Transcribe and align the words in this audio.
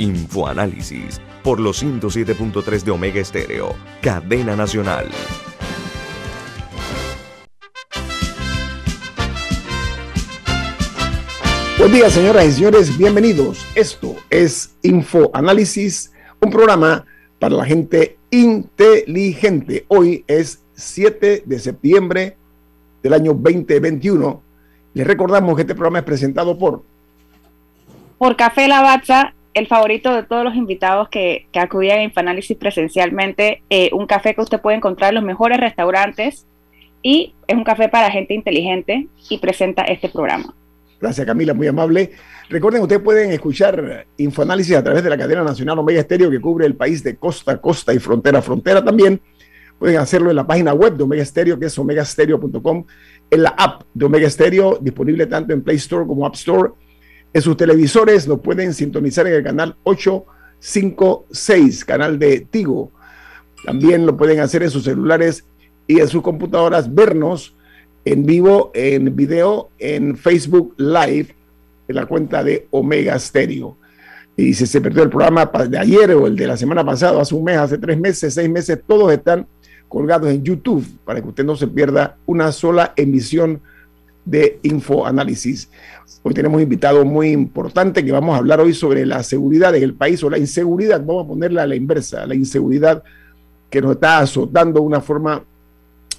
Infoanálisis 0.00 1.20
por 1.44 1.60
los 1.60 1.84
107.3 1.84 2.84
de 2.84 2.90
Omega 2.90 3.20
Estéreo, 3.20 3.76
cadena 4.00 4.56
nacional. 4.56 5.06
Buen 11.78 11.92
día, 11.92 12.08
señoras 12.08 12.46
y 12.46 12.52
señores, 12.52 12.96
bienvenidos. 12.96 13.66
Esto 13.74 14.16
es 14.30 14.74
Infoanálisis, 14.80 16.12
un 16.40 16.50
programa 16.50 17.04
para 17.38 17.56
la 17.56 17.66
gente 17.66 18.16
inteligente. 18.30 19.84
Hoy 19.88 20.24
es 20.26 20.64
7 20.76 21.42
de 21.44 21.58
septiembre 21.58 22.38
del 23.02 23.12
año 23.12 23.34
2021. 23.34 24.42
Les 24.94 25.06
recordamos 25.06 25.56
que 25.56 25.62
este 25.62 25.74
programa 25.74 25.98
es 25.98 26.04
presentado 26.04 26.58
por... 26.58 26.82
Por 28.16 28.36
Café 28.36 28.66
Lavazza 28.66 29.34
el 29.60 29.66
favorito 29.66 30.14
de 30.14 30.22
todos 30.22 30.42
los 30.42 30.54
invitados 30.54 31.08
que, 31.10 31.46
que 31.52 31.60
acudían 31.60 31.98
a 31.98 32.02
Infoanálisis 32.02 32.56
presencialmente, 32.56 33.62
eh, 33.68 33.90
un 33.92 34.06
café 34.06 34.34
que 34.34 34.40
usted 34.40 34.60
puede 34.60 34.78
encontrar 34.78 35.10
en 35.10 35.16
los 35.16 35.24
mejores 35.24 35.60
restaurantes 35.60 36.46
y 37.02 37.34
es 37.46 37.56
un 37.56 37.64
café 37.64 37.88
para 37.90 38.10
gente 38.10 38.32
inteligente 38.32 39.08
y 39.28 39.38
presenta 39.38 39.82
este 39.84 40.08
programa. 40.08 40.54
Gracias 40.98 41.26
Camila, 41.26 41.52
muy 41.52 41.66
amable. 41.66 42.10
Recuerden, 42.48 42.82
ustedes 42.82 43.02
pueden 43.02 43.32
escuchar 43.32 44.06
Infoanálisis 44.16 44.76
a 44.76 44.82
través 44.82 45.04
de 45.04 45.10
la 45.10 45.18
cadena 45.18 45.44
nacional 45.44 45.78
Omega 45.78 46.00
Estéreo 46.00 46.30
que 46.30 46.40
cubre 46.40 46.64
el 46.64 46.74
país 46.74 47.04
de 47.04 47.16
costa 47.16 47.52
a 47.52 47.60
costa 47.60 47.92
y 47.92 47.98
frontera 47.98 48.38
a 48.38 48.42
frontera 48.42 48.82
también. 48.82 49.20
Pueden 49.78 49.98
hacerlo 49.98 50.30
en 50.30 50.36
la 50.36 50.46
página 50.46 50.72
web 50.72 50.94
de 50.94 51.04
Omega 51.04 51.22
Estéreo, 51.22 51.58
que 51.58 51.66
es 51.66 51.78
omegastereo.com, 51.78 52.84
en 53.30 53.42
la 53.42 53.50
app 53.50 53.82
de 53.92 54.04
Omega 54.04 54.26
Estéreo, 54.26 54.78
disponible 54.80 55.26
tanto 55.26 55.52
en 55.52 55.62
Play 55.62 55.76
Store 55.76 56.06
como 56.06 56.26
App 56.26 56.34
Store 56.34 56.72
en 57.32 57.42
sus 57.42 57.56
televisores 57.56 58.26
lo 58.26 58.42
pueden 58.42 58.74
sintonizar 58.74 59.26
en 59.26 59.34
el 59.34 59.44
canal 59.44 59.76
856, 59.84 61.84
canal 61.84 62.18
de 62.18 62.40
Tigo. 62.40 62.90
También 63.64 64.06
lo 64.06 64.16
pueden 64.16 64.40
hacer 64.40 64.62
en 64.62 64.70
sus 64.70 64.84
celulares 64.84 65.44
y 65.86 66.00
en 66.00 66.08
sus 66.08 66.22
computadoras, 66.22 66.92
vernos 66.92 67.54
en 68.04 68.24
vivo, 68.24 68.70
en 68.74 69.14
video, 69.14 69.70
en 69.78 70.16
Facebook 70.16 70.74
Live, 70.78 71.34
en 71.88 71.96
la 71.96 72.06
cuenta 72.06 72.42
de 72.42 72.66
Omega 72.70 73.18
Stereo. 73.18 73.76
Y 74.36 74.54
si 74.54 74.66
se 74.66 74.80
perdió 74.80 75.02
el 75.02 75.10
programa 75.10 75.46
de 75.46 75.78
ayer 75.78 76.12
o 76.12 76.26
el 76.26 76.34
de 76.34 76.46
la 76.46 76.56
semana 76.56 76.84
pasada, 76.84 77.20
hace 77.20 77.34
un 77.34 77.44
mes, 77.44 77.58
hace 77.58 77.76
tres 77.76 77.98
meses, 77.98 78.32
seis 78.32 78.48
meses, 78.48 78.80
todos 78.86 79.12
están 79.12 79.46
colgados 79.88 80.30
en 80.30 80.42
YouTube 80.42 80.86
para 81.04 81.20
que 81.20 81.28
usted 81.28 81.44
no 81.44 81.56
se 81.56 81.66
pierda 81.66 82.16
una 82.24 82.52
sola 82.52 82.94
emisión 82.96 83.60
de 84.24 84.58
Infoanálisis. 84.62 85.68
Hoy 86.22 86.34
tenemos 86.34 86.56
un 86.56 86.62
invitado 86.62 87.04
muy 87.04 87.30
importante 87.30 88.04
que 88.04 88.12
vamos 88.12 88.34
a 88.34 88.38
hablar 88.38 88.60
hoy 88.60 88.74
sobre 88.74 89.06
la 89.06 89.22
seguridad 89.22 89.74
en 89.74 89.82
el 89.82 89.94
país 89.94 90.22
o 90.22 90.30
la 90.30 90.38
inseguridad, 90.38 91.00
vamos 91.00 91.24
a 91.24 91.28
ponerla 91.28 91.62
a 91.62 91.66
la 91.66 91.76
inversa, 91.76 92.26
la 92.26 92.34
inseguridad 92.34 93.02
que 93.70 93.80
nos 93.80 93.92
está 93.92 94.18
azotando 94.18 94.80
de 94.80 94.86
una 94.86 95.00
forma 95.00 95.42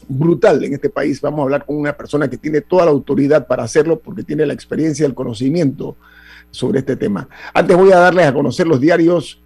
brutal 0.08 0.64
en 0.64 0.74
este 0.74 0.90
país. 0.90 1.22
Vamos 1.22 1.40
a 1.40 1.44
hablar 1.44 1.66
con 1.66 1.76
una 1.76 1.94
persona 1.94 2.30
que 2.30 2.38
tiene 2.38 2.62
toda 2.62 2.86
la 2.86 2.92
autoridad 2.92 3.46
para 3.46 3.64
hacerlo 3.64 4.00
porque 4.00 4.24
tiene 4.24 4.46
la 4.46 4.54
experiencia 4.54 5.04
y 5.04 5.08
el 5.08 5.14
conocimiento 5.14 5.98
sobre 6.50 6.80
este 6.80 6.96
tema. 6.96 7.28
Antes 7.54 7.78
voy 7.78 7.92
a 7.92 7.98
darles 7.98 8.26
a 8.26 8.34
conocer 8.34 8.68
los 8.68 8.80
diarios 8.80 9.41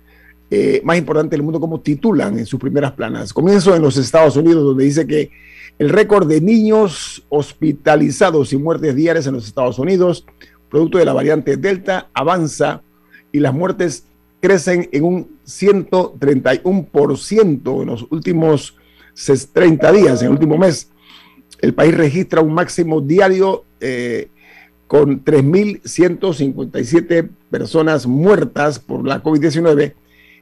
eh, 0.52 0.82
más 0.84 0.98
importantes 0.98 1.32
del 1.32 1.44
mundo, 1.44 1.60
como 1.60 1.82
titulan 1.82 2.38
en 2.38 2.46
sus 2.46 2.60
primeras 2.60 2.92
planas. 2.92 3.34
Comienzo 3.34 3.76
en 3.76 3.82
los 3.82 3.98
Estados 3.98 4.38
Unidos, 4.38 4.64
donde 4.64 4.84
dice 4.84 5.08
que 5.08 5.32
el 5.80 5.90
récord 5.90 6.28
de 6.28 6.40
niños 6.40 7.26
hospitalizados 7.30 8.54
y 8.54 8.58
muertes 8.58 8.96
diarias 8.96 9.26
en 9.28 9.34
los 9.34 9.48
Estados 9.48 9.80
Unidos, 9.80 10.26
producto 10.70 11.00
de 11.00 11.06
la 11.06 11.14
variante 11.14 11.58
Delta, 11.58 12.10
avanza 12.14 12.84
y 13.32 13.40
las 13.40 13.54
muertes 13.54 14.06
crecen 14.40 14.88
en 14.92 15.04
un 15.04 15.40
131% 15.46 17.82
en 17.82 17.88
los 17.88 18.06
últimos 18.12 18.76
30 19.54 19.92
días, 19.92 20.22
en 20.22 20.28
el 20.28 20.34
último 20.34 20.56
mes. 20.58 20.90
El 21.60 21.74
país 21.74 21.98
registra 21.98 22.42
un 22.42 22.54
máximo 22.54 23.02
diario 23.02 23.66
eh, 23.80 24.30
con 24.88 25.26
3.157 25.26 27.30
personas 27.50 28.06
muertas 28.06 28.78
por 28.78 29.08
la 29.08 29.24
COVID-19 29.24 29.96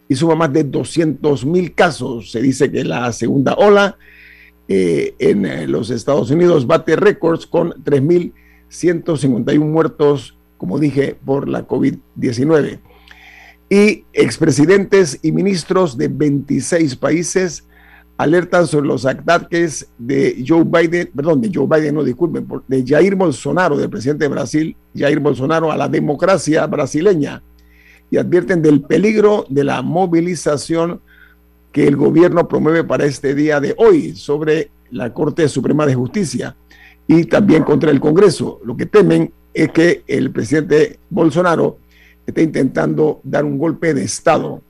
y 0.08 0.16
suma 0.16 0.36
más 0.36 0.54
de 0.54 0.70
200.000 0.70 1.76
casos. 1.76 2.32
Se 2.32 2.42
dice 2.42 2.72
que 2.72 2.84
la 2.84 3.12
segunda 3.12 3.54
ola 3.54 3.98
eh, 4.68 5.16
en 5.20 5.46
eh, 5.46 5.68
los 5.68 5.90
Estados 5.90 6.32
Unidos 6.32 6.68
bate 6.68 6.96
récords 6.96 7.46
con 7.48 7.72
3.151 7.84 9.60
muertos, 9.60 10.38
como 10.58 10.80
dije, 10.80 11.18
por 11.26 11.48
la 11.48 11.68
COVID-19. 11.68 12.80
Y 13.70 14.06
expresidentes 14.14 15.20
y 15.22 15.32
ministros 15.32 15.98
de 15.98 16.08
26 16.08 16.96
países 16.96 17.66
alertan 18.18 18.68
sobre 18.68 18.88
los 18.88 19.06
ataques 19.06 19.88
de 19.98 20.44
Joe 20.48 20.64
Biden, 20.64 21.10
perdón, 21.16 21.42
de 21.42 21.52
Joe 21.54 21.68
Biden, 21.68 21.96
no 21.96 22.04
disculpen, 22.04 22.48
de 22.68 22.86
Jair 22.86 23.16
Bolsonaro, 23.16 23.76
del 23.76 23.90
presidente 23.90 24.26
de 24.26 24.30
Brasil, 24.30 24.78
Jair 24.96 25.20
Bolsonaro, 25.20 25.72
a 25.72 25.78
la 25.78 25.90
democracia 25.90 26.66
brasileña 26.68 27.42
y 28.14 28.18
advierten 28.18 28.62
del 28.62 28.82
peligro 28.82 29.44
de 29.50 29.64
la 29.64 29.82
movilización 29.82 31.02
que 31.72 31.88
el 31.88 31.96
gobierno 31.96 32.48
promueve 32.48 32.84
para 32.84 33.06
este 33.06 33.34
día 33.34 33.60
de 33.60 33.74
hoy 33.76 34.16
sobre 34.16 34.70
la 34.92 35.12
Corte 35.12 35.50
Suprema 35.50 35.88
de 35.88 35.96
Justicia 35.96 36.56
y 37.08 37.24
también 37.26 37.64
contra 37.64 37.90
el 37.90 38.00
Congreso. 38.00 38.62
Lo 38.66 38.78
que 38.78 38.86
temen 38.86 39.34
es 39.52 39.72
que 39.72 40.04
el 40.06 40.30
presidente 40.30 41.00
Bolsonaro 41.10 41.80
esté 42.24 42.44
intentando 42.44 43.20
dar 43.24 43.46
un 43.46 43.58
golpe 43.58 43.96
de 43.96 44.04
Estado. 44.04 44.62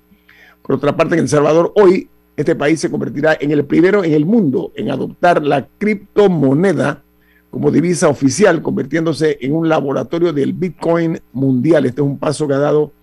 Por 0.62 0.76
otra 0.76 0.96
parte, 0.96 1.16
en 1.16 1.24
El 1.24 1.28
Salvador 1.28 1.74
hoy 1.76 2.08
este 2.38 2.56
país 2.56 2.80
se 2.80 2.90
convertirá 2.90 3.38
en 3.38 3.52
el 3.52 3.66
primero 3.66 4.06
en 4.06 4.14
el 4.14 4.26
mundo 4.26 4.72
en 4.76 4.90
adoptar 4.90 5.44
la 5.44 5.68
criptomoneda 5.78 7.04
como 7.50 7.72
divisa 7.72 8.08
oficial, 8.08 8.62
convirtiéndose 8.62 9.38
en 9.42 9.54
un 9.54 9.68
laboratorio 9.68 10.32
del 10.32 10.54
Bitcoin 10.54 11.20
mundial. 11.34 11.86
Este 11.86 12.00
es 12.00 12.08
un 12.08 12.18
paso 12.18 12.48
que 12.48 12.54
ha 12.54 12.60
dado 12.60 12.94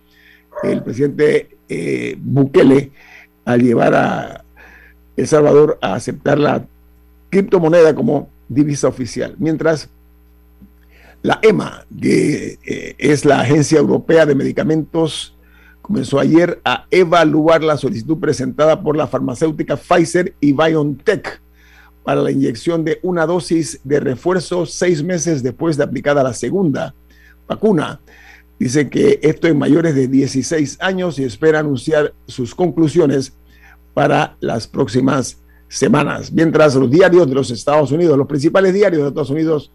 el 0.62 0.82
presidente 0.82 1.56
eh, 1.68 2.16
Bukele 2.18 2.90
al 3.44 3.62
llevar 3.62 3.94
a 3.94 4.44
El 5.16 5.26
Salvador 5.26 5.78
a 5.80 5.94
aceptar 5.94 6.38
la 6.38 6.66
criptomoneda 7.30 7.94
como 7.94 8.28
divisa 8.48 8.88
oficial. 8.88 9.36
Mientras 9.38 9.88
la 11.22 11.38
EMA, 11.42 11.84
que 12.00 12.58
eh, 12.64 12.94
es 12.98 13.24
la 13.24 13.40
Agencia 13.40 13.78
Europea 13.78 14.26
de 14.26 14.34
Medicamentos, 14.34 15.36
comenzó 15.82 16.18
ayer 16.18 16.60
a 16.64 16.86
evaluar 16.90 17.62
la 17.62 17.76
solicitud 17.76 18.18
presentada 18.18 18.82
por 18.82 18.96
la 18.96 19.06
farmacéutica 19.06 19.76
Pfizer 19.76 20.34
y 20.40 20.52
BioNTech 20.52 21.40
para 22.04 22.22
la 22.22 22.30
inyección 22.30 22.84
de 22.84 22.98
una 23.02 23.26
dosis 23.26 23.80
de 23.84 24.00
refuerzo 24.00 24.66
seis 24.66 25.02
meses 25.02 25.42
después 25.42 25.76
de 25.76 25.84
aplicada 25.84 26.22
la 26.22 26.32
segunda 26.32 26.94
vacuna. 27.46 28.00
Dice 28.60 28.90
que 28.90 29.18
esto 29.22 29.48
en 29.48 29.56
mayores 29.56 29.94
de 29.94 30.06
16 30.06 30.82
años 30.82 31.18
y 31.18 31.24
espera 31.24 31.60
anunciar 31.60 32.12
sus 32.26 32.54
conclusiones 32.54 33.32
para 33.94 34.36
las 34.40 34.66
próximas 34.68 35.38
semanas. 35.68 36.30
Mientras 36.30 36.74
los 36.74 36.90
diarios 36.90 37.26
de 37.26 37.34
los 37.34 37.50
Estados 37.50 37.90
Unidos, 37.90 38.18
los 38.18 38.26
principales 38.26 38.74
diarios 38.74 39.00
de 39.00 39.08
Estados 39.08 39.30
Unidos, 39.30 39.72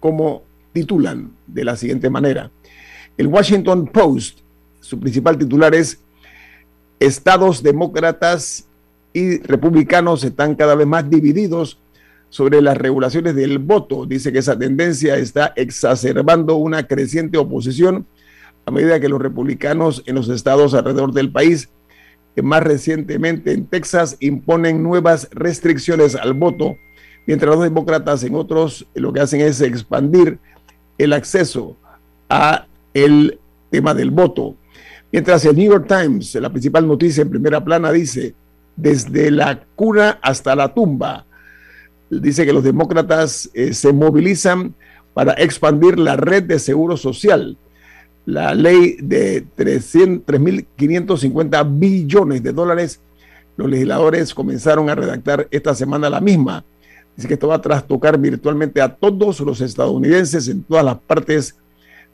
como 0.00 0.42
titulan 0.72 1.30
de 1.46 1.64
la 1.64 1.76
siguiente 1.76 2.10
manera. 2.10 2.50
El 3.16 3.28
Washington 3.28 3.86
Post, 3.86 4.40
su 4.80 4.98
principal 4.98 5.38
titular 5.38 5.72
es 5.72 6.00
Estados 6.98 7.62
demócratas 7.62 8.66
y 9.12 9.38
republicanos 9.42 10.24
están 10.24 10.56
cada 10.56 10.74
vez 10.74 10.88
más 10.88 11.08
divididos 11.08 11.78
sobre 12.30 12.60
las 12.60 12.76
regulaciones 12.76 13.36
del 13.36 13.60
voto. 13.60 14.06
Dice 14.06 14.32
que 14.32 14.40
esa 14.40 14.58
tendencia 14.58 15.16
está 15.18 15.52
exacerbando 15.54 16.56
una 16.56 16.88
creciente 16.88 17.38
oposición 17.38 18.08
a 18.66 18.70
medida 18.70 19.00
que 19.00 19.08
los 19.08 19.20
republicanos 19.20 20.02
en 20.06 20.14
los 20.14 20.28
estados 20.28 20.74
alrededor 20.74 21.12
del 21.12 21.30
país 21.30 21.68
más 22.42 22.62
recientemente 22.62 23.52
en 23.52 23.66
Texas 23.66 24.16
imponen 24.20 24.82
nuevas 24.82 25.28
restricciones 25.32 26.16
al 26.16 26.34
voto, 26.34 26.76
mientras 27.26 27.54
los 27.54 27.64
demócratas 27.64 28.24
en 28.24 28.34
otros 28.34 28.86
lo 28.94 29.12
que 29.12 29.20
hacen 29.20 29.40
es 29.40 29.60
expandir 29.60 30.38
el 30.98 31.12
acceso 31.12 31.76
a 32.28 32.66
el 32.92 33.38
tema 33.70 33.94
del 33.94 34.10
voto. 34.10 34.56
Mientras 35.12 35.44
el 35.44 35.56
New 35.56 35.70
York 35.70 35.86
Times, 35.86 36.34
la 36.34 36.50
principal 36.50 36.86
noticia 36.86 37.22
en 37.22 37.30
primera 37.30 37.64
plana, 37.64 37.92
dice, 37.92 38.34
desde 38.76 39.30
la 39.30 39.64
cuna 39.76 40.18
hasta 40.20 40.56
la 40.56 40.74
tumba, 40.74 41.26
dice 42.10 42.44
que 42.44 42.52
los 42.52 42.64
demócratas 42.64 43.48
eh, 43.54 43.74
se 43.74 43.92
movilizan 43.92 44.74
para 45.12 45.34
expandir 45.34 45.98
la 45.98 46.16
red 46.16 46.42
de 46.42 46.58
seguro 46.58 46.96
social. 46.96 47.56
La 48.26 48.54
ley 48.54 48.96
de 49.00 49.46
3.550 49.56 51.78
billones 51.78 52.42
de 52.42 52.52
dólares, 52.52 53.00
los 53.56 53.70
legisladores 53.70 54.34
comenzaron 54.34 54.90
a 54.90 54.94
redactar 54.94 55.48
esta 55.50 55.74
semana 55.74 56.10
la 56.10 56.20
misma. 56.20 56.64
Dice 57.16 57.28
que 57.28 57.34
esto 57.34 57.48
va 57.48 57.56
a 57.56 57.62
trastocar 57.62 58.18
virtualmente 58.18 58.80
a 58.80 58.94
todos 58.94 59.40
los 59.40 59.60
estadounidenses 59.60 60.48
en 60.48 60.62
todas 60.64 60.84
las 60.84 60.98
partes 60.98 61.56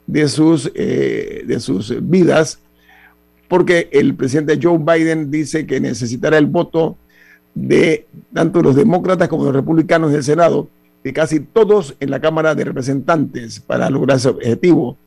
de 0.05 0.27
sus, 0.27 0.71
eh, 0.75 1.43
de 1.47 1.59
sus 1.59 1.95
vidas 2.07 2.59
porque 3.51 3.89
el 3.91 4.15
presidente 4.15 4.57
Joe 4.63 4.77
Biden 4.77 5.29
dice 5.29 5.65
que 5.65 5.81
necesitará 5.81 6.37
el 6.37 6.45
voto 6.45 6.95
de 7.53 8.07
tanto 8.33 8.61
los 8.61 8.77
demócratas 8.77 9.27
como 9.27 9.43
los 9.43 9.53
republicanos 9.53 10.13
del 10.13 10.23
Senado, 10.23 10.69
de 11.03 11.11
casi 11.11 11.41
todos 11.41 11.97
en 11.99 12.11
la 12.11 12.21
Cámara 12.21 12.55
de 12.55 12.63
Representantes 12.63 13.59
para 13.59 13.89
lograr 13.89 14.19
ese 14.19 14.29
objetivo. 14.29 14.97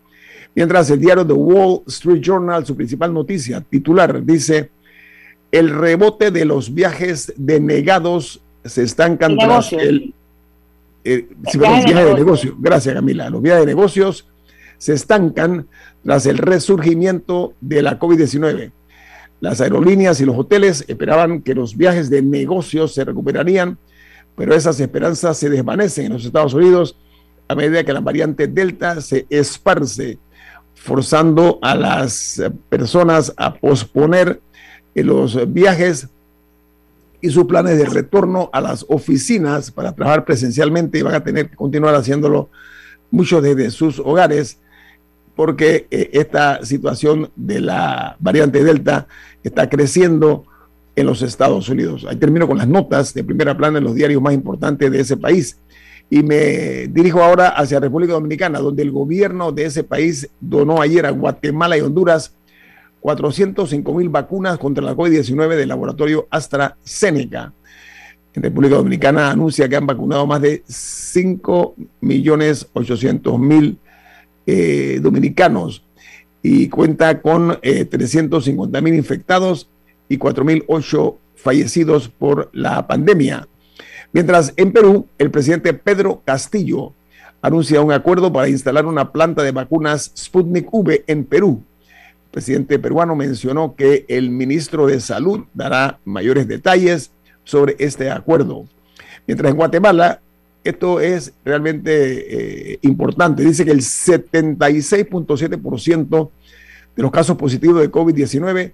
Mientras 0.55 0.91
el 0.91 1.01
diario 1.01 1.27
The 1.27 1.33
Wall 1.33 1.83
Street 1.87 2.21
Journal, 2.21 2.65
su 2.65 2.77
principal 2.77 3.13
noticia 3.13 3.61
titular, 3.61 4.25
dice, 4.25 4.71
el 5.51 5.71
rebote 5.71 6.31
de 6.31 6.45
los 6.45 6.73
viajes 6.73 7.33
denegados 7.37 8.41
se 8.65 8.83
estancan 8.83 9.37
tras 9.37 9.73
el... 9.73 10.15
Eh, 11.05 11.29
de 11.53 12.15
negocio. 12.15 12.57
Gracias, 12.59 12.95
Camila. 12.95 13.29
Los 13.29 13.43
viajes 13.43 13.67
de 13.67 13.67
negocios 13.67 14.27
se 14.79 14.95
estancan 14.95 15.67
tras 16.03 16.27
el 16.27 16.39
resurgimiento 16.39 17.55
de 17.61 17.83
la 17.83 17.99
COVID-19. 17.99 18.73
Las 19.41 19.61
aerolíneas 19.61 20.21
y 20.21 20.25
los 20.25 20.39
hoteles 20.39 20.85
esperaban 20.89 21.43
que 21.43 21.55
los 21.55 21.77
viajes 21.77 22.09
de 22.09 22.23
negocios 22.23 22.95
se 22.95 23.05
recuperarían, 23.05 23.77
pero 24.37 24.55
esas 24.55 24.81
esperanzas 24.81 25.37
se 25.37 25.51
desvanecen 25.51 26.07
en 26.07 26.13
los 26.15 26.25
Estados 26.25 26.55
Unidos 26.55 26.97
a 27.49 27.55
medida 27.55 27.85
que 27.85 27.93
la 27.93 28.01
variante 28.01 28.47
Delta 28.47 29.01
se 29.01 29.27
esparce, 29.29 30.19
forzando 30.85 31.59
a 31.63 31.75
las 31.75 32.43
personas 32.69 33.33
a 33.39 33.55
posponer 33.55 34.43
los 34.95 35.51
viajes 35.51 36.09
y 37.23 37.31
sus 37.31 37.47
planes 37.47 37.79
de 37.79 37.87
retorno 37.87 38.51
a 38.53 38.61
las 38.61 38.85
oficinas 38.91 39.71
para 39.71 39.95
trabajar 39.95 40.27
presencialmente 40.27 40.99
y 40.99 41.03
van 41.03 41.15
a 41.15 41.25
tener 41.25 41.49
que 41.49 41.57
continuar 41.57 41.95
haciéndolo 41.95 42.51
muchos 43.11 43.43
desde 43.43 43.71
sus 43.71 43.99
hogares 43.99 44.59
porque 45.35 45.87
eh, 45.91 46.11
esta 46.13 46.63
situación 46.67 47.31
de 47.35 47.61
la 47.63 48.17
variante 48.21 48.63
Delta 48.63 49.09
está 49.43 49.71
creciendo 49.71 50.45
en 50.97 51.07
los 51.07 51.23
Estados 51.23 51.67
Unidos. 51.71 52.05
Ahí 52.07 52.17
termino 52.17 52.47
con 52.47 52.59
las 52.59 52.69
notas 52.69 53.15
de 53.15 53.25
primera 53.25 53.57
plana 53.57 53.79
en 53.79 53.85
los 53.85 53.95
diarios 53.95 54.21
más 54.21 54.35
importantes 54.35 54.93
de 54.93 55.01
ese 55.01 55.17
país. 55.17 55.57
Y 56.11 56.23
me 56.23 56.87
dirijo 56.89 57.23
ahora 57.23 57.49
hacia 57.49 57.81
República 57.81 58.13
Dominicana, 58.13 58.61
donde 58.61 58.83
el 58.83 58.91
gobierno 58.91 59.53
de 59.53 59.65
ese 59.65 59.85
país 59.85 60.29
donó 60.41 60.81
ayer 60.81 61.07
a 61.07 61.11
Guatemala 61.11 61.77
y 61.77 61.81
Honduras 61.81 62.35
405 63.01 63.95
mil 63.95 64.09
vacunas 64.09 64.59
contra 64.59 64.85
la 64.85 64.95
COVID-19 64.95 65.57
del 65.57 65.69
laboratorio 65.69 66.27
AstraZeneca. 66.31 67.53
En 68.33 68.43
República 68.43 68.77
Dominicana 68.77 69.31
anuncia 69.31 69.69
que 69.69 69.77
han 69.77 69.87
vacunado 69.87 70.27
más 70.27 70.41
de 70.41 70.63
5 70.67 71.75
millones 72.01 72.67
800 72.73 73.39
mil 73.39 73.79
eh, 74.47 74.99
dominicanos 75.03 75.85
y 76.43 76.69
cuenta 76.69 77.21
con 77.23 77.59
350 77.61 78.79
eh, 78.79 78.83
mil 78.83 78.95
infectados 78.95 79.69
y 80.09 80.19
4.008 80.19 81.17
fallecidos 81.35 82.09
por 82.09 82.51
la 82.53 82.87
pandemia. 82.87 83.49
Mientras 84.15 84.55
en 84.57 84.73
Perú, 84.73 85.07
el 85.19 85.31
presidente 85.33 85.75
Pedro 85.75 86.23
Castillo 86.25 86.93
anuncia 87.43 87.81
un 87.81 87.91
acuerdo 87.91 88.33
para 88.33 88.49
instalar 88.49 88.87
una 88.87 89.11
planta 89.11 89.43
de 89.43 89.51
vacunas 89.51 90.13
Sputnik 90.17 90.73
V 90.73 91.03
en 91.09 91.25
Perú. 91.25 91.65
El 92.27 92.31
presidente 92.31 92.79
peruano 92.79 93.17
mencionó 93.17 93.75
que 93.75 94.05
el 94.07 94.31
ministro 94.31 94.87
de 94.87 95.01
Salud 95.01 95.47
dará 95.53 95.99
mayores 96.05 96.47
detalles 96.47 97.11
sobre 97.43 97.75
este 97.81 98.09
acuerdo. 98.09 98.67
Mientras 99.27 99.51
en 99.51 99.57
Guatemala, 99.57 100.21
esto 100.63 101.01
es 101.01 101.33
realmente 101.45 102.73
eh, 102.73 102.79
importante. 102.83 103.43
Dice 103.43 103.65
que 103.65 103.73
el 103.73 103.81
76.7% 103.81 106.31
de 106.95 107.03
los 107.03 107.11
casos 107.11 107.37
positivos 107.37 107.81
de 107.81 107.91
COVID-19 107.91 108.71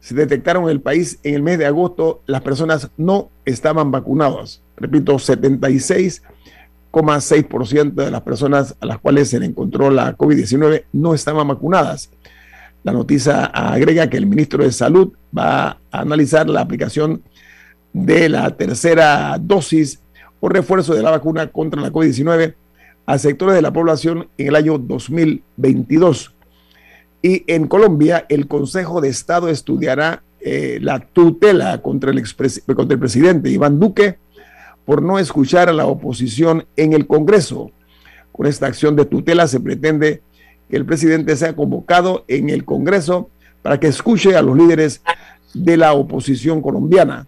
se 0.00 0.14
detectaron 0.14 0.64
en 0.64 0.70
el 0.70 0.80
país 0.80 1.20
en 1.22 1.34
el 1.34 1.42
mes 1.42 1.58
de 1.58 1.66
agosto. 1.66 2.22
Las 2.26 2.40
personas 2.42 2.90
no 2.96 3.30
estaban 3.44 3.90
vacunadas. 3.90 4.62
Repito, 4.76 5.14
76,6% 5.14 7.94
de 7.94 8.10
las 8.10 8.22
personas 8.22 8.74
a 8.80 8.86
las 8.86 8.98
cuales 8.98 9.28
se 9.28 9.38
le 9.40 9.46
encontró 9.46 9.90
la 9.90 10.16
COVID-19 10.16 10.84
no 10.92 11.14
estaban 11.14 11.48
vacunadas. 11.48 12.10
La 12.84 12.92
noticia 12.92 13.46
agrega 13.46 14.08
que 14.08 14.16
el 14.16 14.26
ministro 14.26 14.62
de 14.62 14.70
Salud 14.72 15.12
va 15.36 15.70
a 15.70 15.78
analizar 15.90 16.48
la 16.48 16.60
aplicación 16.60 17.22
de 17.92 18.28
la 18.28 18.56
tercera 18.56 19.36
dosis 19.40 20.00
o 20.40 20.48
refuerzo 20.48 20.94
de 20.94 21.02
la 21.02 21.10
vacuna 21.10 21.48
contra 21.48 21.80
la 21.80 21.90
COVID-19 21.90 22.54
a 23.06 23.18
sectores 23.18 23.56
de 23.56 23.62
la 23.62 23.72
población 23.72 24.28
en 24.38 24.48
el 24.48 24.56
año 24.56 24.78
2022. 24.78 26.34
Y 27.22 27.44
en 27.52 27.66
Colombia, 27.66 28.26
el 28.28 28.46
Consejo 28.46 29.00
de 29.00 29.08
Estado 29.08 29.48
estudiará 29.48 30.22
eh, 30.40 30.78
la 30.80 31.00
tutela 31.00 31.82
contra 31.82 32.10
el, 32.10 32.22
contra 32.22 32.94
el 32.94 32.98
presidente 32.98 33.50
Iván 33.50 33.80
Duque 33.80 34.18
por 34.84 35.02
no 35.02 35.18
escuchar 35.18 35.68
a 35.68 35.72
la 35.72 35.86
oposición 35.86 36.64
en 36.76 36.92
el 36.92 37.06
Congreso. 37.06 37.70
Con 38.32 38.46
esta 38.46 38.66
acción 38.66 38.94
de 38.94 39.04
tutela 39.04 39.48
se 39.48 39.60
pretende 39.60 40.22
que 40.70 40.76
el 40.76 40.86
presidente 40.86 41.36
sea 41.36 41.56
convocado 41.56 42.24
en 42.28 42.50
el 42.50 42.64
Congreso 42.64 43.30
para 43.62 43.80
que 43.80 43.88
escuche 43.88 44.36
a 44.36 44.42
los 44.42 44.56
líderes 44.56 45.02
de 45.54 45.76
la 45.76 45.92
oposición 45.92 46.62
colombiana. 46.62 47.26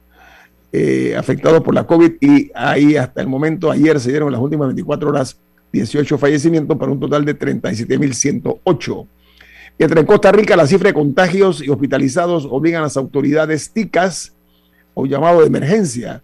eh, 0.75 1.15
afectados 1.17 1.61
por 1.63 1.75
la 1.75 1.87
COVID 1.87 2.13
y 2.21 2.51
ahí 2.55 2.97
hasta 2.97 3.21
el 3.21 3.29
momento, 3.29 3.71
ayer 3.71 4.01
se 4.01 4.09
dieron 4.11 4.29
en 4.29 4.33
las 4.33 4.41
últimas 4.41 4.69
24 4.69 5.11
horas 5.11 5.39
18 5.73 6.17
fallecimientos 6.19 6.79
para 6.79 6.93
un 6.93 7.01
total 7.01 7.25
de 7.25 7.39
37.108. 7.39 9.07
Mientras 9.79 10.01
en 10.01 10.07
Costa 10.07 10.33
Rica 10.33 10.57
la 10.57 10.67
cifra 10.67 10.89
de 10.89 10.95
contagios 10.95 11.63
y 11.63 11.69
hospitalizados 11.71 12.49
obligan 12.51 12.81
a 12.81 12.85
las 12.85 12.97
autoridades 12.97 13.71
TICAS 13.71 14.33
o 14.95 15.07
llamado 15.07 15.41
de 15.41 15.47
emergencia 15.47 16.23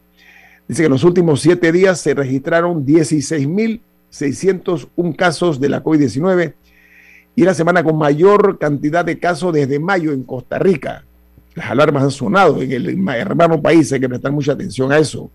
Dice 0.69 0.83
que 0.83 0.87
en 0.87 0.93
los 0.93 1.05
últimos 1.05 1.41
siete 1.41 1.73
días 1.73 1.99
se 1.99 2.13
registraron 2.13 2.85
16.601 2.85 5.17
casos 5.17 5.59
de 5.61 5.71
la 5.71 5.83
COVID-19 5.83 6.53
y 7.39 7.45
la 7.45 7.55
semana 7.55 7.85
con 7.85 7.97
mayor 7.97 8.59
cantidad 8.59 9.05
de 9.05 9.21
casos 9.21 9.53
desde 9.53 9.79
mayo 9.79 10.11
en 10.11 10.25
Costa 10.25 10.59
Rica. 10.59 11.05
Las 11.55 11.71
alarmas 11.71 12.03
han 12.03 12.11
sonado 12.11 12.61
en 12.61 12.73
el 12.73 13.09
hermano 13.11 13.63
país, 13.63 13.93
hay 13.93 14.01
que 14.01 14.09
prestar 14.09 14.33
mucha 14.33 14.55
atención 14.55 14.91
a 14.91 14.99
eso. 14.99 15.31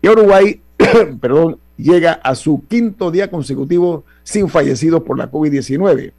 Y 0.00 0.08
Uruguay, 0.08 0.60
perdón, 1.20 1.58
llega 1.76 2.12
a 2.12 2.36
su 2.36 2.62
quinto 2.68 3.10
día 3.10 3.28
consecutivo 3.28 4.04
sin 4.22 4.48
fallecidos 4.48 5.02
por 5.02 5.18
la 5.18 5.28
COVID-19. 5.28 6.12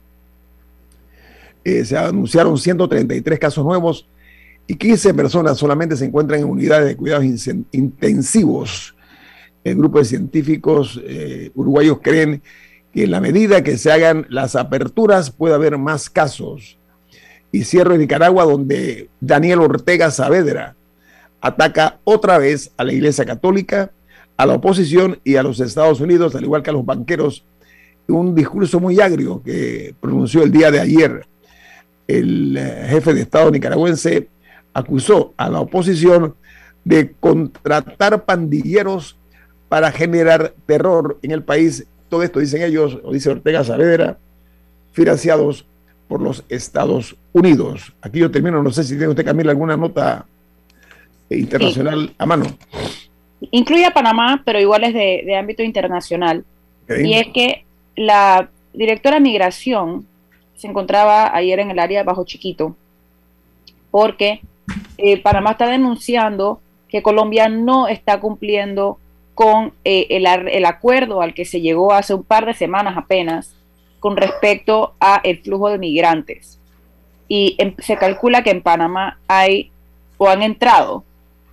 Eh, 1.64 1.84
se 1.86 1.96
anunciaron 1.96 2.58
133 2.58 3.38
casos 3.38 3.64
nuevos 3.64 4.06
y 4.66 4.74
15 4.74 5.14
personas 5.14 5.56
solamente 5.56 5.96
se 5.96 6.04
encuentran 6.04 6.40
en 6.40 6.50
unidades 6.50 6.88
de 6.88 6.96
cuidados 6.96 7.24
intensivos. 7.72 8.94
El 9.64 9.76
grupo 9.76 10.00
de 10.00 10.04
científicos 10.04 11.00
eh, 11.02 11.50
uruguayos 11.54 11.98
creen 12.02 12.42
que 12.96 13.04
en 13.04 13.10
la 13.10 13.20
medida 13.20 13.62
que 13.62 13.76
se 13.76 13.92
hagan 13.92 14.24
las 14.30 14.56
aperturas 14.56 15.30
puede 15.30 15.54
haber 15.54 15.76
más 15.76 16.08
casos. 16.08 16.78
Y 17.52 17.64
cierro 17.64 17.92
en 17.92 18.00
Nicaragua, 18.00 18.44
donde 18.44 19.10
Daniel 19.20 19.60
Ortega 19.60 20.10
Saavedra 20.10 20.76
ataca 21.42 22.00
otra 22.04 22.38
vez 22.38 22.72
a 22.78 22.84
la 22.84 22.94
Iglesia 22.94 23.26
Católica, 23.26 23.90
a 24.38 24.46
la 24.46 24.54
oposición 24.54 25.20
y 25.24 25.36
a 25.36 25.42
los 25.42 25.60
Estados 25.60 26.00
Unidos, 26.00 26.34
al 26.34 26.44
igual 26.44 26.62
que 26.62 26.70
a 26.70 26.72
los 26.72 26.86
banqueros. 26.86 27.44
Un 28.08 28.34
discurso 28.34 28.80
muy 28.80 28.98
agrio 28.98 29.42
que 29.44 29.94
pronunció 30.00 30.42
el 30.42 30.50
día 30.50 30.70
de 30.70 30.80
ayer 30.80 31.26
el 32.08 32.56
eh, 32.56 32.86
jefe 32.88 33.12
de 33.12 33.22
Estado 33.22 33.50
nicaragüense 33.50 34.28
acusó 34.72 35.34
a 35.36 35.50
la 35.50 35.60
oposición 35.60 36.34
de 36.84 37.12
contratar 37.12 38.24
pandilleros 38.24 39.18
para 39.68 39.92
generar 39.92 40.54
terror 40.64 41.18
en 41.20 41.32
el 41.32 41.42
país. 41.42 41.86
Todo 42.08 42.22
esto 42.22 42.40
dicen 42.40 42.62
ellos, 42.62 42.98
o 43.02 43.12
dice 43.12 43.30
Ortega 43.30 43.64
Saavedra, 43.64 44.18
financiados 44.92 45.66
por 46.08 46.20
los 46.20 46.44
Estados 46.48 47.16
Unidos. 47.32 47.92
Aquí 48.00 48.20
yo 48.20 48.30
termino, 48.30 48.62
no 48.62 48.70
sé 48.70 48.84
si 48.84 48.90
tiene 48.90 49.08
usted, 49.08 49.24
Camila, 49.24 49.50
alguna 49.50 49.76
nota 49.76 50.26
internacional 51.30 52.14
a 52.16 52.26
mano. 52.26 52.46
Incluye 53.50 53.84
a 53.84 53.92
Panamá, 53.92 54.42
pero 54.44 54.60
igual 54.60 54.84
es 54.84 54.94
de, 54.94 55.36
ámbito 55.36 55.62
internacional. 55.62 56.44
Y 56.88 57.14
es 57.14 57.28
que 57.34 57.64
la 57.96 58.48
directora 58.72 59.16
de 59.16 59.22
migración 59.22 60.06
se 60.54 60.68
encontraba 60.68 61.34
ayer 61.34 61.58
en 61.58 61.70
el 61.70 61.78
área 61.78 62.00
de 62.00 62.04
Bajo 62.04 62.24
Chiquito, 62.24 62.76
porque 63.90 64.40
eh, 64.98 65.20
Panamá 65.20 65.52
está 65.52 65.66
denunciando 65.66 66.60
que 66.88 67.02
Colombia 67.02 67.48
no 67.48 67.88
está 67.88 68.20
cumpliendo 68.20 68.98
con 69.36 69.74
eh, 69.84 70.06
el, 70.08 70.26
el, 70.26 70.64
acuerdo 70.64 71.20
al 71.20 71.34
que 71.34 71.44
se 71.44 71.60
llegó 71.60 71.92
hace 71.92 72.14
un 72.14 72.24
par 72.24 72.46
de 72.46 72.54
semanas 72.54 72.96
apenas 72.96 73.54
con 74.00 74.16
respecto 74.16 74.94
a 74.98 75.20
el 75.22 75.42
flujo 75.42 75.68
de 75.68 75.76
migrantes. 75.76 76.58
Y 77.28 77.58
se 77.80 77.98
calcula 77.98 78.42
que 78.42 78.48
en 78.48 78.62
Panamá 78.62 79.18
hay 79.28 79.70
o 80.16 80.26
han 80.30 80.42
entrado 80.42 81.04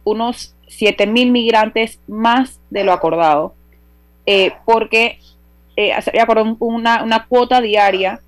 unos 0.06 0.56
7 0.68 1.08
mil 1.08 1.30
migrantes 1.32 2.00
más 2.08 2.62
de 2.70 2.86
lo 2.86 2.94
acordado, 2.94 3.54
eh, 4.26 4.54
porque 4.64 5.20
eh, 5.76 5.92
se 6.02 6.10
había 6.10 6.24
acordado 6.24 6.56
una, 6.60 7.04
una 7.04 7.26
cuota 7.26 7.60
diaria 7.60 8.22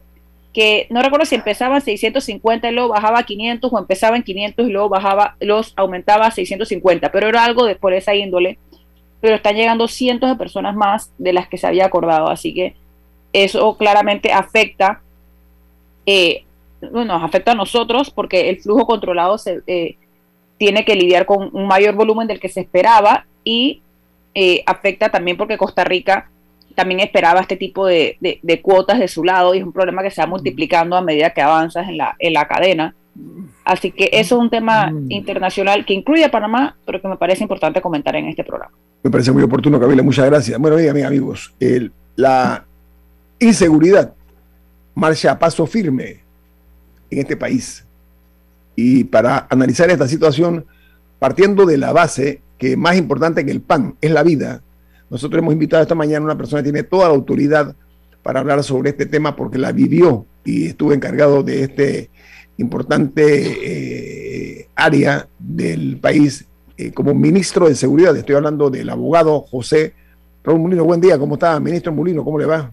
que 0.55 0.87
no 0.89 1.01
recuerdo 1.01 1.25
si 1.25 1.35
empezaba 1.35 1.75
en 1.75 1.81
650 1.81 2.69
y 2.69 2.71
luego 2.71 2.89
bajaba 2.93 3.19
a 3.19 3.23
500 3.23 3.73
o 3.73 3.77
empezaba 3.77 4.15
en 4.15 4.23
500 4.23 4.67
y 4.67 4.71
luego 4.71 4.87
bajaba, 4.87 5.35
los 5.41 5.73
aumentaba 5.75 6.27
a 6.27 6.31
650, 6.31 7.11
pero 7.11 7.27
era 7.27 7.43
algo 7.43 7.65
de 7.65 7.75
por 7.75 7.93
esa 7.93 8.15
índole. 8.15 8.57
Pero 9.25 9.37
están 9.37 9.55
llegando 9.55 9.87
cientos 9.87 10.29
de 10.29 10.35
personas 10.35 10.75
más 10.75 11.11
de 11.17 11.33
las 11.33 11.47
que 11.47 11.57
se 11.57 11.65
había 11.65 11.87
acordado, 11.87 12.29
así 12.29 12.53
que 12.53 12.75
eso 13.33 13.75
claramente 13.75 14.31
afecta, 14.31 15.01
eh, 16.05 16.43
nos 16.79 17.23
afecta 17.23 17.53
a 17.53 17.55
nosotros 17.55 18.11
porque 18.11 18.51
el 18.51 18.59
flujo 18.61 18.85
controlado 18.85 19.39
se, 19.39 19.63
eh, 19.65 19.95
tiene 20.59 20.85
que 20.85 20.95
lidiar 20.95 21.25
con 21.25 21.49
un 21.53 21.65
mayor 21.65 21.95
volumen 21.95 22.27
del 22.27 22.39
que 22.39 22.49
se 22.49 22.59
esperaba 22.59 23.25
y 23.43 23.81
eh, 24.35 24.61
afecta 24.67 25.09
también 25.09 25.37
porque 25.37 25.57
Costa 25.57 25.83
Rica 25.83 26.29
también 26.75 26.99
esperaba 26.99 27.41
este 27.41 27.57
tipo 27.57 27.87
de, 27.87 28.19
cuotas 28.61 28.99
de 28.99 29.07
su 29.07 29.23
lado 29.23 29.55
y 29.55 29.57
es 29.57 29.63
un 29.63 29.73
problema 29.73 30.03
que 30.03 30.11
se 30.11 30.21
va 30.21 30.27
multiplicando 30.27 30.95
a 30.95 31.01
medida 31.01 31.31
que 31.31 31.41
avanzas 31.41 31.89
en 31.89 31.97
la, 31.97 32.15
en 32.19 32.33
la 32.33 32.47
cadena. 32.47 32.93
Así 33.63 33.91
que 33.91 34.09
eso 34.11 34.35
es 34.35 34.41
un 34.41 34.49
tema 34.49 34.91
internacional 35.09 35.85
que 35.85 35.93
incluye 35.93 36.25
a 36.25 36.31
Panamá, 36.31 36.77
pero 36.85 37.01
que 37.01 37.07
me 37.07 37.17
parece 37.17 37.43
importante 37.43 37.81
comentar 37.81 38.15
en 38.15 38.27
este 38.27 38.43
programa. 38.43 38.73
Me 39.03 39.09
parece 39.09 39.31
muy 39.31 39.43
oportuno, 39.43 39.79
Camila. 39.79 40.03
Muchas 40.03 40.25
gracias. 40.25 40.59
Bueno, 40.59 40.77
mis 40.77 41.05
amigos, 41.05 41.53
el, 41.59 41.91
la 42.15 42.65
inseguridad 43.39 44.13
marcha 44.93 45.31
a 45.31 45.39
paso 45.39 45.65
firme 45.65 46.23
en 47.09 47.19
este 47.19 47.37
país. 47.37 47.85
Y 48.75 49.05
para 49.05 49.47
analizar 49.49 49.89
esta 49.89 50.07
situación, 50.07 50.65
partiendo 51.19 51.65
de 51.65 51.77
la 51.77 51.93
base 51.93 52.41
que 52.57 52.77
más 52.77 52.97
importante 52.97 53.45
que 53.45 53.51
el 53.51 53.61
pan 53.61 53.95
es 54.01 54.11
la 54.11 54.23
vida, 54.23 54.61
nosotros 55.09 55.41
hemos 55.41 55.53
invitado 55.53 55.81
esta 55.81 55.95
mañana 55.95 56.19
a 56.19 56.25
una 56.25 56.37
persona 56.37 56.61
que 56.61 56.71
tiene 56.71 56.83
toda 56.83 57.07
la 57.07 57.13
autoridad 57.13 57.75
para 58.23 58.39
hablar 58.39 58.63
sobre 58.63 58.89
este 58.89 59.05
tema 59.05 59.35
porque 59.35 59.57
la 59.57 59.71
vivió 59.71 60.25
y 60.43 60.67
estuvo 60.67 60.93
encargado 60.93 61.43
de 61.43 61.63
este 61.63 62.09
importante 62.57 63.21
eh, 64.61 64.67
área 64.75 65.27
del 65.39 65.97
país 65.97 66.45
eh, 66.77 66.91
como 66.91 67.13
ministro 67.13 67.67
de 67.67 67.75
Seguridad. 67.75 68.15
Estoy 68.15 68.35
hablando 68.35 68.69
del 68.69 68.89
abogado 68.89 69.41
José 69.41 69.93
Raúl 70.43 70.59
Mulino. 70.59 70.83
Buen 70.83 71.01
día, 71.01 71.17
¿cómo 71.17 71.35
está, 71.35 71.59
ministro 71.59 71.91
Mulino? 71.91 72.23
¿Cómo 72.23 72.39
le 72.39 72.45
va? 72.45 72.71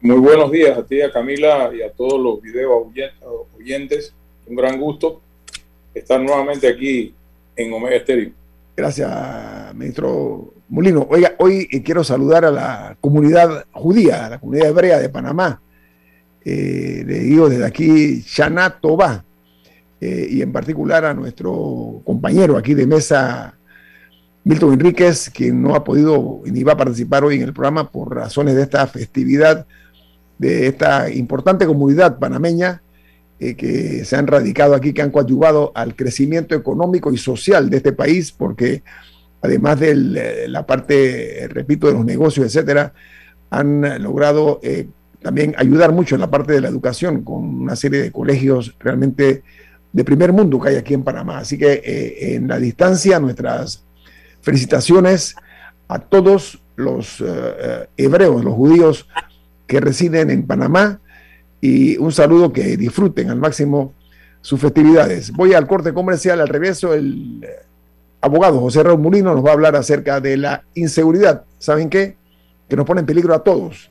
Muy 0.00 0.18
buenos 0.18 0.50
días 0.50 0.76
a 0.76 0.84
ti, 0.84 1.00
a 1.00 1.10
Camila 1.10 1.70
y 1.74 1.82
a 1.82 1.90
todos 1.90 2.20
los 2.20 2.42
video 2.42 2.90
oyentes. 3.58 4.14
Un 4.46 4.56
gran 4.56 4.78
gusto 4.78 5.20
estar 5.94 6.20
nuevamente 6.20 6.68
aquí 6.68 7.14
en 7.56 7.72
Omega 7.72 7.96
Estéreo. 7.96 8.30
Gracias, 8.76 9.74
ministro 9.74 10.52
Molino. 10.68 11.06
Oiga, 11.08 11.34
hoy 11.38 11.68
eh, 11.70 11.82
quiero 11.82 12.02
saludar 12.02 12.44
a 12.44 12.50
la 12.50 12.96
comunidad 13.00 13.64
judía, 13.72 14.26
a 14.26 14.30
la 14.30 14.40
comunidad 14.40 14.68
hebrea 14.68 14.98
de 14.98 15.08
Panamá. 15.08 15.60
Eh, 16.44 17.02
le 17.06 17.20
digo 17.20 17.48
desde 17.48 17.64
aquí, 17.64 18.22
Shana 18.26 18.78
Toba, 18.78 19.24
eh, 20.00 20.28
y 20.30 20.42
en 20.42 20.52
particular 20.52 21.04
a 21.06 21.14
nuestro 21.14 22.02
compañero 22.04 22.58
aquí 22.58 22.74
de 22.74 22.86
mesa, 22.86 23.54
Milton 24.44 24.74
Enríquez, 24.74 25.30
que 25.30 25.50
no 25.50 25.74
ha 25.74 25.82
podido 25.82 26.42
ni 26.44 26.62
va 26.62 26.72
a 26.72 26.76
participar 26.76 27.24
hoy 27.24 27.36
en 27.36 27.42
el 27.42 27.54
programa 27.54 27.90
por 27.90 28.14
razones 28.14 28.54
de 28.54 28.62
esta 28.62 28.86
festividad 28.86 29.66
de 30.36 30.66
esta 30.66 31.10
importante 31.10 31.64
comunidad 31.64 32.18
panameña 32.18 32.82
eh, 33.38 33.54
que 33.54 34.04
se 34.04 34.16
han 34.16 34.26
radicado 34.26 34.74
aquí, 34.74 34.92
que 34.92 35.00
han 35.00 35.10
coadyuvado 35.10 35.72
al 35.74 35.96
crecimiento 35.96 36.54
económico 36.54 37.10
y 37.10 37.16
social 37.16 37.70
de 37.70 37.78
este 37.78 37.92
país, 37.92 38.32
porque 38.32 38.82
además 39.40 39.80
de 39.80 40.48
la 40.48 40.66
parte, 40.66 41.48
repito, 41.48 41.86
de 41.86 41.94
los 41.94 42.04
negocios, 42.04 42.46
etcétera, 42.46 42.92
han 43.48 44.02
logrado 44.02 44.60
también 45.24 45.54
ayudar 45.58 45.90
mucho 45.90 46.14
en 46.14 46.20
la 46.20 46.30
parte 46.30 46.52
de 46.52 46.60
la 46.60 46.68
educación 46.68 47.24
con 47.24 47.62
una 47.62 47.74
serie 47.74 48.00
de 48.00 48.12
colegios 48.12 48.76
realmente 48.78 49.42
de 49.92 50.04
primer 50.04 50.32
mundo 50.32 50.60
que 50.60 50.68
hay 50.68 50.76
aquí 50.76 50.94
en 50.94 51.02
Panamá. 51.02 51.38
Así 51.38 51.58
que 51.58 51.80
en 52.36 52.46
la 52.46 52.58
distancia, 52.58 53.18
nuestras 53.18 53.84
felicitaciones 54.42 55.34
a 55.88 55.98
todos 55.98 56.62
los 56.76 57.24
hebreos, 57.96 58.44
los 58.44 58.54
judíos 58.54 59.08
que 59.66 59.80
residen 59.80 60.30
en 60.30 60.46
Panamá, 60.46 61.00
y 61.64 61.96
un 61.96 62.12
saludo 62.12 62.52
que 62.52 62.76
disfruten 62.76 63.30
al 63.30 63.38
máximo 63.38 63.94
sus 64.42 64.60
festividades. 64.60 65.32
Voy 65.32 65.54
al 65.54 65.66
corte 65.66 65.94
comercial, 65.94 66.42
al 66.42 66.48
regreso 66.48 66.92
el 66.92 67.42
eh, 67.42 67.64
abogado 68.20 68.60
José 68.60 68.82
Raúl 68.82 69.00
Mulino 69.00 69.32
nos 69.32 69.42
va 69.42 69.48
a 69.48 69.52
hablar 69.54 69.74
acerca 69.74 70.20
de 70.20 70.36
la 70.36 70.64
inseguridad. 70.74 71.46
¿Saben 71.58 71.88
qué? 71.88 72.18
Que 72.68 72.76
nos 72.76 72.84
pone 72.84 73.00
en 73.00 73.06
peligro 73.06 73.34
a 73.34 73.42
todos. 73.42 73.90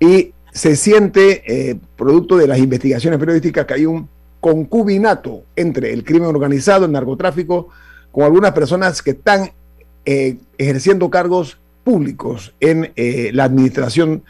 Y 0.00 0.32
se 0.52 0.76
siente, 0.76 1.78
producto 1.96 2.36
de 2.36 2.46
las 2.46 2.58
investigaciones 2.58 3.18
periodísticas, 3.18 3.64
que 3.64 3.74
hay 3.74 3.86
un 3.86 4.06
concubinato 4.38 5.44
entre 5.56 5.94
el 5.94 6.04
crimen 6.04 6.28
organizado, 6.28 6.84
el 6.84 6.92
narcotráfico, 6.92 7.68
con 8.10 8.24
algunas 8.24 8.52
personas 8.52 9.00
que 9.00 9.12
están 9.12 9.50
ejerciendo 10.04 11.08
cargos 11.08 11.58
públicos 11.84 12.52
en 12.60 12.92
la 13.32 13.44
administración 13.44 14.24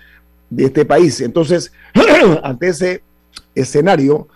de 0.49 0.67
este 0.67 0.85
país. 0.85 1.21
Entonces, 1.23 1.73
ante 2.45 2.69
ese 2.69 3.03
escenario, 3.55 4.29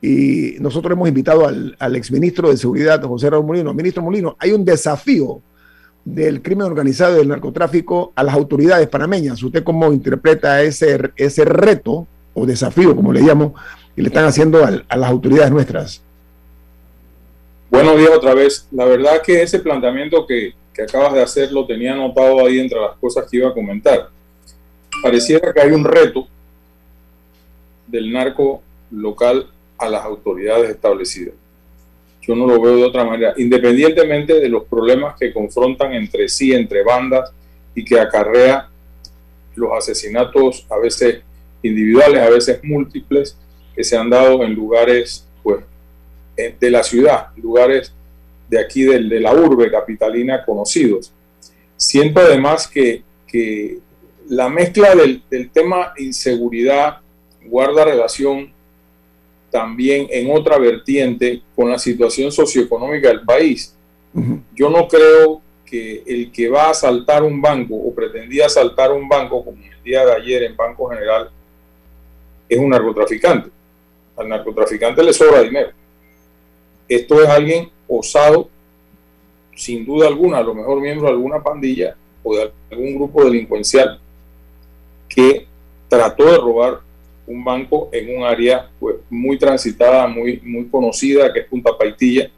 y 0.00 0.56
nosotros 0.60 0.92
hemos 0.92 1.08
invitado 1.08 1.46
al, 1.46 1.74
al 1.78 1.96
exministro 1.96 2.50
de 2.50 2.56
Seguridad, 2.56 3.02
José 3.02 3.30
Raúl 3.30 3.46
Molino. 3.46 3.74
Ministro 3.74 4.02
Molino, 4.02 4.36
hay 4.38 4.52
un 4.52 4.64
desafío 4.64 5.40
del 6.06 6.40
crimen 6.40 6.68
organizado 6.68 7.16
y 7.16 7.18
del 7.18 7.28
narcotráfico 7.28 8.12
a 8.14 8.22
las 8.22 8.34
autoridades 8.34 8.88
panameñas. 8.88 9.42
¿Usted 9.42 9.64
cómo 9.64 9.92
interpreta 9.92 10.62
ese, 10.62 11.10
ese 11.16 11.44
reto 11.44 12.06
o 12.32 12.46
desafío, 12.46 12.94
como 12.94 13.12
le 13.12 13.22
llamo, 13.22 13.54
que 13.96 14.02
le 14.02 14.08
están 14.08 14.24
haciendo 14.24 14.64
a, 14.64 14.70
las 14.70 15.10
autoridades 15.10 15.50
nuestras? 15.50 16.00
Buenos 17.68 17.98
días 17.98 18.10
otra 18.14 18.34
vez. 18.34 18.68
La 18.70 18.84
verdad 18.84 19.20
que 19.20 19.42
ese 19.42 19.58
planteamiento 19.58 20.24
que, 20.24 20.54
que 20.72 20.82
acabas 20.82 21.12
de 21.14 21.22
hacer 21.22 21.50
lo 21.50 21.66
tenía 21.66 21.94
anotado 21.94 22.46
ahí 22.46 22.60
entre 22.60 22.80
las 22.80 22.96
cosas 22.98 23.28
que 23.28 23.38
iba 23.38 23.48
a 23.48 23.54
comentar. 23.54 24.08
Pareciera 25.02 25.52
que 25.52 25.60
hay 25.60 25.72
un 25.72 25.84
reto 25.84 26.28
del 27.86 28.12
narco 28.12 28.62
local 28.90 29.48
a 29.78 29.88
las 29.88 30.04
autoridades 30.04 30.70
establecidas. 30.70 31.34
Yo 32.22 32.34
no 32.34 32.46
lo 32.46 32.60
veo 32.60 32.76
de 32.76 32.84
otra 32.84 33.04
manera, 33.04 33.34
independientemente 33.36 34.40
de 34.40 34.48
los 34.48 34.64
problemas 34.64 35.16
que 35.18 35.32
confrontan 35.32 35.92
entre 35.92 36.28
sí, 36.28 36.52
entre 36.52 36.82
bandas 36.82 37.30
y 37.74 37.84
que 37.84 38.00
acarrea 38.00 38.68
los 39.54 39.70
asesinatos 39.72 40.66
a 40.68 40.76
veces 40.78 41.20
individuales, 41.62 42.20
a 42.20 42.30
veces 42.30 42.60
múltiples, 42.64 43.36
que 43.74 43.84
se 43.84 43.96
han 43.96 44.10
dado 44.10 44.42
en 44.42 44.54
lugares 44.54 45.26
pues, 45.42 45.60
de 46.36 46.70
la 46.70 46.82
ciudad, 46.82 47.28
lugares 47.36 47.92
de 48.48 48.58
aquí 48.58 48.82
de, 48.82 49.00
de 49.04 49.20
la 49.20 49.34
urbe 49.34 49.70
capitalina 49.70 50.44
conocidos. 50.44 51.12
Siento 51.76 52.20
además 52.20 52.66
que, 52.66 53.02
que 53.26 53.78
la 54.28 54.48
mezcla 54.48 54.94
del, 54.94 55.22
del 55.30 55.50
tema 55.50 55.92
inseguridad 55.98 56.98
guarda 57.48 57.84
relación 57.84 58.52
también 59.50 60.06
en 60.10 60.30
otra 60.30 60.58
vertiente 60.58 61.42
con 61.54 61.70
la 61.70 61.78
situación 61.78 62.30
socioeconómica 62.30 63.08
del 63.08 63.22
país. 63.22 63.74
Yo 64.54 64.70
no 64.70 64.88
creo 64.88 65.40
que 65.64 66.02
el 66.06 66.32
que 66.32 66.48
va 66.48 66.64
a 66.64 66.70
asaltar 66.70 67.22
un 67.22 67.40
banco 67.40 67.74
o 67.74 67.94
pretendía 67.94 68.46
asaltar 68.46 68.92
un 68.92 69.08
banco, 69.08 69.44
como 69.44 69.58
el 69.62 69.82
día 69.82 70.04
de 70.06 70.12
ayer 70.12 70.44
en 70.44 70.56
Banco 70.56 70.88
General, 70.88 71.30
es 72.48 72.58
un 72.58 72.70
narcotraficante. 72.70 73.50
Al 74.16 74.28
narcotraficante 74.28 75.02
le 75.02 75.12
sobra 75.12 75.42
dinero. 75.42 75.70
Esto 76.88 77.22
es 77.22 77.28
alguien 77.28 77.70
osado, 77.88 78.48
sin 79.54 79.84
duda 79.84 80.06
alguna, 80.06 80.38
a 80.38 80.42
lo 80.42 80.54
mejor 80.54 80.80
miembro 80.80 81.06
de 81.08 81.12
alguna 81.12 81.42
pandilla 81.42 81.96
o 82.22 82.36
de 82.36 82.52
algún 82.70 82.94
grupo 82.94 83.24
delincuencial 83.24 84.00
que 85.08 85.46
trató 85.88 86.24
de 86.24 86.38
robar 86.38 86.80
un 87.26 87.44
banco 87.44 87.88
en 87.92 88.16
un 88.16 88.24
área 88.24 88.70
pues, 88.78 88.96
muy 89.10 89.38
transitada, 89.38 90.06
muy, 90.06 90.40
muy 90.44 90.66
conocida, 90.68 91.32
que 91.32 91.40
es 91.40 91.46
Punta 91.46 91.76
Paitilla, 91.76 92.30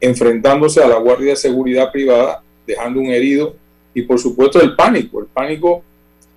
enfrentándose 0.00 0.82
a 0.82 0.88
la 0.88 0.98
Guardia 0.98 1.30
de 1.30 1.36
Seguridad 1.36 1.90
Privada, 1.90 2.42
dejando 2.66 3.00
un 3.00 3.06
herido 3.06 3.54
y 3.94 4.02
por 4.02 4.18
supuesto 4.18 4.60
el 4.60 4.76
pánico, 4.76 5.20
el 5.20 5.26
pánico 5.26 5.82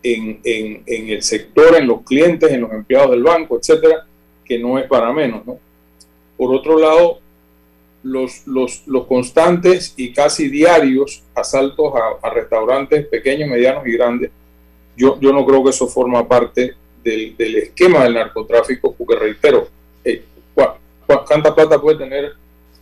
en, 0.01 0.39
en, 0.43 1.09
el 1.09 1.21
sector, 1.21 1.75
en 1.75 1.87
los 1.87 2.03
clientes, 2.03 2.49
en 2.51 2.61
los 2.61 2.71
empleados 2.71 3.11
del 3.11 3.23
banco, 3.23 3.57
etcétera, 3.57 4.05
que 4.45 4.57
no 4.57 4.79
es 4.79 4.87
para 4.87 5.11
menos. 5.11 5.45
¿no? 5.45 5.59
Por 6.37 6.55
otro 6.55 6.79
lado, 6.79 7.19
los, 8.03 8.47
los, 8.47 8.87
los, 8.87 9.05
constantes 9.07 9.93
y 9.97 10.13
casi 10.13 10.47
diarios 10.47 11.21
asaltos 11.35 11.93
a, 11.95 12.25
a, 12.25 12.29
restaurantes 12.29 13.05
pequeños, 13.07 13.49
medianos 13.49 13.85
y 13.85 13.91
grandes, 13.91 14.31
yo, 14.95 15.19
yo 15.19 15.33
no 15.33 15.45
creo 15.45 15.61
que 15.61 15.71
eso 15.71 15.85
forma 15.87 16.25
parte 16.25 16.75
del, 17.03 17.55
esquema 17.57 18.03
del 18.03 18.13
narcotráfico, 18.15 18.93
porque 18.95 19.15
reitero, 19.15 19.67
eh, 20.03 20.23
¿cuánta 21.05 21.53
plata 21.53 21.79
puede 21.79 21.97
tener 21.97 22.33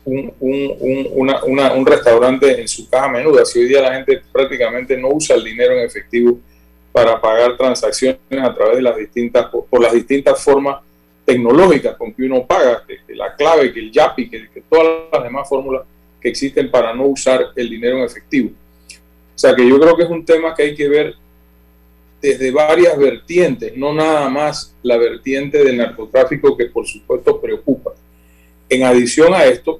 un, 0.06 0.34
un, 0.40 1.08
una, 1.14 1.74
un, 1.74 1.86
restaurante 1.86 2.60
en 2.60 2.68
su 2.68 2.90
caja 2.90 3.10
menuda? 3.10 3.46
Si 3.46 3.60
hoy 3.60 3.68
día 3.68 3.82
la 3.82 3.94
gente 3.94 4.22
prácticamente 4.32 4.98
no 4.98 5.10
usa 5.10 5.36
el 5.36 5.44
dinero 5.44 5.74
en 5.74 5.86
efectivo 5.86 6.40
para 6.92 7.20
pagar 7.22 7.58
transacciones 7.58 8.20
a 8.42 8.54
través 8.54 8.78
de 8.78 8.82
las 8.82 8.98
distintas, 8.98 9.48
por, 9.48 9.82
las 9.82 9.94
distintas 9.94 10.44
formas 10.44 10.82
tecnológicas 11.26 11.96
con 11.98 12.14
que 12.14 12.24
uno 12.24 12.46
paga, 12.46 12.84
la 13.10 13.36
clave, 13.36 13.74
que 13.74 13.80
el 13.80 13.92
YAPI, 13.92 14.30
que, 14.30 14.50
que 14.50 14.62
todas 14.70 15.12
las 15.12 15.24
demás 15.24 15.48
fórmulas 15.48 15.84
que 16.22 16.30
existen 16.30 16.72
para 16.72 16.94
no 16.94 17.06
usar 17.06 17.48
el 17.56 17.70
dinero 17.70 17.98
en 17.98 18.06
efectivo. 18.06 18.50
O 19.36 19.40
sea 19.40 19.56
que 19.56 19.68
yo 19.68 19.80
creo 19.80 19.96
que 19.96 20.04
es 20.04 20.10
un 20.10 20.26
tema 20.26 20.56
que 20.56 20.64
hay 20.64 20.76
que 20.76 20.88
ver 20.90 21.16
desde 22.22 22.52
varias 22.52 22.98
vertientes, 22.98 23.76
no 23.76 23.94
nada 23.94 24.30
más 24.30 24.76
la 24.82 24.98
vertiente 24.98 25.64
del 25.64 25.78
narcotráfico 25.78 26.58
que 26.58 26.66
por 26.66 26.86
supuesto 26.88 27.40
preocupa. 27.40 27.94
En 28.70 28.84
adición 28.84 29.34
a 29.34 29.46
esto, 29.46 29.80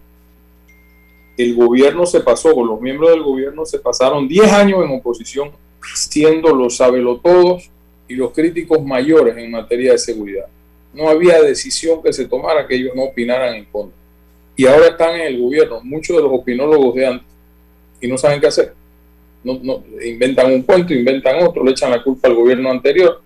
el 1.38 1.56
gobierno 1.56 2.06
se 2.06 2.22
pasó, 2.22 2.54
o 2.56 2.66
los 2.66 2.80
miembros 2.82 3.12
del 3.12 3.24
gobierno 3.24 3.66
se 3.66 3.80
pasaron 3.80 4.28
10 4.28 4.52
años 4.52 4.84
en 4.84 4.92
oposición, 4.92 5.52
siendo 5.96 6.56
los 6.56 6.78
sabelotodos 6.78 7.70
y 8.08 8.16
los 8.16 8.32
críticos 8.32 8.84
mayores 8.84 9.38
en 9.38 9.52
materia 9.52 9.92
de 9.92 9.98
seguridad. 9.98 10.46
No 10.94 11.10
había 11.10 11.42
decisión 11.42 12.02
que 12.02 12.14
se 12.14 12.28
tomara 12.28 12.66
que 12.68 12.76
ellos 12.76 12.96
no 12.96 13.04
opinaran 13.04 13.56
en 13.56 13.66
contra. 13.66 13.98
Y 14.56 14.66
ahora 14.66 14.88
están 14.88 15.16
en 15.16 15.28
el 15.28 15.40
gobierno, 15.40 15.82
muchos 15.84 16.18
de 16.18 16.24
los 16.24 16.32
opinólogos 16.32 16.96
de 16.96 17.06
antes, 17.06 17.28
y 18.02 18.08
no 18.08 18.18
saben 18.18 18.40
qué 18.40 18.48
hacer 18.48 18.74
no, 19.56 19.84
inventan 20.04 20.52
un 20.52 20.64
cuento, 20.64 20.94
inventan 20.94 21.44
otro, 21.44 21.64
le 21.64 21.72
echan 21.72 21.92
la 21.92 22.04
culpa 22.04 22.28
al 22.28 22.36
gobierno 22.36 22.70
anterior 22.70 23.22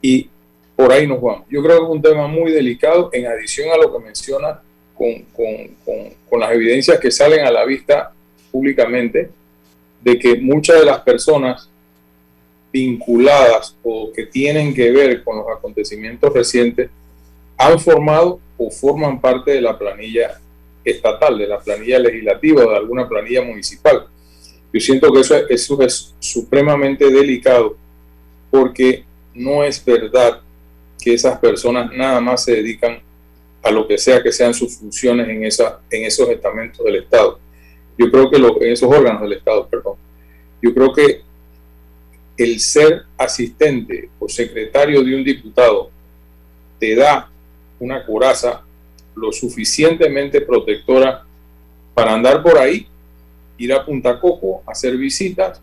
y 0.00 0.28
por 0.76 0.92
ahí 0.92 1.06
nos 1.06 1.20
vamos. 1.20 1.46
Yo 1.50 1.62
creo 1.62 1.78
que 1.78 1.84
es 1.84 1.90
un 1.90 2.02
tema 2.02 2.26
muy 2.26 2.50
delicado 2.50 3.10
en 3.12 3.26
adición 3.26 3.70
a 3.70 3.76
lo 3.76 3.92
que 3.92 4.04
menciona 4.04 4.60
con, 4.94 5.12
con, 5.32 5.46
con, 5.84 6.14
con 6.28 6.40
las 6.40 6.52
evidencias 6.52 6.98
que 6.98 7.10
salen 7.10 7.44
a 7.44 7.50
la 7.50 7.64
vista 7.64 8.12
públicamente 8.50 9.30
de 10.00 10.18
que 10.18 10.36
muchas 10.36 10.80
de 10.80 10.86
las 10.86 11.00
personas 11.00 11.68
vinculadas 12.72 13.76
o 13.82 14.12
que 14.12 14.26
tienen 14.26 14.74
que 14.74 14.90
ver 14.90 15.22
con 15.24 15.36
los 15.36 15.46
acontecimientos 15.48 16.32
recientes 16.32 16.90
han 17.56 17.78
formado 17.78 18.40
o 18.56 18.70
forman 18.70 19.20
parte 19.20 19.52
de 19.52 19.60
la 19.60 19.78
planilla 19.78 20.40
estatal, 20.84 21.36
de 21.36 21.46
la 21.46 21.60
planilla 21.60 21.98
legislativa 21.98 22.64
o 22.64 22.70
de 22.70 22.76
alguna 22.76 23.08
planilla 23.08 23.42
municipal. 23.42 24.06
Yo 24.72 24.80
siento 24.80 25.12
que 25.12 25.20
eso, 25.20 25.82
es 25.82 26.14
supremamente 26.18 27.10
delicado 27.10 27.76
porque 28.50 29.04
no 29.34 29.64
es 29.64 29.84
verdad 29.84 30.40
que 31.00 31.14
esas 31.14 31.38
personas 31.38 31.90
nada 31.92 32.20
más 32.20 32.44
se 32.44 32.52
dedican 32.52 33.00
a 33.62 33.70
lo 33.70 33.86
que 33.86 33.98
sea 33.98 34.22
que 34.22 34.32
sean 34.32 34.54
sus 34.54 34.76
funciones 34.76 35.28
en, 35.28 35.44
esa, 35.44 35.80
en 35.90 36.04
esos 36.04 36.28
estamentos 36.28 36.84
del 36.84 36.96
Estado. 36.96 37.38
Yo 37.98 38.10
creo 38.10 38.30
que 38.30 38.36
en 38.36 38.72
esos 38.72 38.90
órganos 38.90 39.22
del 39.22 39.34
Estado, 39.34 39.66
perdón. 39.68 39.94
Yo 40.62 40.72
creo 40.72 40.92
que 40.92 41.22
el 42.36 42.60
ser 42.60 43.02
asistente 43.18 44.08
o 44.18 44.28
secretario 44.28 45.02
de 45.02 45.14
un 45.14 45.24
diputado 45.24 45.90
te 46.78 46.94
da 46.94 47.30
una 47.78 48.04
coraza 48.06 48.62
lo 49.14 49.32
suficientemente 49.32 50.40
protectora 50.40 51.24
para 51.94 52.14
andar 52.14 52.42
por 52.42 52.56
ahí, 52.56 52.86
ir 53.60 53.72
a 53.72 53.84
Punta 53.84 54.18
Coco, 54.18 54.62
hacer 54.66 54.96
visitas 54.96 55.60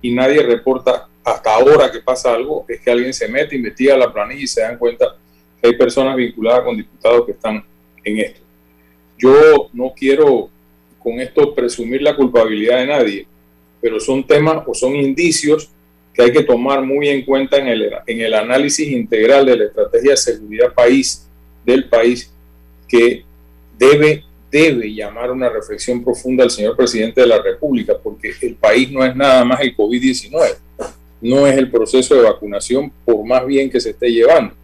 y 0.00 0.12
nadie 0.12 0.42
reporta 0.42 1.08
hasta 1.24 1.54
ahora 1.54 1.90
que 1.90 2.00
pasa 2.00 2.32
algo, 2.32 2.64
es 2.68 2.80
que 2.80 2.90
alguien 2.90 3.12
se 3.12 3.28
mete, 3.28 3.56
investiga 3.56 3.96
la 3.96 4.12
planilla 4.12 4.42
y 4.42 4.46
se 4.46 4.60
dan 4.60 4.78
cuenta 4.78 5.16
que 5.60 5.68
hay 5.68 5.76
personas 5.76 6.16
vinculadas 6.16 6.64
con 6.64 6.76
diputados 6.76 7.26
que 7.26 7.32
están 7.32 7.64
en 8.04 8.18
esto. 8.18 8.40
Yo 9.18 9.70
no 9.72 9.92
quiero 9.96 10.50
con 10.98 11.20
esto 11.20 11.54
presumir 11.54 12.02
la 12.02 12.14
culpabilidad 12.14 12.78
de 12.78 12.86
nadie, 12.86 13.26
pero 13.80 13.98
son 13.98 14.26
temas 14.26 14.62
o 14.66 14.74
son 14.74 14.94
indicios 14.94 15.70
que 16.12 16.22
hay 16.22 16.32
que 16.32 16.44
tomar 16.44 16.82
muy 16.82 17.08
en 17.08 17.24
cuenta 17.24 17.56
en 17.56 17.66
el, 17.66 17.90
en 18.06 18.20
el 18.20 18.34
análisis 18.34 18.88
integral 18.88 19.46
de 19.46 19.56
la 19.56 19.64
estrategia 19.64 20.12
de 20.12 20.16
seguridad 20.16 20.72
país 20.72 21.28
del 21.64 21.88
país 21.88 22.32
que 22.86 23.24
debe, 23.76 24.22
debe 24.54 24.94
llamar 24.94 25.32
una 25.32 25.48
reflexión 25.48 26.04
profunda 26.04 26.44
al 26.44 26.50
señor 26.52 26.76
presidente 26.76 27.20
de 27.20 27.26
la 27.26 27.42
República, 27.42 27.94
porque 28.00 28.32
el 28.40 28.54
país 28.54 28.88
no 28.92 29.04
es 29.04 29.16
nada 29.16 29.44
más 29.44 29.60
el 29.62 29.76
COVID-19, 29.76 30.56
no 31.22 31.44
es 31.44 31.56
el 31.56 31.68
proceso 31.68 32.14
de 32.14 32.22
vacunación 32.22 32.92
por 33.04 33.26
más 33.26 33.44
bien 33.44 33.68
que 33.68 33.80
se 33.80 33.90
esté 33.90 34.12
llevando. 34.12 34.54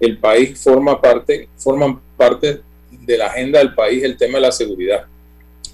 El 0.00 0.18
país 0.18 0.58
forma 0.58 1.00
parte, 1.00 1.48
forman 1.56 2.00
parte 2.16 2.62
de 2.90 3.16
la 3.16 3.26
agenda 3.26 3.60
del 3.60 3.74
país 3.74 4.02
el 4.02 4.16
tema 4.16 4.38
de 4.38 4.42
la 4.42 4.50
seguridad, 4.50 5.04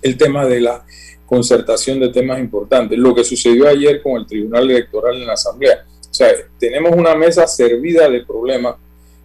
el 0.02 0.18
tema 0.18 0.44
de 0.44 0.60
la 0.60 0.84
concertación 1.24 2.00
de 2.00 2.10
temas 2.10 2.40
importantes. 2.40 2.98
Lo 2.98 3.14
que 3.14 3.24
sucedió 3.24 3.66
ayer 3.66 4.02
con 4.02 4.20
el 4.20 4.26
Tribunal 4.26 4.70
Electoral 4.70 5.16
en 5.16 5.26
la 5.26 5.32
Asamblea. 5.32 5.86
O 6.02 6.12
sea, 6.12 6.28
tenemos 6.58 6.94
una 6.94 7.14
mesa 7.14 7.46
servida 7.46 8.10
de 8.10 8.26
problemas 8.26 8.74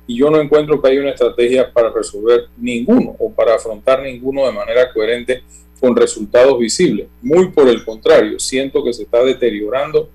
y 0.09 0.17
yo 0.17 0.31
no 0.31 0.41
encuentro 0.41 0.81
que 0.81 0.87
haya 0.89 1.01
una 1.01 1.11
estrategia 1.11 1.71
para 1.71 1.91
resolver 1.91 2.47
ninguno 2.57 3.15
o 3.19 3.31
para 3.31 3.53
afrontar 3.53 4.01
ninguno 4.01 4.43
de 4.47 4.51
manera 4.51 4.91
coherente 4.91 5.43
con 5.79 5.95
resultados 5.95 6.57
visibles. 6.57 7.05
Muy 7.21 7.49
por 7.49 7.69
el 7.69 7.85
contrario, 7.85 8.39
siento 8.39 8.83
que 8.83 8.91
se 8.91 9.03
está 9.03 9.23
deteriorando 9.23 10.09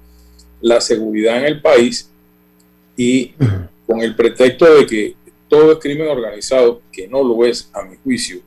la 0.61 0.80
seguridad 0.80 1.38
en 1.38 1.44
el 1.44 1.62
país 1.62 2.11
y 2.96 3.35
con 3.87 4.00
el 4.00 4.16
pretexto 4.16 4.64
de 4.64 4.85
que 4.85 5.14
todo 5.48 5.70
es 5.70 5.78
crimen 5.78 6.09
organizado, 6.09 6.83
que 6.90 7.07
no 7.07 7.22
lo 7.22 7.44
es 7.44 7.70
a 7.72 7.85
mi 7.85 7.94
juicio, 8.02 8.40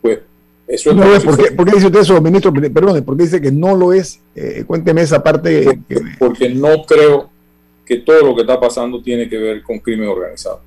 pues 0.00 0.20
eso 0.68 0.92
es... 0.92 1.24
¿por, 1.24 1.36
qué, 1.36 1.50
¿por, 1.50 1.66
qué, 1.66 1.74
dice 1.74 1.86
usted 1.86 1.98
eso, 1.98 2.20
ministro? 2.20 2.52
Perdón, 2.52 3.02
¿por 3.02 3.16
qué 3.16 3.24
dice 3.24 3.40
que 3.40 3.50
no 3.50 3.74
lo 3.74 3.92
es? 3.92 4.20
Eh, 4.36 4.62
cuénteme 4.64 5.02
esa 5.02 5.20
parte. 5.20 5.80
Porque 6.16 6.48
no 6.48 6.84
creo 6.84 7.28
que 7.90 7.96
todo 7.96 8.22
lo 8.22 8.36
que 8.36 8.42
está 8.42 8.60
pasando 8.60 9.02
tiene 9.02 9.28
que 9.28 9.36
ver 9.36 9.64
con 9.64 9.80
crimen 9.80 10.08
organizado. 10.08 10.60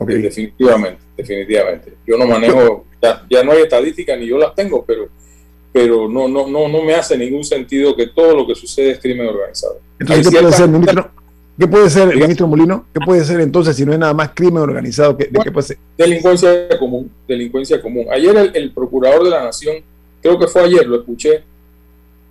Definitivamente, 0.00 1.02
definitivamente. 1.14 1.92
Yo 2.06 2.16
no 2.16 2.26
manejo, 2.26 2.86
ya, 3.28 3.44
no 3.44 3.52
hay 3.52 3.60
estadísticas 3.64 4.18
ni 4.18 4.28
yo 4.28 4.38
las 4.38 4.54
tengo, 4.54 4.82
pero, 4.86 5.10
pero 5.74 6.08
no, 6.08 6.26
no, 6.26 6.46
no, 6.46 6.68
no 6.68 6.82
me 6.82 6.94
hace 6.94 7.18
ningún 7.18 7.44
sentido 7.44 7.94
que 7.94 8.06
todo 8.06 8.34
lo 8.34 8.46
que 8.46 8.54
sucede 8.54 8.92
es 8.92 8.98
crimen 8.98 9.26
organizado. 9.26 9.78
Entonces, 9.98 10.30
¿qué 10.30 10.40
puede, 10.40 10.52
ser, 10.52 10.68
ministro, 10.70 11.10
¿qué 11.58 11.68
puede 11.68 11.90
ser, 11.90 12.16
ministro 12.16 12.46
Molino? 12.46 12.86
¿Qué 12.94 13.00
puede 13.04 13.24
ser 13.26 13.40
entonces 13.42 13.76
si 13.76 13.84
no 13.84 13.92
es 13.92 13.98
nada 13.98 14.14
más 14.14 14.30
crimen 14.30 14.62
organizado? 14.62 15.18
¿qué, 15.18 15.28
qué 15.28 15.52
puede 15.52 15.66
ser? 15.66 15.76
Delincuencia 15.98 16.66
común, 16.78 17.10
delincuencia 17.28 17.82
común. 17.82 18.06
Ayer 18.10 18.34
el, 18.34 18.52
el 18.54 18.72
procurador 18.72 19.24
de 19.24 19.28
la 19.28 19.44
Nación, 19.44 19.76
creo 20.22 20.38
que 20.38 20.46
fue 20.46 20.62
ayer, 20.62 20.86
lo 20.86 21.00
escuché, 21.00 21.42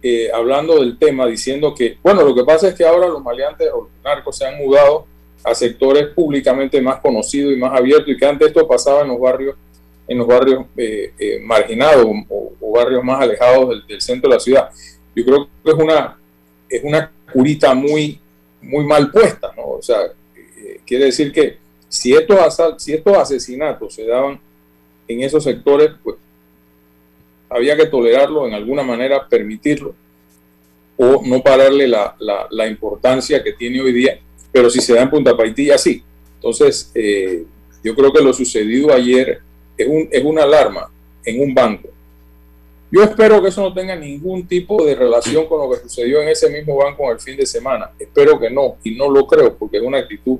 eh, 0.01 0.29
hablando 0.33 0.79
del 0.79 0.97
tema, 0.97 1.25
diciendo 1.27 1.75
que, 1.75 1.97
bueno, 2.01 2.23
lo 2.23 2.33
que 2.33 2.43
pasa 2.43 2.69
es 2.69 2.75
que 2.75 2.85
ahora 2.85 3.07
los 3.07 3.21
maleantes 3.21 3.69
o 3.73 3.83
los 3.83 3.91
narcos 4.03 4.37
se 4.37 4.45
han 4.45 4.57
mudado 4.57 5.05
a 5.43 5.53
sectores 5.53 6.07
públicamente 6.07 6.81
más 6.81 6.99
conocidos 6.99 7.53
y 7.53 7.57
más 7.57 7.77
abiertos 7.77 8.09
y 8.09 8.17
que 8.17 8.25
antes 8.25 8.47
esto 8.47 8.67
pasaba 8.67 9.01
en 9.01 9.09
los 9.09 9.19
barrios 9.19 9.55
en 10.07 10.17
los 10.17 10.25
barrios 10.25 10.65
eh, 10.75 11.13
eh, 11.19 11.39
marginados 11.39 12.07
o, 12.29 12.51
barrios 12.73 13.03
más 13.03 13.21
alejados 13.21 13.83
del, 13.87 14.01
centro 14.01 14.29
de 14.29 14.35
la 14.35 14.39
ciudad. 14.39 14.69
Yo 15.15 15.23
creo 15.23 15.49
que 15.63 15.69
es 15.69 15.75
una, 15.75 16.17
es 16.67 16.83
una 16.83 17.11
curita 17.31 17.75
muy, 17.75 18.19
muy 18.61 18.85
mal 18.85 19.11
puesta, 19.11 19.51
¿no? 19.55 19.69
O 19.71 19.81
sea, 19.81 19.97
quiere 20.85 21.05
decir 21.05 21.31
que 21.31 21.57
si 21.87 22.13
estos, 22.13 22.37
si 22.77 22.93
estos 22.93 23.17
asesinatos 23.17 23.93
se 23.93 24.05
daban 24.05 24.39
en 25.07 25.21
esos 25.21 25.43
sectores, 25.43 25.91
pues 26.03 26.15
había 27.49 27.75
que 27.75 27.87
tolerarlo 27.87 28.47
en 28.47 28.53
alguna 28.53 28.83
manera, 28.83 29.27
permitirlo, 29.27 29.95
o 30.97 31.21
no 31.25 31.41
pararle 31.41 31.87
la, 31.87 32.15
la, 32.49 32.67
importancia 32.67 33.41
que 33.41 33.53
tiene 33.53 33.81
hoy 33.81 33.93
día, 33.93 34.19
pero 34.51 34.69
si 34.69 34.81
se 34.81 34.93
da 34.93 35.01
en 35.01 35.09
Punta 35.09 35.35
Paitilla, 35.35 35.77
sí. 35.77 36.03
Entonces, 36.35 36.91
eh, 36.93 37.45
yo 37.83 37.95
creo 37.95 38.11
que 38.11 38.21
lo 38.21 38.33
sucedido 38.33 38.93
ayer 38.93 39.39
es, 39.77 39.87
un, 39.87 40.09
es 40.11 40.23
una 40.23 40.43
alarma 40.43 40.91
en 41.23 41.41
un 41.41 41.53
banco. 41.53 41.89
Yo 42.91 43.03
espero 43.03 43.41
que 43.41 43.49
eso 43.49 43.61
no 43.61 43.73
tenga 43.73 43.95
ningún 43.95 44.47
tipo 44.47 44.83
de 44.83 44.95
relación 44.95 45.45
con 45.47 45.61
lo 45.61 45.69
que 45.73 45.81
sucedió 45.83 46.21
en 46.21 46.29
ese 46.29 46.49
mismo 46.49 46.75
banco 46.75 47.05
en 47.05 47.11
el 47.11 47.19
fin 47.19 47.37
de 47.37 47.45
semana. 47.45 47.91
Espero 47.97 48.39
que 48.39 48.49
no, 48.49 48.77
y 48.83 48.95
no 48.95 49.09
lo 49.09 49.25
creo, 49.25 49.55
porque 49.55 49.77
es 49.77 49.83
una 49.83 49.99
actitud 49.99 50.39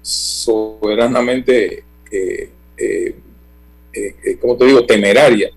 soberanamente, 0.00 1.84
eh, 2.10 2.50
eh, 2.76 3.16
como 4.40 4.56
te 4.56 4.66
digo, 4.66 4.86
temeraria 4.86 5.50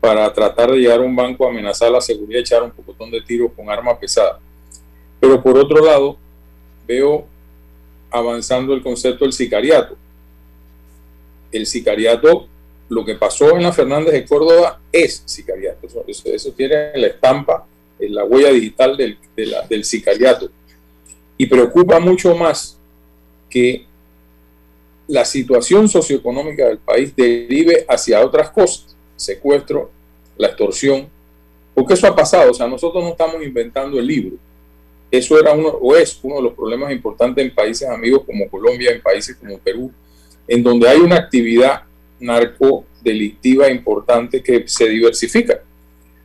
para 0.00 0.32
tratar 0.32 0.70
de 0.70 0.78
llegar 0.78 1.00
a 1.00 1.02
un 1.02 1.14
banco 1.14 1.46
amenazar 1.46 1.90
la 1.90 2.00
seguridad 2.00 2.40
echar 2.40 2.62
un 2.62 2.70
pocotón 2.70 3.10
de 3.10 3.20
tiros 3.20 3.50
con 3.54 3.68
arma 3.68 3.98
pesada. 3.98 4.38
Pero 5.20 5.42
por 5.42 5.58
otro 5.58 5.84
lado, 5.84 6.16
veo 6.86 7.26
avanzando 8.10 8.74
el 8.74 8.82
concepto 8.82 9.24
del 9.24 9.32
sicariato. 9.32 9.96
El 11.50 11.66
sicariato, 11.66 12.46
lo 12.88 13.04
que 13.04 13.16
pasó 13.16 13.56
en 13.56 13.64
la 13.64 13.72
Fernández 13.72 14.12
de 14.12 14.24
Córdoba 14.24 14.80
es 14.92 15.22
sicariato. 15.26 15.88
Eso, 16.06 16.52
tiene 16.52 16.96
la 16.96 17.08
estampa, 17.08 17.66
en 17.98 18.14
la 18.14 18.24
huella 18.24 18.50
digital 18.50 18.96
del, 18.96 19.18
del 19.68 19.84
sicariato. 19.84 20.48
Y 21.36 21.46
preocupa 21.46 21.98
mucho 21.98 22.36
más 22.36 22.78
que 23.50 23.84
la 25.08 25.24
situación 25.24 25.88
socioeconómica 25.88 26.66
del 26.66 26.78
país 26.78 27.16
derive 27.16 27.84
hacia 27.88 28.24
otras 28.24 28.50
cosas 28.50 28.97
secuestro, 29.18 29.90
la 30.38 30.48
extorsión, 30.48 31.08
porque 31.74 31.94
eso 31.94 32.06
ha 32.06 32.16
pasado, 32.16 32.50
o 32.50 32.54
sea, 32.54 32.66
nosotros 32.66 33.04
no 33.04 33.10
estamos 33.10 33.42
inventando 33.42 33.98
el 33.98 34.06
libro. 34.06 34.36
Eso 35.10 35.38
era 35.38 35.52
uno, 35.52 35.68
o 35.68 35.96
es 35.96 36.18
uno 36.22 36.36
de 36.36 36.42
los 36.42 36.54
problemas 36.54 36.92
importantes 36.92 37.44
en 37.44 37.54
países 37.54 37.88
amigos 37.88 38.22
como 38.24 38.48
Colombia, 38.48 38.90
en 38.90 39.00
países 39.00 39.36
como 39.36 39.58
Perú, 39.58 39.92
en 40.46 40.62
donde 40.62 40.88
hay 40.88 40.98
una 40.98 41.16
actividad 41.16 41.82
narcodelictiva 42.20 43.70
importante 43.70 44.42
que 44.42 44.66
se 44.66 44.88
diversifica. 44.88 45.62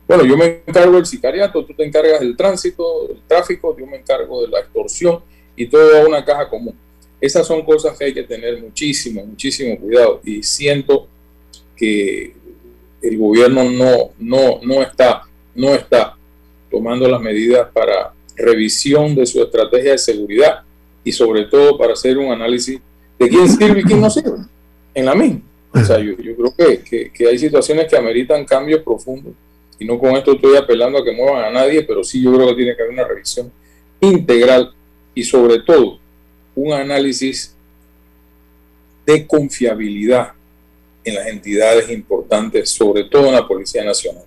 Bueno, 0.06 0.24
yo 0.24 0.36
me 0.36 0.62
encargo 0.66 0.96
del 0.96 1.06
sicariato, 1.06 1.64
tú 1.64 1.72
te 1.72 1.84
encargas 1.84 2.20
del 2.20 2.36
tránsito, 2.36 3.08
del 3.08 3.22
tráfico, 3.26 3.76
yo 3.78 3.86
me 3.86 3.98
encargo 3.98 4.42
de 4.42 4.48
la 4.48 4.60
extorsión 4.60 5.20
y 5.56 5.66
todo 5.66 5.96
a 5.96 6.06
una 6.06 6.24
caja 6.24 6.48
común. 6.48 6.76
Esas 7.20 7.46
son 7.46 7.64
cosas 7.64 7.96
que 7.96 8.04
hay 8.04 8.12
que 8.12 8.24
tener 8.24 8.60
muchísimo, 8.60 9.24
muchísimo 9.24 9.78
cuidado 9.78 10.20
y 10.24 10.42
siento 10.42 11.08
que 11.74 12.34
el 13.04 13.18
gobierno 13.18 13.64
no, 13.64 14.10
no, 14.18 14.60
no, 14.62 14.82
está, 14.82 15.22
no 15.54 15.74
está 15.74 16.16
tomando 16.70 17.06
las 17.08 17.20
medidas 17.20 17.68
para 17.72 18.12
revisión 18.36 19.14
de 19.14 19.26
su 19.26 19.42
estrategia 19.42 19.92
de 19.92 19.98
seguridad 19.98 20.62
y 21.04 21.12
sobre 21.12 21.44
todo 21.44 21.76
para 21.76 21.92
hacer 21.92 22.16
un 22.18 22.32
análisis 22.32 22.80
de 23.18 23.28
quién 23.28 23.48
sirve 23.48 23.80
y 23.80 23.84
quién 23.84 24.00
no 24.00 24.10
sirve 24.10 24.38
en 24.94 25.04
la 25.04 25.14
misma. 25.14 25.42
O 25.72 25.84
sea, 25.84 25.98
yo, 25.98 26.14
creo 26.16 26.54
que, 26.56 27.10
que, 27.12 27.28
hay 27.28 27.38
situaciones 27.38 27.86
que 27.88 27.96
ameritan 27.96 28.44
cambios 28.44 28.82
profundos 28.82 29.34
y 29.78 29.84
no 29.84 29.98
con 29.98 30.12
esto 30.12 30.32
estoy 30.32 30.56
apelando 30.56 30.98
a 30.98 31.04
que 31.04 31.12
muevan 31.12 31.44
a 31.44 31.50
nadie, 31.50 31.82
pero 31.82 32.02
sí 32.02 32.22
yo 32.22 32.32
creo 32.32 32.48
que 32.48 32.54
tiene 32.54 32.76
que 32.76 32.82
haber 32.82 32.94
una 32.94 33.04
revisión 33.04 33.52
integral 34.00 34.72
y 35.14 35.24
sobre 35.24 35.60
todo 35.60 35.98
un 36.54 36.72
análisis 36.72 37.54
de 39.04 39.26
confiabilidad 39.26 40.32
en 41.04 41.14
las 41.14 41.26
entidades 41.26 41.90
importantes, 41.90 42.70
sobre 42.70 43.04
todo 43.04 43.26
en 43.26 43.34
la 43.34 43.46
Policía 43.46 43.84
Nacional. 43.84 44.24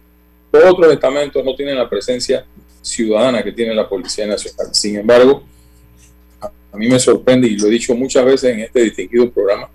Los 0.51 0.63
otros 0.65 0.93
estamentos 0.93 1.43
no 1.43 1.55
tienen 1.55 1.77
la 1.77 1.89
presencia 1.89 2.45
ciudadana 2.81 3.43
que 3.43 3.51
tiene 3.51 3.73
la 3.73 3.87
Policía 3.89 4.27
Nacional. 4.27 4.73
Sin 4.73 4.97
embargo, 4.97 5.43
a, 6.39 6.77
mí 6.77 6.87
me 6.87 6.99
sorprende, 6.99 7.47
y 7.47 7.57
lo 7.57 7.67
he 7.67 7.71
dicho 7.71 7.95
muchas 7.95 8.23
veces 8.23 8.53
en 8.53 8.61
este 8.61 8.81
distinguido 8.83 9.31
programa, 9.31 9.69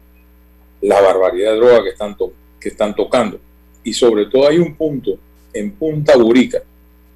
la 0.81 1.01
barbaridad 1.01 1.53
de 1.53 1.57
droga 1.57 1.83
que 1.83 1.91
están, 1.91 2.17
que 2.61 2.69
están 2.69 2.95
tocando. 2.95 3.39
Y 3.85 3.93
sobre 3.93 4.27
todo 4.27 4.49
hay 4.49 4.59
un 4.59 4.75
punto 4.75 5.19
en 5.53 5.73
Punta 5.73 6.17
Burica. 6.17 6.63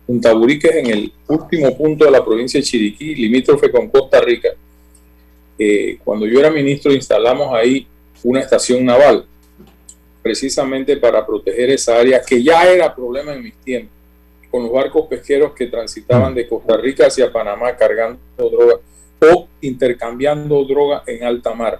Punta 0.06 0.32
Burica 0.32 0.68
es 0.68 0.76
en 0.76 0.86
el 0.86 1.12
último 1.28 1.76
punto 1.76 2.04
de 2.04 2.10
la 2.10 2.24
provincia 2.24 2.60
de 2.60 2.64
Chiriquí, 2.64 3.14
limítrofe 3.14 3.70
con 3.70 3.88
Costa 3.88 4.20
Rica. 4.20 4.50
Eh, 5.58 5.98
cuando 6.04 6.26
yo 6.26 6.38
era 6.38 6.50
ministro 6.50 6.92
instalamos 6.92 7.52
ahí 7.54 7.86
una 8.22 8.40
estación 8.40 8.84
naval, 8.84 9.24
precisamente 10.26 10.96
para 10.96 11.24
proteger 11.24 11.70
esa 11.70 11.96
área 11.96 12.20
que 12.20 12.42
ya 12.42 12.64
era 12.64 12.92
problema 12.92 13.32
en 13.32 13.44
mis 13.44 13.54
tiempos 13.58 13.94
con 14.50 14.64
los 14.64 14.72
barcos 14.72 15.06
pesqueros 15.06 15.52
que 15.52 15.66
transitaban 15.66 16.34
de 16.34 16.48
Costa 16.48 16.76
Rica 16.76 17.06
hacia 17.06 17.32
Panamá 17.32 17.76
cargando 17.76 18.18
droga 18.36 18.80
o 19.20 19.46
intercambiando 19.60 20.64
droga 20.64 21.04
en 21.06 21.22
alta 21.22 21.54
mar. 21.54 21.78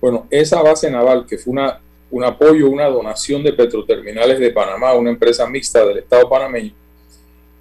Bueno, 0.00 0.26
esa 0.30 0.62
base 0.62 0.90
naval, 0.90 1.26
que 1.26 1.38
fue 1.38 1.52
una, 1.52 1.80
un 2.10 2.24
apoyo, 2.24 2.68
una 2.68 2.86
donación 2.86 3.44
de 3.44 3.52
Petroterminales 3.52 4.40
de 4.40 4.50
Panamá, 4.50 4.94
una 4.94 5.10
empresa 5.10 5.46
mixta 5.46 5.86
del 5.86 5.98
Estado 5.98 6.28
panameño, 6.28 6.72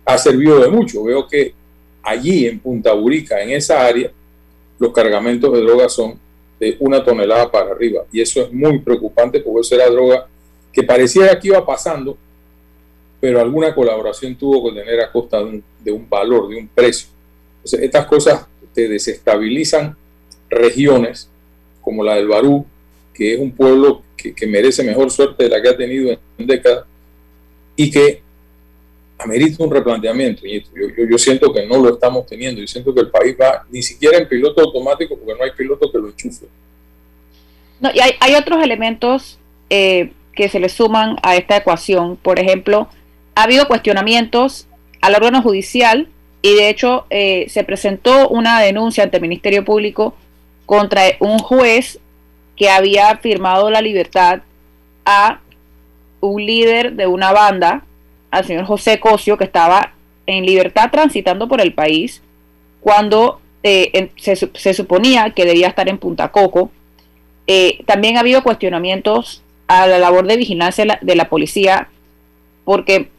ha 0.06 0.18
servido 0.18 0.60
de 0.60 0.70
mucho. 0.70 1.04
Veo 1.04 1.28
que 1.28 1.54
allí 2.02 2.48
en 2.48 2.60
Punta 2.60 2.94
Burica, 2.94 3.44
en 3.44 3.52
esa 3.52 3.86
área, 3.86 4.12
los 4.80 4.92
cargamentos 4.92 5.54
de 5.54 5.62
droga 5.62 5.88
son 5.88 6.20
de 6.60 6.78
una 6.80 7.04
tonelada 7.04 7.52
para 7.52 7.72
arriba. 7.72 8.04
Y 8.12 8.22
eso 8.22 8.42
es 8.42 8.52
muy 8.52 8.80
preocupante 8.80 9.40
porque 9.40 9.62
eso 9.62 9.76
era 9.76 9.90
droga 9.90 10.28
que 10.72 10.84
parecía 10.84 11.40
que 11.40 11.50
iba 11.50 11.66
pasando 11.66 12.18
pero 13.26 13.42
alguna 13.42 13.74
colaboración 13.74 14.36
tuvo 14.36 14.70
que 14.70 14.80
tener 14.80 15.02
a 15.02 15.12
costa 15.12 15.44
de 15.84 15.92
un, 15.92 16.08
valor, 16.08 16.48
de 16.48 16.58
un 16.58 16.68
precio. 16.68 17.08
Entonces, 17.56 17.82
estas 17.82 18.06
cosas 18.06 18.46
te 18.72 18.88
desestabilizan 18.88 19.98
regiones 20.48 21.28
como 21.82 22.04
la 22.04 22.18
del 22.18 22.28
Barú, 22.28 22.68
que 23.16 23.34
es 23.34 23.40
un 23.40 23.52
pueblo 23.52 24.04
que, 24.16 24.36
merece 24.46 24.84
mejor 24.84 25.10
suerte 25.10 25.46
de 25.46 25.50
la 25.50 25.60
que 25.60 25.70
ha 25.70 25.76
tenido 25.76 26.12
en, 26.12 26.46
décadas 26.46 26.86
y 27.76 27.90
que 27.90 28.22
amerita 29.18 29.64
un 29.64 29.72
replanteamiento. 29.72 30.46
Y 30.46 30.62
yo, 30.62 31.06
yo, 31.10 31.18
siento 31.18 31.54
que 31.54 31.66
no 31.66 31.78
lo 31.78 31.94
estamos 31.94 32.26
teniendo. 32.26 32.62
Yo 32.62 32.68
siento 32.68 32.94
que 32.94 33.02
el 33.02 33.10
país 33.10 33.36
va 33.40 33.66
ni 33.70 33.82
siquiera 33.82 34.18
en 34.18 34.28
piloto 34.28 34.62
automático 34.62 35.18
porque 35.18 35.38
no 35.38 35.44
hay 35.44 35.52
piloto 35.52 35.92
que 35.92 35.98
lo 35.98 36.08
enchufe. 36.08 36.46
No, 37.80 37.90
y 37.94 38.00
hay, 38.00 38.12
hay 38.20 38.36
otros 38.36 38.64
elementos 38.64 39.40
eh, 39.70 40.12
que 40.34 40.50
se 40.50 40.60
le 40.60 40.70
suman 40.70 41.18
a 41.24 41.36
esta 41.36 41.58
ecuación. 41.58 42.18
Por 42.18 42.40
ejemplo, 42.40 42.90
ha 43.36 43.44
habido 43.44 43.68
cuestionamientos 43.68 44.68
al 45.02 45.16
órgano 45.16 45.42
judicial 45.42 46.10
y 46.42 46.54
de 46.56 46.70
hecho 46.70 47.06
eh, 47.10 47.48
se 47.50 47.64
presentó 47.64 48.30
una 48.30 48.62
denuncia 48.62 49.04
ante 49.04 49.18
el 49.18 49.22
Ministerio 49.22 49.66
Público 49.66 50.16
contra 50.66 51.02
un 51.20 51.40
juez 51.40 52.00
que 52.56 52.70
había 52.70 53.18
firmado 53.18 53.70
la 53.70 53.82
libertad 53.82 54.42
a 55.06 55.40
un 56.22 56.46
líder 56.46 56.94
de 56.94 57.08
una 57.08 57.32
banda, 57.32 57.84
al 58.32 58.46
señor 58.46 58.66
José 58.66 59.00
Cosio, 59.00 59.38
que 59.38 59.44
estaba 59.44 59.94
en 60.26 60.46
libertad 60.46 60.90
transitando 60.92 61.48
por 61.48 61.62
el 61.62 61.74
país 61.74 62.22
cuando 62.82 63.40
eh, 63.64 64.12
se, 64.18 64.74
suponía 64.74 65.32
que 65.32 65.46
debía 65.46 65.68
estar 65.68 65.90
en 65.90 65.98
Punta 65.98 66.32
Coco. 66.32 66.72
Eh, 67.48 67.84
también 67.86 68.18
ha 68.18 68.20
habido 68.22 68.44
cuestionamientos 68.44 69.42
a 69.68 69.88
la 69.88 69.98
labor 69.98 70.28
de 70.28 70.38
vigilancia 70.38 71.00
de 71.02 71.16
la 71.16 71.30
policía, 71.30 71.90
porque 72.64 73.10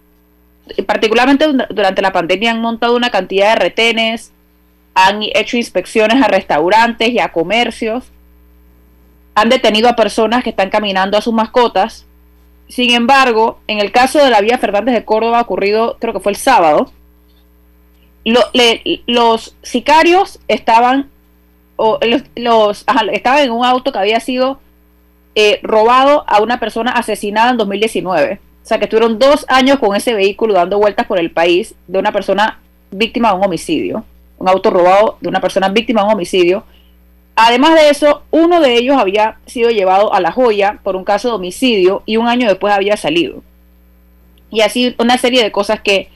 particularmente 0.86 1.46
durante 1.70 2.02
la 2.02 2.12
pandemia 2.12 2.52
han 2.52 2.60
montado 2.60 2.96
una 2.96 3.10
cantidad 3.10 3.54
de 3.54 3.60
retenes, 3.60 4.32
han 4.94 5.22
hecho 5.22 5.56
inspecciones 5.56 6.22
a 6.22 6.28
restaurantes 6.28 7.10
y 7.10 7.18
a 7.18 7.32
comercios, 7.32 8.04
han 9.34 9.48
detenido 9.48 9.88
a 9.88 9.96
personas 9.96 10.42
que 10.42 10.50
están 10.50 10.70
caminando 10.70 11.18
a 11.18 11.20
sus 11.20 11.34
mascotas. 11.34 12.06
Sin 12.68 12.90
embargo, 12.90 13.58
en 13.66 13.80
el 13.80 13.92
caso 13.92 14.18
de 14.18 14.30
la 14.30 14.40
vía 14.40 14.58
Fernández 14.58 14.94
de 14.94 15.04
Córdoba 15.04 15.40
ocurrido, 15.40 15.96
creo 16.00 16.12
que 16.12 16.20
fue 16.20 16.32
el 16.32 16.36
sábado, 16.36 16.90
los 19.06 19.56
sicarios 19.62 20.40
estaban, 20.48 21.08
o 21.76 21.98
los, 22.34 22.84
estaban 23.12 23.42
en 23.42 23.50
un 23.52 23.64
auto 23.64 23.92
que 23.92 23.98
había 23.98 24.18
sido 24.20 24.58
eh, 25.34 25.60
robado 25.62 26.24
a 26.26 26.42
una 26.42 26.58
persona 26.58 26.92
asesinada 26.92 27.50
en 27.50 27.58
2019. 27.58 28.40
O 28.64 28.66
sea, 28.66 28.78
que 28.78 28.84
estuvieron 28.86 29.18
dos 29.18 29.44
años 29.48 29.78
con 29.78 29.94
ese 29.94 30.12
vehículo 30.12 30.54
dando 30.54 30.78
vueltas 30.78 31.06
por 31.06 31.20
el 31.20 31.30
país 31.30 31.74
de 31.86 31.98
una 32.00 32.10
persona 32.10 32.58
víctima 32.90 33.30
de 33.30 33.36
un 33.36 33.44
homicidio, 33.44 34.04
un 34.38 34.48
auto 34.48 34.70
robado 34.70 35.18
de 35.20 35.28
una 35.28 35.40
persona 35.40 35.68
víctima 35.68 36.00
de 36.00 36.06
un 36.08 36.14
homicidio. 36.14 36.64
Además 37.36 37.74
de 37.74 37.90
eso, 37.90 38.22
uno 38.30 38.60
de 38.60 38.74
ellos 38.76 38.96
había 38.96 39.38
sido 39.46 39.70
llevado 39.70 40.12
a 40.12 40.20
La 40.20 40.32
Joya 40.32 40.80
por 40.82 40.96
un 40.96 41.04
caso 41.04 41.28
de 41.28 41.34
homicidio 41.34 42.02
y 42.06 42.16
un 42.16 42.26
año 42.26 42.48
después 42.48 42.72
había 42.72 42.96
salido. 42.96 43.42
Y 44.50 44.62
así 44.62 44.94
una 44.98 45.18
serie 45.18 45.42
de 45.42 45.52
cosas 45.52 45.80
que, 45.80 46.08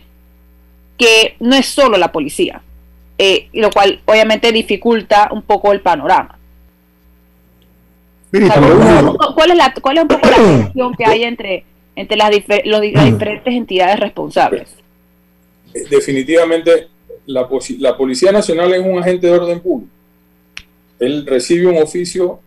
que 0.96 1.36
no 1.38 1.54
es 1.54 1.66
solo 1.66 1.98
la 1.98 2.10
policía, 2.10 2.62
eh, 3.18 3.48
lo 3.52 3.70
cual 3.70 4.00
obviamente 4.06 4.50
dificulta 4.50 5.28
un 5.30 5.42
poco 5.42 5.72
el 5.72 5.80
panorama. 5.80 6.38
¿Cuál, 8.30 9.50
es 9.50 9.56
la, 9.56 9.74
¿Cuál 9.74 9.98
es 9.98 10.02
un 10.02 10.08
poco 10.08 10.28
la 10.28 10.36
relación 10.38 10.94
que 10.94 11.04
hay 11.04 11.24
entre 11.24 11.64
entre 12.00 12.16
las, 12.16 12.30
las 12.64 12.80
diferentes 12.80 13.54
entidades 13.54 14.00
responsables. 14.00 14.68
Eh, 15.74 15.84
definitivamente, 15.90 16.88
la, 17.26 17.48
la 17.78 17.96
Policía 17.96 18.32
Nacional 18.32 18.72
es 18.72 18.80
un 18.80 18.98
agente 18.98 19.26
de 19.26 19.32
orden 19.32 19.60
público. 19.60 19.92
Él 21.00 21.26
recibe 21.26 21.66
un 21.66 21.78
oficio 21.78 22.40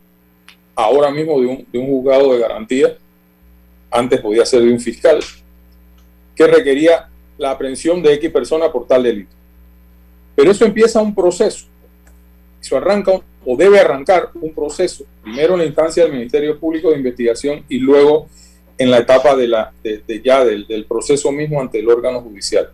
ahora 0.76 1.12
mismo 1.12 1.42
de 1.42 1.48
un, 1.48 1.68
de 1.72 1.80
un 1.80 1.88
juzgado 1.88 2.34
de 2.34 2.40
garantía, 2.40 2.98
antes 3.92 4.22
podía 4.22 4.46
ser 4.46 4.62
de 4.62 4.72
un 4.72 4.80
fiscal, 4.80 5.20
que 6.36 6.48
requería 6.48 7.10
la 7.38 7.52
aprehensión 7.52 8.02
de 8.02 8.14
X 8.14 8.32
persona 8.32 8.72
por 8.72 8.88
tal 8.88 9.04
delito. 9.04 9.32
Pero 10.36 10.52
eso 10.52 10.66
empieza 10.66 11.02
un 11.02 11.14
proceso. 11.14 11.66
Eso 12.62 12.78
arranca 12.78 13.12
o 13.46 13.58
debe 13.58 13.80
arrancar 13.80 14.30
un 14.36 14.54
proceso, 14.54 15.06
primero 15.22 15.54
en 15.54 15.60
la 15.60 15.66
instancia 15.66 16.04
del 16.04 16.14
Ministerio 16.14 16.60
Público 16.60 16.90
de 16.90 16.98
Investigación 16.98 17.66
y 17.68 17.78
luego 17.78 18.30
en 18.78 18.90
la 18.90 19.00
etapa 19.00 19.36
de 19.36 19.48
la, 19.48 19.74
de, 19.84 20.22
ya 20.24 20.46
del, 20.46 20.66
del, 20.66 20.86
proceso 20.86 21.32
mismo 21.32 21.60
ante 21.60 21.80
el 21.80 21.90
órgano 21.90 22.22
judicial. 22.22 22.72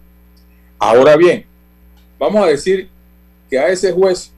Ahora 0.78 1.18
bien, 1.18 1.46
vamos 2.18 2.46
a 2.46 2.48
decir 2.48 2.88
que 3.50 3.58
a 3.58 3.70
ese 3.70 3.92
juez 3.92 4.32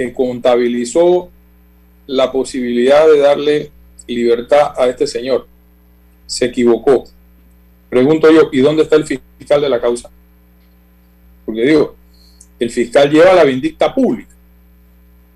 que 0.00 0.14
contabilizó 0.14 1.28
la 2.06 2.32
posibilidad 2.32 3.06
de 3.06 3.18
darle 3.18 3.70
libertad 4.06 4.72
a 4.78 4.88
este 4.88 5.06
señor 5.06 5.46
se 6.24 6.46
equivocó. 6.46 7.04
Pregunto 7.90 8.30
yo, 8.30 8.48
¿y 8.50 8.60
dónde 8.60 8.84
está 8.84 8.96
el 8.96 9.04
fiscal 9.04 9.60
de 9.60 9.68
la 9.68 9.78
causa? 9.78 10.10
Porque 11.44 11.66
digo, 11.66 11.96
el 12.58 12.70
fiscal 12.70 13.10
lleva 13.10 13.34
la 13.34 13.44
vindicta 13.44 13.94
pública. 13.94 14.34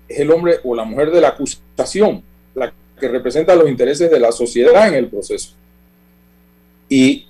Es 0.07 0.17
el 0.21 0.31
hombre 0.31 0.55
o 0.63 0.73
la 0.73 0.83
mujer 0.83 1.11
de 1.11 1.21
la 1.21 1.27
acusación, 1.27 2.23
la 2.55 2.73
que 2.99 3.07
representa 3.07 3.53
los 3.53 3.69
intereses 3.69 4.09
de 4.09 4.19
la 4.19 4.31
sociedad 4.31 4.87
en 4.87 4.95
el 4.95 5.09
proceso. 5.09 5.53
Y 6.89 7.27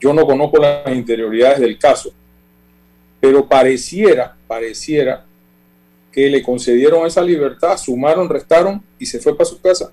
yo 0.00 0.12
no 0.12 0.26
conozco 0.26 0.58
las 0.58 0.92
interioridades 0.92 1.60
del 1.60 1.78
caso, 1.78 2.12
pero 3.20 3.46
pareciera, 3.46 4.36
pareciera 4.48 5.27
que 6.12 6.28
le 6.28 6.42
concedieron 6.42 7.06
esa 7.06 7.22
libertad, 7.22 7.76
sumaron, 7.76 8.28
restaron 8.28 8.82
y 8.98 9.06
se 9.06 9.18
fue 9.18 9.36
para 9.36 9.48
su 9.48 9.60
casa. 9.60 9.92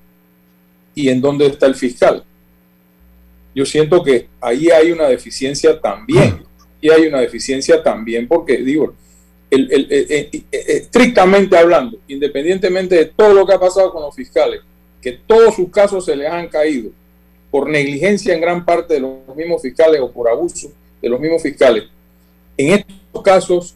¿Y 0.93 1.09
en 1.09 1.21
dónde 1.21 1.47
está 1.47 1.65
el 1.65 1.75
fiscal? 1.75 2.23
Yo 3.53 3.65
siento 3.65 4.03
que 4.03 4.27
ahí 4.41 4.69
hay 4.69 4.91
una 4.91 5.07
deficiencia 5.07 5.79
también. 5.79 6.43
Y 6.81 6.89
hay 6.89 7.07
una 7.07 7.19
deficiencia 7.19 7.81
también 7.81 8.27
porque, 8.27 8.57
digo, 8.57 8.93
estrictamente 10.51 11.57
hablando, 11.57 11.97
independientemente 12.07 12.95
de 12.95 13.05
todo 13.05 13.33
lo 13.33 13.45
que 13.45 13.53
ha 13.53 13.59
pasado 13.59 13.91
con 13.91 14.03
los 14.03 14.15
fiscales, 14.15 14.61
que 15.01 15.13
todos 15.13 15.55
sus 15.55 15.69
casos 15.69 16.05
se 16.05 16.15
les 16.15 16.29
han 16.29 16.47
caído 16.47 16.91
por 17.49 17.69
negligencia 17.69 18.33
en 18.33 18.41
gran 18.41 18.65
parte 18.65 18.95
de 18.95 18.99
los 18.99 19.35
mismos 19.35 19.61
fiscales 19.61 20.01
o 20.01 20.11
por 20.11 20.27
abuso 20.27 20.71
de 21.01 21.09
los 21.09 21.19
mismos 21.19 21.41
fiscales, 21.41 21.85
en 22.57 22.73
estos 22.79 23.23
casos 23.23 23.75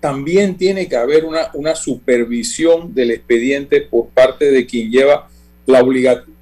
también 0.00 0.56
tiene 0.56 0.88
que 0.88 0.96
haber 0.96 1.24
una, 1.24 1.50
una 1.54 1.74
supervisión 1.74 2.94
del 2.94 3.10
expediente 3.10 3.80
por 3.80 4.08
parte 4.08 4.50
de 4.50 4.66
quien 4.66 4.90
lleva 4.90 5.28
la 5.66 5.84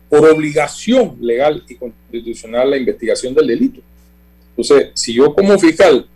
por 0.09 0.29
obligación 0.29 1.16
legal 1.21 1.64
y 1.69 1.75
constitucional 1.75 2.71
la 2.71 2.77
investigación 2.77 3.35
del 3.35 3.49
delito. 3.49 3.81
Entonces, 4.51 4.90
si 4.95 5.14
yo 5.14 5.35
como 5.35 5.59
fiscal 5.59 6.07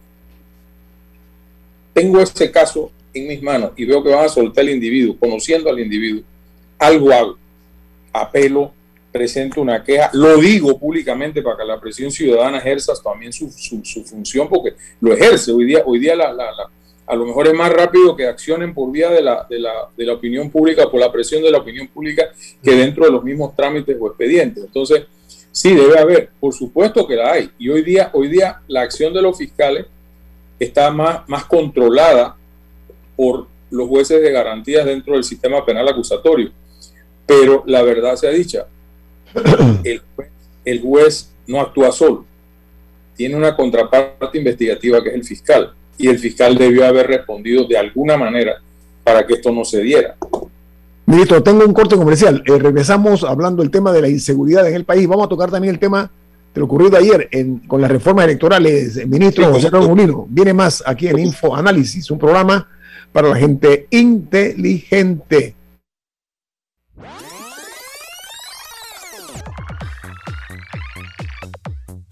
tengo 1.92 2.20
este 2.20 2.50
caso 2.50 2.90
en 3.12 3.26
mis 3.26 3.42
manos 3.42 3.72
y 3.76 3.84
veo 3.84 4.02
que 4.02 4.10
van 4.10 4.24
a 4.24 4.28
soltar 4.28 4.62
al 4.62 4.70
individuo, 4.70 5.16
conociendo 5.18 5.68
al 5.68 5.80
individuo, 5.80 6.22
algo 6.78 7.12
hago, 7.12 7.38
apelo, 8.12 8.72
presente 9.10 9.58
una 9.58 9.82
queja, 9.82 10.10
lo 10.12 10.36
digo 10.36 10.78
públicamente 10.78 11.42
para 11.42 11.58
que 11.58 11.64
la 11.64 11.80
presión 11.80 12.10
ciudadana 12.10 12.58
ejerza 12.58 12.92
también 13.02 13.32
su, 13.32 13.50
su, 13.50 14.04
función, 14.04 14.48
porque 14.48 14.74
lo 15.00 15.12
ejerce. 15.12 15.50
Hoy 15.50 15.64
día, 15.64 15.82
hoy 15.84 15.98
día 15.98 16.14
la, 16.14 16.32
la, 16.32 16.70
a 17.10 17.16
lo 17.16 17.26
mejor 17.26 17.48
es 17.48 17.54
más 17.54 17.72
rápido 17.72 18.14
que 18.14 18.26
accionen 18.26 18.72
por 18.72 18.92
vía 18.92 19.10
de 19.10 19.20
la, 19.20 19.44
de, 19.50 19.58
la, 19.58 19.72
de 19.96 20.06
la 20.06 20.12
opinión 20.12 20.48
pública, 20.48 20.88
por 20.88 21.00
la 21.00 21.10
presión 21.10 21.42
de 21.42 21.50
la 21.50 21.58
opinión 21.58 21.88
pública, 21.88 22.30
que 22.62 22.70
dentro 22.70 23.04
de 23.04 23.10
los 23.10 23.24
mismos 23.24 23.56
trámites 23.56 23.96
o 24.00 24.06
expedientes. 24.06 24.62
Entonces, 24.62 25.06
sí, 25.50 25.74
debe 25.74 25.98
haber, 25.98 26.30
por 26.38 26.54
supuesto 26.54 27.08
que 27.08 27.16
la 27.16 27.32
hay. 27.32 27.50
Y 27.58 27.68
hoy 27.68 27.82
día, 27.82 28.10
hoy 28.12 28.28
día 28.28 28.60
la 28.68 28.82
acción 28.82 29.12
de 29.12 29.22
los 29.22 29.36
fiscales 29.36 29.86
está 30.60 30.92
más, 30.92 31.28
más 31.28 31.46
controlada 31.46 32.36
por 33.16 33.48
los 33.70 33.88
jueces 33.88 34.22
de 34.22 34.30
garantías 34.30 34.84
dentro 34.84 35.14
del 35.14 35.24
sistema 35.24 35.66
penal 35.66 35.88
acusatorio. 35.88 36.52
Pero 37.26 37.64
la 37.66 37.82
verdad 37.82 38.14
sea 38.14 38.30
dicha, 38.30 38.66
el 40.64 40.80
juez, 40.80 41.32
no 41.48 41.60
actúa 41.60 41.90
solo. 41.90 42.24
Tiene 43.16 43.34
una 43.34 43.56
contraparte 43.56 44.38
investigativa 44.38 45.02
que 45.02 45.08
es 45.08 45.14
el 45.16 45.24
fiscal. 45.24 45.74
Y 45.98 46.08
el 46.08 46.18
fiscal 46.18 46.56
debió 46.56 46.86
haber 46.86 47.06
respondido 47.06 47.64
de 47.64 47.76
alguna 47.76 48.16
manera 48.16 48.60
para 49.04 49.26
que 49.26 49.34
esto 49.34 49.52
no 49.52 49.64
se 49.64 49.82
diera. 49.82 50.16
Ministro, 51.06 51.42
tengo 51.42 51.64
un 51.64 51.74
corte 51.74 51.96
comercial. 51.96 52.42
Eh, 52.46 52.58
regresamos 52.58 53.24
hablando 53.24 53.62
del 53.62 53.70
tema 53.70 53.92
de 53.92 54.00
la 54.00 54.08
inseguridad 54.08 54.66
en 54.68 54.74
el 54.74 54.84
país. 54.84 55.08
Vamos 55.08 55.26
a 55.26 55.28
tocar 55.28 55.50
también 55.50 55.74
el 55.74 55.80
tema 55.80 56.10
de 56.54 56.60
lo 56.60 56.66
ocurrido 56.66 56.96
ayer 56.96 57.28
con 57.66 57.80
las 57.80 57.90
reformas 57.90 58.26
electorales. 58.26 59.06
Ministro 59.06 59.52
José 59.52 59.70
Carlos 59.70 59.88
Molino, 59.88 60.26
viene 60.28 60.52
más 60.52 60.82
aquí 60.86 61.08
en 61.08 61.18
Info 61.18 61.54
Análisis, 61.54 62.10
un 62.10 62.18
programa 62.18 62.68
para 63.12 63.28
la 63.28 63.36
gente 63.36 63.86
inteligente. 63.90 65.54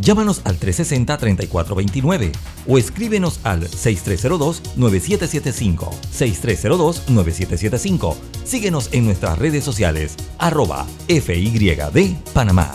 Llámanos 0.00 0.40
al 0.44 0.58
360-3429 0.58 2.32
o 2.66 2.78
escríbenos 2.78 3.40
al 3.44 3.68
6302-9775. 3.68 5.90
6302-9775. 6.12 8.16
Síguenos 8.44 8.88
en 8.92 9.04
nuestras 9.04 9.38
redes 9.38 9.62
sociales, 9.64 10.16
arroba 10.38 10.86
FYD 11.08 12.14
Panamá. 12.32 12.70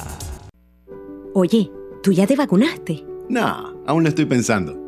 Oye, 1.33 1.71
¿tú 2.01 2.13
ya 2.13 2.25
te 2.25 2.35
vacunaste? 2.35 3.05
No, 3.29 3.75
aún 3.85 4.03
lo 4.03 4.09
estoy 4.09 4.25
pensando. 4.25 4.86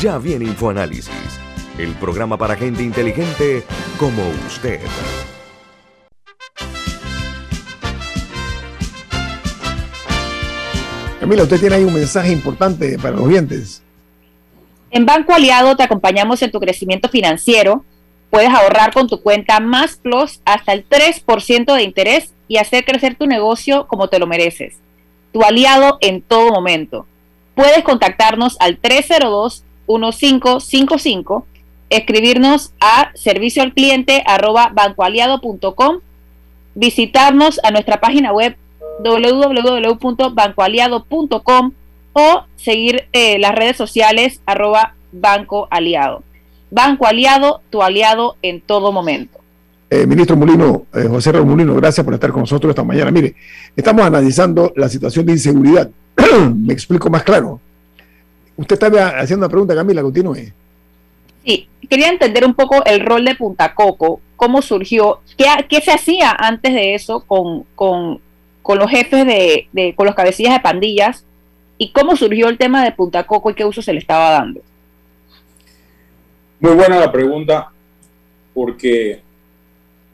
Ya 0.00 0.16
viene 0.16 0.44
InfoAnálisis, 0.44 1.40
el 1.76 1.92
programa 1.94 2.38
para 2.38 2.54
gente 2.54 2.84
inteligente 2.84 3.64
como 3.98 4.22
usted. 4.46 4.78
Camila, 11.18 11.42
usted 11.42 11.58
tiene 11.58 11.74
ahí 11.74 11.82
un 11.82 11.94
mensaje 11.94 12.30
importante 12.30 12.96
para 12.96 13.16
los 13.16 13.26
oyentes. 13.26 13.82
En 14.92 15.04
Banco 15.04 15.32
Aliado 15.32 15.76
te 15.76 15.82
acompañamos 15.82 16.40
en 16.42 16.52
tu 16.52 16.60
crecimiento 16.60 17.08
financiero. 17.08 17.84
Puedes 18.30 18.50
ahorrar 18.50 18.94
con 18.94 19.08
tu 19.08 19.20
cuenta 19.20 19.58
Más 19.58 19.96
Plus 19.96 20.40
hasta 20.44 20.74
el 20.74 20.88
3% 20.88 21.74
de 21.74 21.82
interés 21.82 22.34
y 22.46 22.58
hacer 22.58 22.84
crecer 22.84 23.16
tu 23.16 23.26
negocio 23.26 23.88
como 23.88 24.06
te 24.06 24.20
lo 24.20 24.28
mereces. 24.28 24.76
Tu 25.32 25.42
aliado 25.42 25.98
en 26.00 26.22
todo 26.22 26.52
momento. 26.52 27.04
Puedes 27.56 27.82
contactarnos 27.82 28.56
al 28.60 28.78
302 28.78 29.64
1555, 29.88 31.46
escribirnos 31.90 32.72
a 32.80 33.12
servicio 33.14 33.62
al 33.62 33.72
cliente 33.72 34.24
arroba 34.26 34.72
bancoaliado.com, 34.74 36.00
visitarnos 36.74 37.60
a 37.62 37.70
nuestra 37.70 38.00
página 38.00 38.32
web 38.32 38.56
www.bancoaliado.com 39.02 41.72
o 42.12 42.42
seguir 42.56 43.06
eh, 43.12 43.38
las 43.38 43.54
redes 43.54 43.76
sociales 43.76 44.40
arroba 44.46 44.94
Banco 45.12 45.68
Aliado. 45.70 46.24
Banco 46.70 47.06
Aliado, 47.06 47.62
tu 47.70 47.82
aliado 47.82 48.36
en 48.42 48.60
todo 48.60 48.92
momento. 48.92 49.38
Eh, 49.90 50.06
ministro 50.06 50.36
Molino, 50.36 50.84
eh, 50.94 51.06
José 51.08 51.32
Raúl 51.32 51.46
Molino, 51.46 51.74
gracias 51.74 52.04
por 52.04 52.12
estar 52.12 52.30
con 52.30 52.40
nosotros 52.40 52.70
esta 52.70 52.84
mañana. 52.84 53.10
Mire, 53.10 53.34
estamos 53.74 54.04
analizando 54.04 54.72
la 54.76 54.88
situación 54.88 55.24
de 55.24 55.32
inseguridad. 55.32 55.88
Me 56.54 56.74
explico 56.74 57.08
más 57.08 57.22
claro. 57.22 57.60
Usted 58.58 58.74
estaba 58.74 59.20
haciendo 59.20 59.46
una 59.46 59.50
pregunta, 59.50 59.74
Camila, 59.74 60.02
continúe. 60.02 60.52
Sí, 61.46 61.68
quería 61.88 62.08
entender 62.08 62.44
un 62.44 62.54
poco 62.54 62.84
el 62.84 63.06
rol 63.06 63.24
de 63.24 63.36
Punta 63.36 63.72
Coco, 63.72 64.20
cómo 64.34 64.62
surgió, 64.62 65.20
qué, 65.36 65.80
se 65.80 65.92
hacía 65.92 66.32
antes 66.32 66.74
de 66.74 66.96
eso 66.96 67.20
con, 67.20 67.64
los 68.66 68.90
jefes 68.90 69.24
de, 69.24 69.94
con 69.94 70.06
los 70.06 70.14
cabecillas 70.16 70.54
de 70.54 70.60
pandillas 70.60 71.24
y 71.78 71.92
cómo 71.92 72.16
surgió 72.16 72.48
el 72.48 72.58
tema 72.58 72.84
de 72.84 72.90
Punta 72.90 73.24
Coco 73.24 73.52
y 73.52 73.54
qué 73.54 73.64
uso 73.64 73.80
se 73.80 73.92
le 73.92 74.00
estaba 74.00 74.30
dando. 74.30 74.60
Muy 76.58 76.72
buena 76.72 76.98
la 76.98 77.12
pregunta, 77.12 77.70
porque 78.52 79.20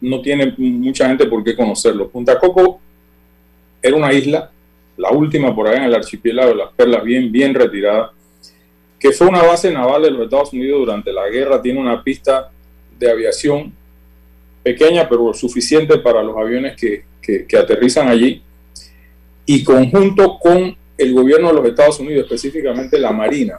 no 0.02 0.20
tiene 0.20 0.54
mucha 0.58 1.08
gente 1.08 1.24
por 1.24 1.42
qué 1.42 1.56
conocerlo. 1.56 2.10
Punta 2.10 2.38
Coco 2.38 2.78
era 3.80 3.96
una 3.96 4.12
isla, 4.12 4.50
la 4.98 5.10
última 5.12 5.54
por 5.54 5.66
ahí 5.66 5.78
en 5.78 5.84
el 5.84 5.94
archipiélago 5.94 6.50
de 6.50 6.56
las 6.56 6.72
Perlas, 6.72 7.02
bien, 7.02 7.32
bien 7.32 7.54
retirada, 7.54 8.12
que 9.04 9.12
fue 9.12 9.26
una 9.26 9.42
base 9.42 9.70
naval 9.70 10.00
de 10.00 10.10
los 10.10 10.22
Estados 10.22 10.54
Unidos 10.54 10.80
durante 10.80 11.12
la 11.12 11.28
guerra, 11.28 11.60
tiene 11.60 11.78
una 11.78 12.02
pista 12.02 12.50
de 12.98 13.10
aviación 13.10 13.70
pequeña, 14.62 15.06
pero 15.06 15.34
suficiente 15.34 15.98
para 15.98 16.22
los 16.22 16.34
aviones 16.34 16.74
que, 16.74 17.04
aterrizan 17.54 18.08
allí, 18.08 18.42
y 19.44 19.62
conjunto 19.62 20.38
con 20.38 20.74
el 20.96 21.12
gobierno 21.12 21.48
de 21.48 21.52
los 21.52 21.66
Estados 21.66 22.00
Unidos, 22.00 22.24
específicamente 22.24 22.98
la 22.98 23.12
Marina, 23.12 23.58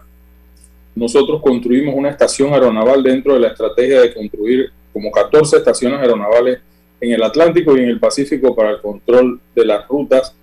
nosotros 0.96 1.40
construimos 1.44 1.94
una 1.94 2.10
estación 2.10 2.52
aeronaval 2.52 3.04
dentro 3.04 3.36
de 3.36 3.42
la 3.42 3.50
estrategia 3.50 4.02
de 4.02 4.16
construir 4.16 4.72
como 4.92 5.12
14 5.12 5.58
estaciones 5.58 6.00
aeronavales 6.00 6.58
en 7.00 7.12
el 7.12 7.22
Atlántico 7.22 7.78
y 7.78 7.82
en 7.82 7.90
el 7.90 8.00
Pacífico 8.00 8.56
para 8.56 8.72
el 8.72 8.82
control 8.82 9.40
de 9.54 9.64
las 9.64 9.88
rutas 9.88 10.34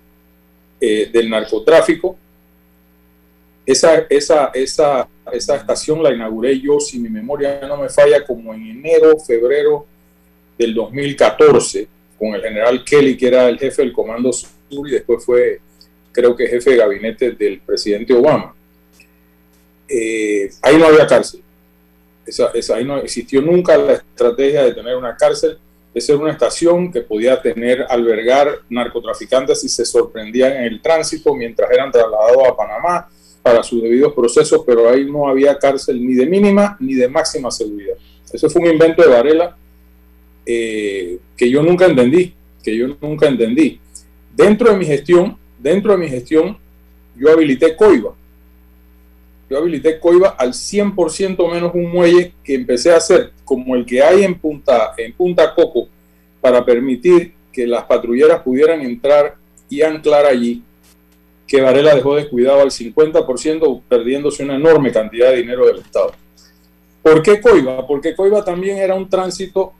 eh, 0.79 1.09
del 1.11 1.29
narcotráfico 1.29 2.17
esa, 3.65 4.05
esa, 4.09 4.51
esa, 4.53 5.07
esa 5.31 5.55
estación 5.55 6.03
la 6.03 6.13
inauguré 6.13 6.59
yo, 6.59 6.79
si 6.79 6.99
mi 6.99 7.09
memoria 7.09 7.61
no 7.67 7.77
me 7.77 7.89
falla, 7.89 8.25
como 8.25 8.53
en 8.53 8.65
enero, 8.67 9.17
febrero 9.19 9.85
del 10.57 10.73
2014, 10.73 11.87
con 12.19 12.35
el 12.35 12.41
general 12.41 12.83
Kelly, 12.83 13.15
que 13.15 13.27
era 13.27 13.47
el 13.47 13.57
jefe 13.57 13.81
del 13.81 13.93
Comando 13.93 14.33
Sur 14.33 14.87
y 14.87 14.91
después 14.91 15.23
fue, 15.23 15.61
creo 16.11 16.35
que 16.35 16.47
jefe 16.47 16.71
de 16.71 16.77
gabinete 16.77 17.31
del 17.31 17.61
presidente 17.61 18.13
Obama. 18.13 18.53
Eh, 19.87 20.49
ahí 20.61 20.77
no 20.77 20.87
había 20.87 21.07
cárcel. 21.07 21.41
Esa, 22.25 22.51
esa, 22.53 22.75
ahí 22.75 22.85
no 22.85 22.97
existió 22.97 23.41
nunca 23.41 23.77
la 23.77 23.93
estrategia 23.93 24.63
de 24.63 24.73
tener 24.73 24.95
una 24.95 25.15
cárcel, 25.15 25.57
de 25.93 26.01
ser 26.01 26.17
una 26.17 26.31
estación 26.31 26.91
que 26.91 27.01
podía 27.01 27.41
tener, 27.41 27.85
albergar 27.87 28.59
narcotraficantes 28.69 29.63
y 29.63 29.69
se 29.69 29.85
sorprendían 29.85 30.53
en 30.53 30.63
el 30.63 30.81
tránsito 30.81 31.33
mientras 31.35 31.69
eran 31.71 31.91
trasladados 31.91 32.47
a 32.47 32.55
Panamá 32.55 33.09
para 33.43 33.61
sus 33.61 33.83
debidos 33.83 34.13
procesos, 34.13 34.63
pero 34.65 34.89
ahí 34.89 35.05
no 35.05 35.27
había 35.27 35.59
cárcel 35.59 36.03
ni 36.03 36.15
de 36.15 36.25
mínima 36.25 36.77
ni 36.79 36.95
de 36.95 37.09
máxima 37.09 37.51
seguridad. 37.51 37.95
Eso 38.31 38.49
fue 38.49 38.61
un 38.61 38.69
invento 38.69 39.03
de 39.03 39.09
Varela 39.09 39.55
eh, 40.45 41.19
que 41.37 41.49
yo 41.49 41.61
nunca 41.61 41.85
entendí, 41.85 42.33
que 42.63 42.75
yo 42.75 42.87
nunca 43.01 43.27
entendí. 43.27 43.79
Dentro 44.35 44.71
de 44.71 44.77
mi 44.77 44.85
gestión, 44.85 45.37
dentro 45.59 45.91
de 45.91 45.97
mi 45.97 46.07
gestión, 46.07 46.57
yo 47.15 47.29
habilité 47.29 47.75
Coiba. 47.75 48.15
Yo 49.49 49.57
habilité 49.57 49.99
Coiba 49.99 50.29
al 50.29 50.53
100% 50.53 51.51
menos 51.51 51.71
un 51.75 51.91
muelle 51.91 52.33
que 52.43 52.55
empecé 52.55 52.91
a 52.91 52.97
hacer 52.97 53.31
como 53.43 53.75
el 53.75 53.85
que 53.85 54.01
hay 54.01 54.23
en 54.23 54.39
Punta, 54.39 54.93
en 54.97 55.13
Punta 55.13 55.53
Coco 55.53 55.89
para 56.41 56.65
permitir 56.65 57.33
que 57.51 57.67
las 57.67 57.83
patrulleras 57.83 58.41
pudieran 58.41 58.81
entrar 58.81 59.35
y 59.69 59.81
anclar 59.81 60.25
allí, 60.25 60.63
que 61.53 61.61
Varela 61.61 61.93
dejó 61.93 62.15
descuidado 62.15 62.61
al 62.61 62.71
50%, 62.71 63.83
perdiéndose 63.87 64.43
una 64.43 64.55
enorme 64.55 64.91
cantidad 64.91 65.29
de 65.29 65.35
dinero 65.35 65.67
del 65.67 65.81
Estado. 65.81 66.11
¿Por 67.03 67.21
qué 67.21 67.39
Coiba? 67.39 67.85
Porque 67.85 68.15
Coiba 68.15 68.43
también 68.43 68.77
era 68.77 68.95
un 68.95 69.07
tránsito 69.07 69.71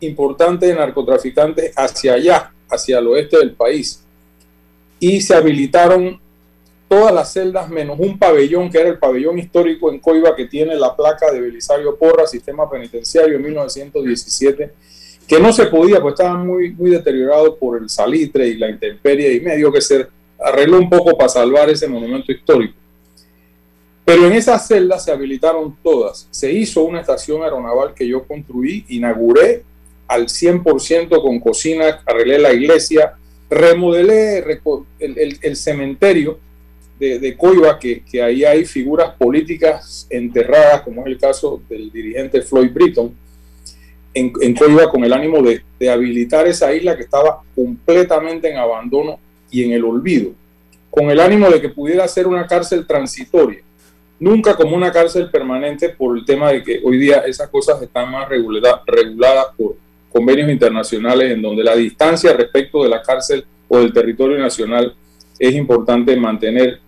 importante 0.00 0.66
de 0.66 0.74
narcotraficantes 0.74 1.72
hacia 1.74 2.12
allá, 2.12 2.52
hacia 2.68 2.98
el 2.98 3.06
oeste 3.06 3.38
del 3.38 3.52
país. 3.52 4.04
Y 5.00 5.22
se 5.22 5.34
habilitaron 5.34 6.20
todas 6.88 7.14
las 7.14 7.32
celdas 7.32 7.70
menos 7.70 7.98
un 7.98 8.18
pabellón, 8.18 8.68
que 8.68 8.78
era 8.78 8.90
el 8.90 8.98
pabellón 8.98 9.38
histórico 9.38 9.90
en 9.90 10.00
Coiba, 10.00 10.36
que 10.36 10.44
tiene 10.44 10.76
la 10.76 10.94
placa 10.94 11.32
de 11.32 11.40
Belisario 11.40 11.96
Porra, 11.96 12.26
sistema 12.26 12.70
penitenciario 12.70 13.36
en 13.36 13.44
1917, 13.44 14.72
que 15.26 15.40
no 15.40 15.54
se 15.54 15.68
podía, 15.68 16.02
pues 16.02 16.12
estaba 16.12 16.36
muy, 16.36 16.72
muy 16.72 16.90
deteriorado 16.90 17.56
por 17.56 17.80
el 17.80 17.88
salitre 17.88 18.46
y 18.46 18.58
la 18.58 18.68
intemperie 18.68 19.32
y 19.32 19.40
medio 19.40 19.72
que 19.72 19.80
se 19.80 20.17
arregló 20.38 20.78
un 20.78 20.88
poco 20.88 21.16
para 21.16 21.28
salvar 21.28 21.68
ese 21.70 21.88
monumento 21.88 22.32
histórico. 22.32 22.74
Pero 24.04 24.26
en 24.26 24.32
esas 24.32 24.66
celdas 24.66 25.04
se 25.04 25.12
habilitaron 25.12 25.76
todas. 25.82 26.28
Se 26.30 26.50
hizo 26.50 26.82
una 26.82 27.00
estación 27.00 27.42
aeronaval 27.42 27.92
que 27.92 28.08
yo 28.08 28.24
construí, 28.24 28.84
inauguré 28.88 29.64
al 30.06 30.28
100% 30.28 31.20
con 31.20 31.38
cocina, 31.40 32.00
arreglé 32.06 32.38
la 32.38 32.52
iglesia, 32.52 33.16
remodelé 33.50 34.42
el, 34.98 35.56
cementerio 35.56 36.38
de, 36.98 37.36
Coiba, 37.36 37.78
que, 37.78 38.02
ahí 38.22 38.44
hay 38.44 38.64
figuras 38.64 39.14
políticas 39.16 40.06
enterradas, 40.08 40.82
como 40.82 41.02
es 41.02 41.08
el 41.08 41.18
caso 41.18 41.60
del 41.68 41.92
dirigente 41.92 42.40
Floyd 42.40 42.70
Britton, 42.72 43.14
en, 44.14 44.32
en 44.40 44.54
Coiba 44.54 44.90
con 44.90 45.04
el 45.04 45.12
ánimo 45.12 45.42
de, 45.42 45.60
de 45.78 45.90
habilitar 45.90 46.46
esa 46.46 46.74
isla 46.74 46.96
que 46.96 47.02
estaba 47.02 47.42
completamente 47.54 48.50
en 48.50 48.56
abandono 48.56 49.20
y 49.50 49.64
en 49.64 49.72
el 49.72 49.84
olvido, 49.84 50.32
con 50.90 51.10
el 51.10 51.20
ánimo 51.20 51.48
de 51.50 51.60
que 51.60 51.68
pudiera 51.68 52.06
ser 52.08 52.26
una 52.26 52.46
cárcel 52.46 52.86
transitoria 52.86 53.62
nunca 54.20 54.56
como 54.56 54.76
una 54.76 54.92
cárcel 54.92 55.30
permanente 55.30 55.90
por 55.90 56.16
el 56.16 56.24
tema 56.24 56.50
de 56.50 56.62
que 56.62 56.80
hoy 56.82 56.98
día 56.98 57.18
esas 57.18 57.48
cosas 57.48 57.80
están 57.82 58.10
más 58.10 58.28
reguladas 58.28 58.80
por 59.56 59.76
convenios 60.12 60.50
internacionales 60.50 61.32
en 61.32 61.42
donde 61.42 61.62
la 61.62 61.76
distancia 61.76 62.32
respecto 62.32 62.82
de 62.82 62.88
la 62.88 63.02
cárcel 63.02 63.44
o 63.68 63.78
del 63.78 63.92
territorio 63.92 64.38
nacional 64.38 64.94
es 65.38 65.54
importante 65.54 66.16
mantener 66.16 66.80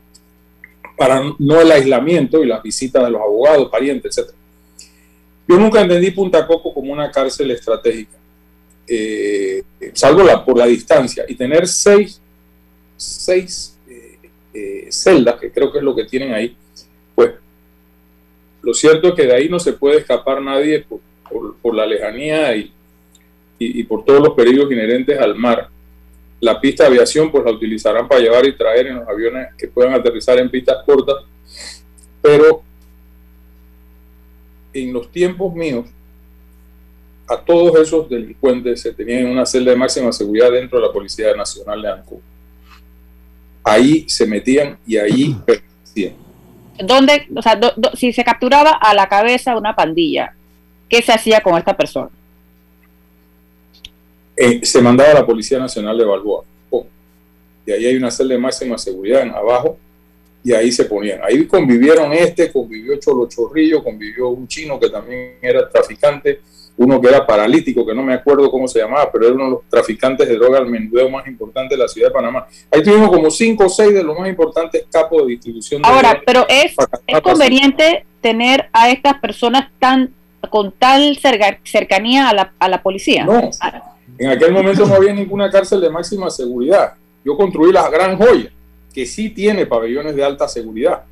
para 0.97 1.23
no 1.39 1.61
el 1.61 1.71
aislamiento 1.71 2.43
y 2.43 2.47
las 2.47 2.63
visitas 2.63 3.05
de 3.05 3.11
los 3.11 3.21
abogados, 3.21 3.71
parientes, 3.71 4.19
etc. 4.19 4.31
Yo 5.49 5.59
nunca 5.59 5.81
entendí 5.81 6.11
Punta 6.11 6.47
Coco 6.47 6.75
como 6.75 6.93
una 6.93 7.11
cárcel 7.11 7.51
estratégica, 7.51 8.19
eh, 8.87 9.63
salvo 9.95 10.23
la, 10.23 10.45
por 10.45 10.59
la 10.59 10.67
distancia, 10.67 11.25
y 11.27 11.35
tener 11.37 11.67
seis, 11.67 12.20
seis 13.01 13.79
eh, 13.89 14.19
eh, 14.53 14.87
celdas, 14.91 15.41
que 15.41 15.51
creo 15.51 15.73
que 15.73 15.79
es 15.79 15.85
lo 15.85 15.95
que 15.95 16.05
tienen 16.05 16.33
ahí, 16.33 16.57
pues 17.15 17.33
lo 18.63 18.75
cierto 18.75 19.09
es 19.09 19.15
que 19.15 19.27
de 19.27 19.35
ahí 19.35 19.49
no 19.49 19.59
se 19.59 19.73
puede 19.73 19.99
escapar 19.99 20.43
nadie 20.43 20.85
por 21.63 21.75
la 21.75 21.87
lejanía 21.87 22.55
y, 22.57 22.73
y, 23.59 23.85
por 23.85 24.05
todos 24.05 24.21
los 24.21 24.35
peligros 24.35 24.71
inherentes 24.73 25.19
al 25.19 25.35
mar. 25.35 25.69
La 26.41 26.61
pista 26.61 26.85
de 26.85 26.89
aviación 26.89 27.31
pues 27.31 27.45
la 27.45 27.53
utilizarán 27.53 28.09
para 28.09 28.21
llevar 28.21 28.47
y 28.47 28.57
traer 28.57 28.89
en 28.89 28.97
los 28.97 29.09
aviones 29.09 29.49
que 29.57 29.69
puedan 29.69 29.93
aterrizar 29.95 30.39
en 30.39 30.51
pistas 30.51 30.79
cortas, 30.85 31.17
pero 32.21 32.63
en 34.73 34.93
los 34.93 35.11
tiempos 35.11 35.55
míos 35.55 35.87
a 37.31 37.37
todos 37.37 37.79
esos 37.79 38.09
delincuentes 38.09 38.81
se 38.81 38.93
tenían 38.93 39.27
en 39.27 39.31
una 39.31 39.47
celda 39.47 39.71
de 39.71 39.77
máxima 39.77 40.11
seguridad 40.11 40.51
dentro 40.51 40.81
de 40.81 40.87
la 40.87 40.93
Policía 40.93 41.35
Nacional 41.37 41.81
de 41.81 41.89
Ancú. 41.89 42.21
Ahí 43.65 44.09
se 44.09 44.27
metían 44.27 44.79
y 44.87 44.97
ahí 44.97 45.37
permanecían. 45.47 46.15
¿Dónde, 46.83 47.27
o 47.35 47.43
sea, 47.43 47.61
si 47.95 48.13
se 48.13 48.25
capturaba 48.25 48.71
a 48.71 48.95
la 48.95 49.09
cabeza 49.09 49.57
una 49.57 49.77
pandilla, 49.77 50.35
¿qué 50.89 51.03
se 51.03 51.13
hacía 51.13 51.41
con 51.43 51.59
esta 51.59 51.77
persona? 51.77 52.09
Eh, 54.37 54.65
se 54.65 54.81
mandaba 54.81 55.11
a 55.11 55.15
la 55.15 55.27
Policía 55.27 55.59
Nacional 55.59 55.99
de 55.99 56.05
Balboa. 56.05 56.45
Y 57.67 57.73
ahí 57.73 57.87
hay 57.87 57.97
una 57.97 58.11
celda 58.11 58.35
de 58.35 58.41
máxima 58.41 58.79
seguridad 58.79 59.23
en 59.23 59.31
abajo 59.31 59.79
y 60.43 60.53
ahí 60.53 60.73
se 60.73 60.85
ponían. 60.87 61.21
Ahí 61.23 61.47
convivieron 61.47 62.13
este, 62.13 62.51
convivió 62.51 62.99
Cholo 62.99 63.29
Chorrillo, 63.29 63.85
convivió 63.85 64.29
un 64.29 64.49
chino 64.49 64.81
que 64.81 64.89
también 64.89 65.37
era 65.43 65.69
traficante, 65.69 66.41
uno 66.81 66.99
que 66.99 67.09
era 67.09 67.27
paralítico, 67.27 67.85
que 67.85 67.95
no 67.95 68.03
me 68.03 68.15
acuerdo 68.15 68.51
cómo 68.51 68.67
se 68.67 68.79
llamaba, 68.79 69.13
pero 69.13 69.27
era 69.27 69.35
uno 69.35 69.45
de 69.45 69.51
los 69.51 69.61
traficantes 69.69 70.27
de 70.27 70.35
droga 70.37 70.57
al 70.57 70.67
menudeo 70.67 71.11
más 71.11 71.27
importante 71.27 71.77
de 71.77 71.83
la 71.83 71.87
ciudad 71.87 72.09
de 72.09 72.15
Panamá. 72.15 72.47
Ahí 72.71 72.83
tuvimos 72.83 73.11
como 73.11 73.31
cinco 73.31 73.67
o 73.67 73.69
seis 73.69 73.93
de 73.93 74.03
los 74.03 74.19
más 74.19 74.27
importantes 74.27 74.87
capos 74.91 75.27
de 75.27 75.33
distribución. 75.33 75.83
Ahora, 75.85 76.23
pero 76.25 76.47
es, 76.49 76.75
es 77.07 77.21
conveniente 77.21 78.07
tener 78.23 78.71
a 78.73 78.89
estas 78.89 79.21
personas 79.21 79.69
tan 79.79 80.15
con 80.49 80.73
tal 80.73 81.19
cercanía 81.65 82.31
a 82.31 82.35
la, 82.35 82.55
a 82.59 82.69
la 82.71 82.83
policía. 82.83 83.27
No, 83.27 83.51
en 84.17 84.31
aquel 84.31 84.51
momento 84.51 84.87
no 84.87 84.95
había 84.95 85.13
ninguna 85.13 85.51
cárcel 85.51 85.83
de 85.83 85.91
máxima 85.91 86.31
seguridad. 86.31 86.95
Yo 87.23 87.37
construí 87.37 87.73
la 87.73 87.91
Gran 87.91 88.17
Joya, 88.17 88.51
que 88.95 89.05
sí 89.05 89.29
tiene 89.29 89.67
pabellones 89.67 90.17
de 90.17 90.25
alta 90.25 90.49
seguridad. 90.49 91.03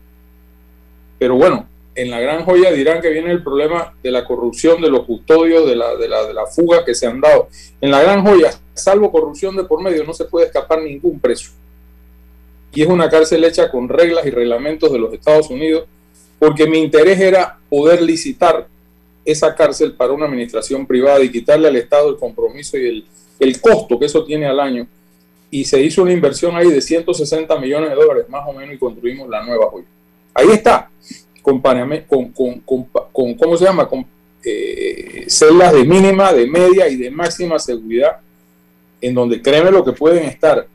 Pero 1.19 1.35
bueno, 1.35 1.67
en 1.99 2.13
la 2.13 2.21
Gran 2.21 2.45
Joya 2.45 2.71
dirán 2.71 3.01
que 3.03 3.11
viene 3.11 3.33
el 3.33 3.43
problema 3.43 3.93
de 4.01 4.13
la 4.13 4.25
corrupción 4.25 4.81
de 4.81 4.89
los 4.89 5.05
custodios, 5.05 5.67
de 5.67 5.75
la, 5.75 5.97
de 5.97 6.07
la, 6.07 6.25
de 6.29 6.33
la 6.33 6.47
fuga 6.47 6.85
que 6.85 6.95
se 6.95 7.09
han 7.09 7.21
dado. 7.21 7.49
En 7.81 7.91
la 7.91 8.01
Gran 8.01 8.25
Joya, 8.25 8.53
salvo 8.73 9.11
corrupción 9.11 9.57
de 9.57 9.65
por 9.65 9.83
medio, 9.83 10.05
no 10.05 10.15
se 10.15 10.25
puede 10.27 10.47
escapar 10.47 10.81
ningún 10.81 11.19
preso. 11.19 11.51
Y 12.73 12.83
es 12.83 12.89
una 12.89 13.11
cárcel 13.11 13.43
hecha 13.43 13.69
con 13.69 13.89
reglas 13.89 14.25
y 14.27 14.31
reglamentos 14.31 14.93
de 14.93 14.99
los 15.01 15.13
Estados 15.13 15.51
Unidos, 15.51 15.89
porque 16.39 16.69
mi 16.69 16.79
interés 16.79 17.19
era 17.19 17.59
poder 17.69 18.01
licitar 18.01 18.69
esa 19.25 19.57
cárcel 19.57 19.95
para 19.95 20.13
una 20.13 20.27
administración 20.27 20.87
privada 20.87 21.21
y 21.25 21.33
quitarle 21.33 21.67
al 21.67 21.75
Estado 21.75 22.11
el 22.11 22.17
compromiso 22.17 22.79
y 22.79 22.87
el, 22.87 23.05
el 23.41 23.61
costo 23.61 23.99
que 23.99 24.07
eso 24.07 24.25
tiene 24.25 24.47
al 24.47 24.61
año. 24.61 24.87
Y 25.51 25.65
se 25.65 25.83
hizo 25.83 26.03
una 26.03 26.13
inversión 26.13 26.55
ahí 26.55 26.71
de 26.71 26.81
160 26.81 27.59
millones 27.59 27.91
de 27.91 27.97
dólares 27.97 28.29
más 28.29 28.45
o 28.47 28.53
menos 28.53 28.77
y 28.77 28.79
construimos 28.79 29.29
la 29.29 29.43
nueva 29.43 29.67
joya. 29.69 29.87
Ahí 30.33 30.51
está, 30.51 30.89
con, 31.43 31.61
con, 32.33 32.61
con, 32.61 32.85
con 33.13 33.35
¿cómo 33.35 33.57
se 33.57 33.65
llama? 33.65 33.89
Con 33.89 34.07
eh, 34.45 35.25
celdas 35.29 35.73
de 35.73 35.85
mínima, 35.85 36.33
de 36.33 36.47
media 36.47 36.89
y 36.89 36.97
de 36.97 37.11
máxima 37.11 37.59
seguridad, 37.59 38.19
en 39.01 39.15
donde 39.15 39.43
créeme 39.43 39.71
lo 39.71 39.85
que 39.85 39.93
pueden 39.93 40.25
estar 40.25 40.67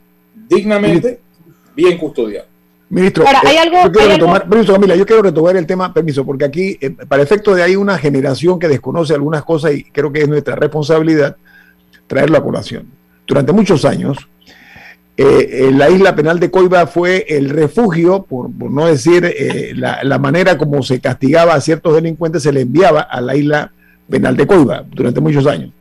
dignamente 0.47 1.19
bien 1.75 1.97
custodiados. 1.97 2.49
Ministro, 2.89 3.25
Ahora, 3.25 3.41
¿hay 3.45 3.55
eh, 3.55 3.59
algo, 3.59 3.77
yo, 3.85 3.91
quiero 3.91 4.09
retomar, 4.09 4.47
Camila, 4.67 4.95
yo 4.95 5.05
quiero 5.05 5.21
retomar 5.23 5.57
el 5.57 5.65
tema, 5.65 5.91
permiso, 5.91 6.23
porque 6.23 6.45
aquí, 6.45 6.77
eh, 6.79 6.91
para 6.91 7.23
efecto 7.23 7.55
de 7.55 7.63
hay 7.63 7.75
una 7.75 7.97
generación 7.97 8.59
que 8.59 8.67
desconoce 8.67 9.15
algunas 9.15 9.43
cosas 9.43 9.73
y 9.73 9.83
creo 9.85 10.11
que 10.11 10.21
es 10.21 10.27
nuestra 10.27 10.55
responsabilidad 10.55 11.35
traerlo 12.05 12.37
a 12.37 12.43
colación. 12.43 12.87
Durante 13.25 13.51
muchos 13.51 13.83
años, 13.85 14.17
eh, 15.15 15.71
la 15.73 15.89
isla 15.89 16.15
penal 16.15 16.39
de 16.39 16.49
Coiba 16.49 16.87
fue 16.87 17.25
el 17.27 17.49
refugio, 17.49 18.23
por, 18.23 18.49
no 18.49 18.87
decir 18.87 19.31
la, 19.75 20.03
la, 20.03 20.17
manera 20.17 20.57
como 20.57 20.81
se 20.81 20.99
castigaba 20.99 21.53
a 21.53 21.61
ciertos 21.61 21.93
delincuentes, 21.93 22.43
se 22.43 22.51
le 22.51 22.61
enviaba 22.61 23.01
a 23.01 23.21
la 23.21 23.35
isla 23.35 23.71
penal 24.09 24.35
de 24.35 24.47
Coiba 24.47 24.83
durante 24.91 25.19
muchos 25.21 25.45
años. 25.45 25.71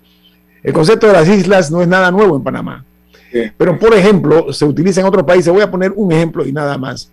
El 0.62 0.72
concepto 0.72 1.06
de 1.06 1.14
las 1.14 1.28
islas 1.28 1.70
no 1.70 1.82
es 1.82 1.88
nada 1.88 2.10
nuevo 2.10 2.36
en 2.36 2.42
Panamá. 2.42 2.84
Pero, 3.56 3.78
por 3.78 3.94
ejemplo, 3.94 4.52
se 4.52 4.64
utiliza 4.64 5.00
en 5.00 5.06
otros 5.06 5.24
países. 5.24 5.52
Voy 5.52 5.62
a 5.62 5.70
poner 5.70 5.92
un 5.94 6.12
ejemplo 6.12 6.46
y 6.46 6.52
nada 6.52 6.76
más. 6.76 7.10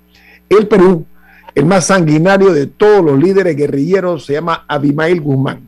El 0.49 0.67
Perú, 0.67 1.05
el 1.55 1.65
más 1.65 1.85
sanguinario 1.85 2.51
de 2.51 2.67
todos 2.67 3.03
los 3.03 3.17
líderes 3.17 3.55
guerrilleros, 3.55 4.25
se 4.25 4.33
llama 4.33 4.65
Abimael 4.67 5.21
Guzmán. 5.21 5.61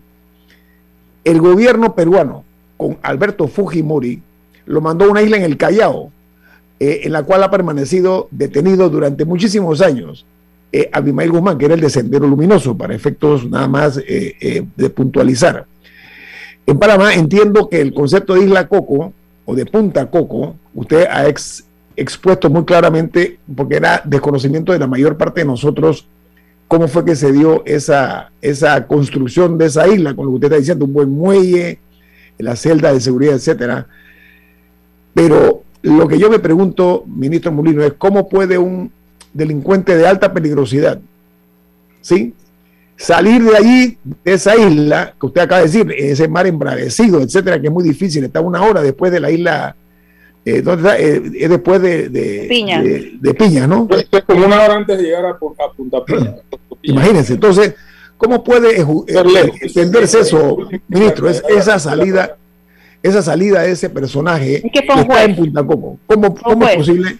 El 1.23 1.39
gobierno 1.39 1.95
peruano, 1.95 2.43
con 2.75 2.97
Alberto 3.01 3.47
Fujimori, 3.47 4.21
lo 4.65 4.81
mandó 4.81 5.05
a 5.05 5.09
una 5.09 5.21
isla 5.21 5.37
en 5.37 5.43
el 5.43 5.57
Callao, 5.57 6.11
eh, 6.83 7.01
en 7.05 7.11
la 7.11 7.21
cual 7.21 7.43
ha 7.43 7.51
permanecido 7.51 8.27
detenido 8.31 8.89
durante 8.89 9.23
muchísimos 9.23 9.81
años. 9.81 10.25
eh, 10.71 10.89
Abimael 10.91 11.31
Guzmán, 11.31 11.57
que 11.57 11.65
era 11.65 11.73
el 11.75 11.81
de 11.81 11.89
Sendero 11.89 12.27
Luminoso, 12.27 12.77
para 12.77 12.95
efectos 12.95 13.49
nada 13.49 13.67
más 13.67 13.97
eh, 13.97 14.35
eh, 14.39 14.65
de 14.75 14.89
puntualizar. 14.89 15.65
En 16.65 16.79
Panamá 16.79 17.13
entiendo 17.13 17.67
que 17.67 17.81
el 17.81 17.93
concepto 17.93 18.35
de 18.35 18.43
Isla 18.43 18.67
Coco 18.67 19.13
o 19.45 19.55
de 19.55 19.65
Punta 19.65 20.09
Coco, 20.09 20.55
usted 20.73 21.05
ha 21.09 21.27
expuesto 21.95 22.49
muy 22.49 22.63
claramente, 22.63 23.39
porque 23.55 23.75
era 23.75 24.01
desconocimiento 24.05 24.71
de 24.71 24.79
la 24.79 24.87
mayor 24.87 25.17
parte 25.17 25.41
de 25.41 25.47
nosotros, 25.47 26.07
cómo 26.67 26.87
fue 26.87 27.03
que 27.03 27.15
se 27.15 27.33
dio 27.33 27.63
esa, 27.65 28.31
esa 28.41 28.87
construcción 28.87 29.57
de 29.57 29.65
esa 29.65 29.87
isla, 29.87 30.13
con 30.15 30.25
lo 30.25 30.31
que 30.31 30.35
usted 30.35 30.47
está 30.47 30.57
diciendo, 30.57 30.85
un 30.85 30.93
buen 30.93 31.09
muelle, 31.09 31.79
la 32.37 32.55
celda 32.55 32.93
de 32.93 33.01
seguridad, 33.01 33.33
etcétera. 33.33 33.87
Pero 35.13 35.63
lo 35.83 36.07
que 36.07 36.19
yo 36.19 36.29
me 36.29 36.39
pregunto, 36.39 37.03
ministro 37.07 37.51
Molino, 37.51 37.83
es 37.83 37.93
cómo 37.93 38.29
puede 38.29 38.57
un 38.57 38.91
delincuente 39.33 39.95
de 39.95 40.07
alta 40.07 40.33
peligrosidad, 40.33 40.99
¿sí? 42.01 42.33
Salir 42.95 43.43
de 43.43 43.57
allí, 43.57 43.97
de 44.03 44.33
esa 44.33 44.55
isla, 44.55 45.15
que 45.19 45.25
usted 45.25 45.41
acaba 45.41 45.61
de 45.61 45.67
decir, 45.67 45.91
ese 45.97 46.27
mar 46.27 46.45
embravecido, 46.45 47.21
etcétera, 47.21 47.59
que 47.59 47.67
es 47.67 47.73
muy 47.73 47.83
difícil, 47.83 48.23
está 48.23 48.41
una 48.41 48.61
hora 48.61 48.81
después 48.81 49.11
de 49.11 49.19
la 49.19 49.31
isla, 49.31 49.75
eh, 50.45 50.61
¿dónde 50.61 50.87
está? 50.87 50.99
Eh, 50.99 51.21
es 51.39 51.49
después 51.49 51.81
de, 51.81 52.09
de, 52.09 52.45
Piña. 52.47 52.81
De, 52.83 53.33
Piña, 53.33 53.65
¿no? 53.65 53.87
Es 53.89 54.23
como 54.23 54.45
una 54.45 54.63
hora 54.63 54.75
antes 54.75 54.97
de 54.97 55.03
llegar 55.03 55.25
a, 55.25 55.37
Punta 55.75 56.05
Piña. 56.05 56.35
Imagínense, 56.83 57.33
entonces, 57.33 57.73
¿cómo 58.17 58.43
puede 58.43 58.85
entenderse 59.61 60.19
eso, 60.19 60.57
ministro? 60.87 61.27
Es, 61.27 61.43
esa 61.49 61.79
salida, 61.79 62.37
esa 63.03 63.21
salida 63.21 63.61
de 63.61 63.71
ese 63.71 63.89
personaje 63.89 64.61
que 64.71 64.79
está 64.79 65.23
en 65.23 65.35
Punta 65.35 65.63
Coco. 65.63 65.97
¿Cómo, 66.07 66.35
cómo 66.35 66.67
es 66.67 66.77
posible? 66.77 67.17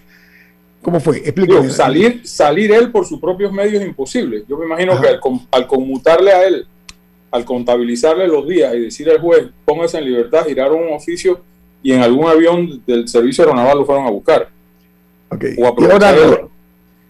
¿Cómo 0.82 0.98
fue? 1.00 1.18
Explíqueme. 1.18 1.70
Salir, 1.70 2.26
salir 2.26 2.72
él 2.72 2.90
por 2.90 3.06
sus 3.06 3.20
propios 3.20 3.52
medios 3.52 3.82
es 3.82 3.88
imposible. 3.88 4.44
Yo 4.48 4.56
me 4.58 4.66
imagino 4.66 5.00
que 5.00 5.08
al, 5.50 5.66
conmutarle 5.66 6.32
a 6.32 6.46
él, 6.46 6.66
al 7.30 7.44
contabilizarle 7.44 8.26
los 8.26 8.46
días 8.46 8.74
y 8.74 8.80
decir 8.80 9.08
al 9.08 9.20
juez, 9.20 9.46
póngase 9.64 9.98
en 9.98 10.06
libertad, 10.06 10.44
giraron 10.46 10.82
un 10.82 10.92
oficio 10.94 11.40
y 11.82 11.92
en 11.92 12.02
algún 12.02 12.26
avión 12.26 12.82
del 12.84 13.08
servicio 13.08 13.44
aeronaval 13.44 13.78
lo 13.78 13.84
fueron 13.84 14.06
a 14.06 14.10
buscar. 14.10 14.48
O 15.58 15.66
aprovechar, 15.66 16.48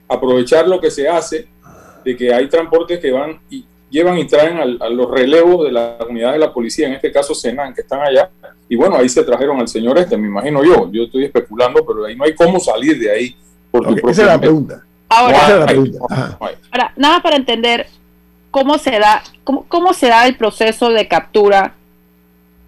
aprovechar, 0.07 0.68
lo 0.68 0.81
que 0.81 0.91
se 0.91 1.09
hace 1.09 1.49
de 2.05 2.16
que 2.16 2.33
hay 2.33 2.49
transportes 2.49 3.01
que 3.01 3.11
van 3.11 3.41
y 3.51 3.64
llevan 3.93 4.18
y 4.18 4.26
traen 4.26 4.59
a 4.59 4.88
los 4.88 5.09
relevos 5.09 5.64
de 5.64 5.70
la 5.70 5.99
unidad 6.09 6.32
de 6.32 6.38
la 6.38 6.53
policía, 6.53 6.88
en 6.88 6.95
este 6.95 7.12
caso 7.12 7.34
Senan, 7.34 7.72
que 7.72 7.82
están 7.82 8.01
allá. 8.01 8.28
Y 8.68 8.74
bueno, 8.74 8.97
ahí 8.97 9.09
se 9.09 9.22
trajeron 9.22 9.61
al 9.61 9.68
señor 9.68 9.99
este, 9.99 10.16
me 10.16 10.26
imagino 10.26 10.64
yo. 10.64 10.90
Yo 10.90 11.05
estoy 11.05 11.26
especulando, 11.26 11.86
pero 11.86 12.07
ahí 12.07 12.16
no 12.16 12.24
hay 12.24 12.34
cómo 12.34 12.59
salir 12.59 12.99
de 12.99 13.11
ahí 13.11 13.36
esa 14.09 14.22
es 14.22 14.28
la 14.28 14.40
pregunta. 14.40 14.82
Ahora, 15.09 16.93
nada 16.97 17.20
para 17.20 17.36
entender 17.36 17.86
cómo 18.51 18.78
se 18.78 18.99
da, 18.99 19.22
cómo, 19.45 19.64
cómo 19.68 19.93
se 19.93 20.09
da 20.09 20.26
el 20.26 20.36
proceso 20.36 20.90
de 20.90 21.09
captura 21.09 21.74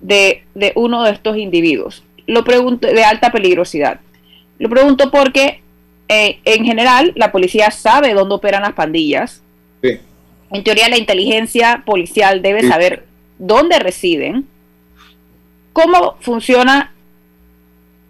de, 0.01 0.45
uno 0.75 1.05
de 1.05 1.13
estos 1.13 1.37
individuos. 1.37 2.03
Lo 2.27 2.45
pregunto 2.45 2.87
de 2.87 3.05
alta 3.05 3.31
peligrosidad. 3.31 4.01
Lo 4.59 4.69
pregunto 4.69 5.11
porque 5.11 5.63
eh, 6.09 6.39
en 6.45 6.65
general 6.65 7.13
la 7.17 7.33
policía 7.33 7.71
sabe 7.71 8.15
dónde 8.15 8.35
operan 8.35 8.63
las 8.63 8.73
pandillas. 8.73 9.43
En 10.55 10.65
teoría 10.65 10.89
la 10.89 10.97
inteligencia 10.97 11.83
policial 11.85 12.41
debe 12.41 12.67
saber 12.67 13.05
dónde 13.39 13.79
residen. 13.79 14.47
¿Cómo 15.73 16.17
funciona 16.21 16.95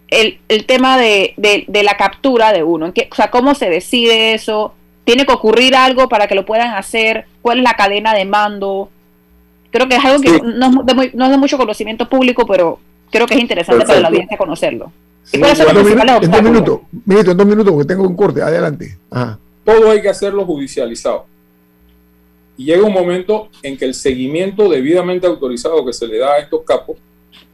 el, 0.09 0.39
el 0.49 0.65
tema 0.65 0.97
de, 0.97 1.33
de, 1.37 1.83
la 1.83 1.97
captura 1.97 2.53
de 2.53 2.63
uno. 2.63 2.85
¿En 2.85 2.93
o 3.11 3.15
sea, 3.15 3.31
¿cómo 3.31 3.55
se 3.55 3.69
decide 3.69 4.33
eso? 4.33 4.73
¿Tiene 5.03 5.25
que 5.25 5.33
ocurrir 5.33 5.75
algo 5.75 6.09
para 6.09 6.27
que 6.27 6.35
lo 6.35 6.45
puedan 6.45 6.73
hacer? 6.75 7.25
¿Cuál 7.41 7.59
es 7.59 7.63
la 7.63 7.73
cadena 7.73 8.13
de 8.13 8.25
mando? 8.25 8.89
Creo 9.71 9.87
que 9.87 9.95
es 9.95 10.05
algo 10.05 10.21
que 10.21 10.39
no, 10.41 10.67
es 10.67 10.85
de, 10.85 11.11
no, 11.13 11.25
es 11.25 11.31
de 11.31 11.37
mucho 11.37 11.57
conocimiento 11.57 12.07
público, 12.07 12.45
pero 12.45 12.79
creo 13.11 13.27
que 13.27 13.35
es 13.35 13.41
interesante 13.41 13.85
para 13.85 13.99
la 13.99 14.07
audiencia 14.07 14.37
conocerlo. 14.37 14.91
en, 15.33 15.41
dos 15.41 16.43
minutos, 16.43 16.81
en 17.05 17.37
dos 17.37 17.45
minutos, 17.45 17.73
porque 17.73 17.87
tengo 17.87 18.07
un 18.07 18.15
corte. 18.15 18.41
Adelante. 18.41 18.97
Todo 19.63 19.91
hay 19.91 20.01
que 20.01 20.09
hacerlo 20.09 20.45
judicializado. 20.45 21.25
Y 22.57 22.65
llega 22.65 22.85
un 22.85 22.93
momento 22.93 23.49
en 23.63 23.77
que 23.77 23.85
el 23.85 23.93
seguimiento 23.93 24.69
debidamente 24.69 25.27
autorizado 25.27 25.85
que 25.85 25.93
se 25.93 26.07
le 26.07 26.17
da 26.17 26.33
a 26.33 26.39
estos 26.39 26.61
capos 26.63 26.97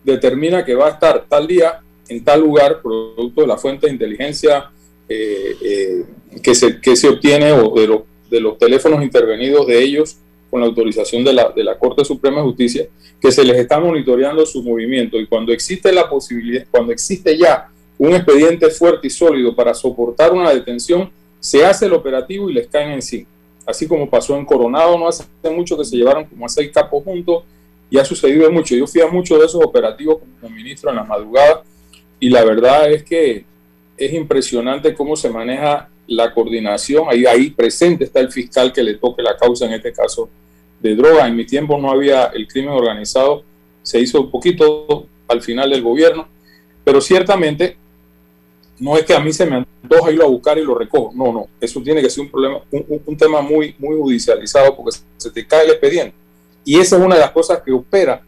determina 0.03 0.63
que 0.63 0.75
va 0.75 0.87
a 0.87 0.91
estar 0.91 1.25
tal 1.27 1.47
día 1.47 1.79
en 2.07 2.23
tal 2.23 2.41
lugar, 2.41 2.81
producto 2.81 3.41
de 3.41 3.47
la 3.47 3.57
fuente 3.57 3.87
de 3.87 3.93
inteligencia 3.93 4.69
eh, 5.07 5.55
eh, 5.63 6.05
que, 6.41 6.53
se, 6.53 6.79
que 6.79 6.95
se 6.95 7.07
obtiene 7.07 7.51
o 7.51 7.73
de, 7.73 8.01
de 8.29 8.39
los 8.39 8.57
teléfonos 8.57 9.01
intervenidos 9.01 9.67
de 9.67 9.81
ellos 9.81 10.17
con 10.49 10.59
la 10.59 10.67
autorización 10.67 11.23
de 11.23 11.33
la, 11.33 11.49
de 11.49 11.63
la 11.63 11.79
Corte 11.79 12.03
Suprema 12.03 12.37
de 12.37 12.43
Justicia, 12.43 12.87
que 13.21 13.31
se 13.31 13.43
les 13.43 13.57
está 13.57 13.79
monitoreando 13.79 14.45
su 14.45 14.61
movimiento 14.61 15.17
y 15.17 15.25
cuando 15.25 15.53
existe 15.53 15.91
la 15.93 16.09
posibilidad, 16.09 16.65
cuando 16.69 16.91
existe 16.91 17.37
ya 17.37 17.69
un 17.97 18.13
expediente 18.13 18.69
fuerte 18.69 19.07
y 19.07 19.09
sólido 19.09 19.55
para 19.55 19.73
soportar 19.73 20.33
una 20.33 20.53
detención, 20.53 21.09
se 21.39 21.65
hace 21.65 21.85
el 21.85 21.93
operativo 21.93 22.49
y 22.49 22.53
les 22.53 22.67
caen 22.67 22.91
encima. 22.91 23.27
Así 23.65 23.87
como 23.87 24.09
pasó 24.09 24.35
en 24.37 24.45
Coronado, 24.45 24.97
no 24.97 25.07
hace 25.07 25.23
mucho 25.55 25.77
que 25.77 25.85
se 25.85 25.95
llevaron 25.95 26.25
como 26.25 26.45
a 26.45 26.49
seis 26.49 26.71
capos 26.73 27.03
juntos 27.03 27.43
y 27.89 27.97
ha 27.97 28.05
sucedido 28.05 28.49
mucho. 28.51 28.75
Yo 28.75 28.87
fui 28.87 29.01
a 29.01 29.07
muchos 29.07 29.39
de 29.39 29.45
esos 29.45 29.63
operativos 29.63 30.17
como 30.19 30.53
ministro 30.53 30.89
en 30.89 30.95
la 30.95 31.03
madrugada 31.03 31.63
y 32.19 32.29
la 32.29 32.43
verdad 32.43 32.91
es 32.91 33.03
que 33.03 33.45
es 33.97 34.13
impresionante 34.13 34.95
cómo 34.95 35.15
se 35.15 35.29
maneja 35.29 35.89
la 36.07 36.33
coordinación. 36.33 37.05
Ahí, 37.09 37.25
ahí 37.25 37.49
presente 37.51 38.05
está 38.05 38.19
el 38.19 38.31
fiscal 38.31 38.71
que 38.73 38.83
le 38.83 38.95
toque 38.95 39.21
la 39.21 39.37
causa, 39.37 39.65
en 39.65 39.73
este 39.73 39.91
caso 39.91 40.29
de 40.79 40.95
droga. 40.95 41.27
En 41.27 41.35
mi 41.35 41.45
tiempo 41.45 41.77
no 41.77 41.91
había 41.91 42.25
el 42.27 42.47
crimen 42.47 42.73
organizado, 42.73 43.43
se 43.83 43.99
hizo 43.99 44.21
un 44.21 44.31
poquito 44.31 45.07
al 45.27 45.41
final 45.41 45.69
del 45.69 45.81
gobierno, 45.81 46.27
pero 46.83 47.01
ciertamente 47.01 47.77
no 48.81 48.97
es 48.97 49.05
que 49.05 49.13
a 49.13 49.19
mí 49.19 49.31
se 49.31 49.45
me 49.45 49.57
antoja 49.83 50.11
irlo 50.11 50.25
a 50.25 50.29
buscar 50.29 50.57
y 50.57 50.63
lo 50.63 50.73
recojo. 50.73 51.11
No, 51.13 51.31
no, 51.31 51.47
eso 51.61 51.81
tiene 51.81 52.01
que 52.01 52.09
ser 52.09 52.23
un 52.23 52.31
problema, 52.31 52.61
un, 52.71 53.15
tema 53.15 53.39
muy, 53.39 53.75
muy 53.77 53.95
judicializado 53.95 54.75
porque 54.75 54.97
se 55.17 55.29
te 55.29 55.45
cae 55.45 55.65
el 55.65 55.71
expediente. 55.71 56.15
Y 56.65 56.79
esa 56.79 56.97
es 56.97 57.03
una 57.03 57.13
de 57.13 57.21
las 57.21 57.29
cosas 57.29 57.61
que 57.61 57.71
opera 57.71 58.23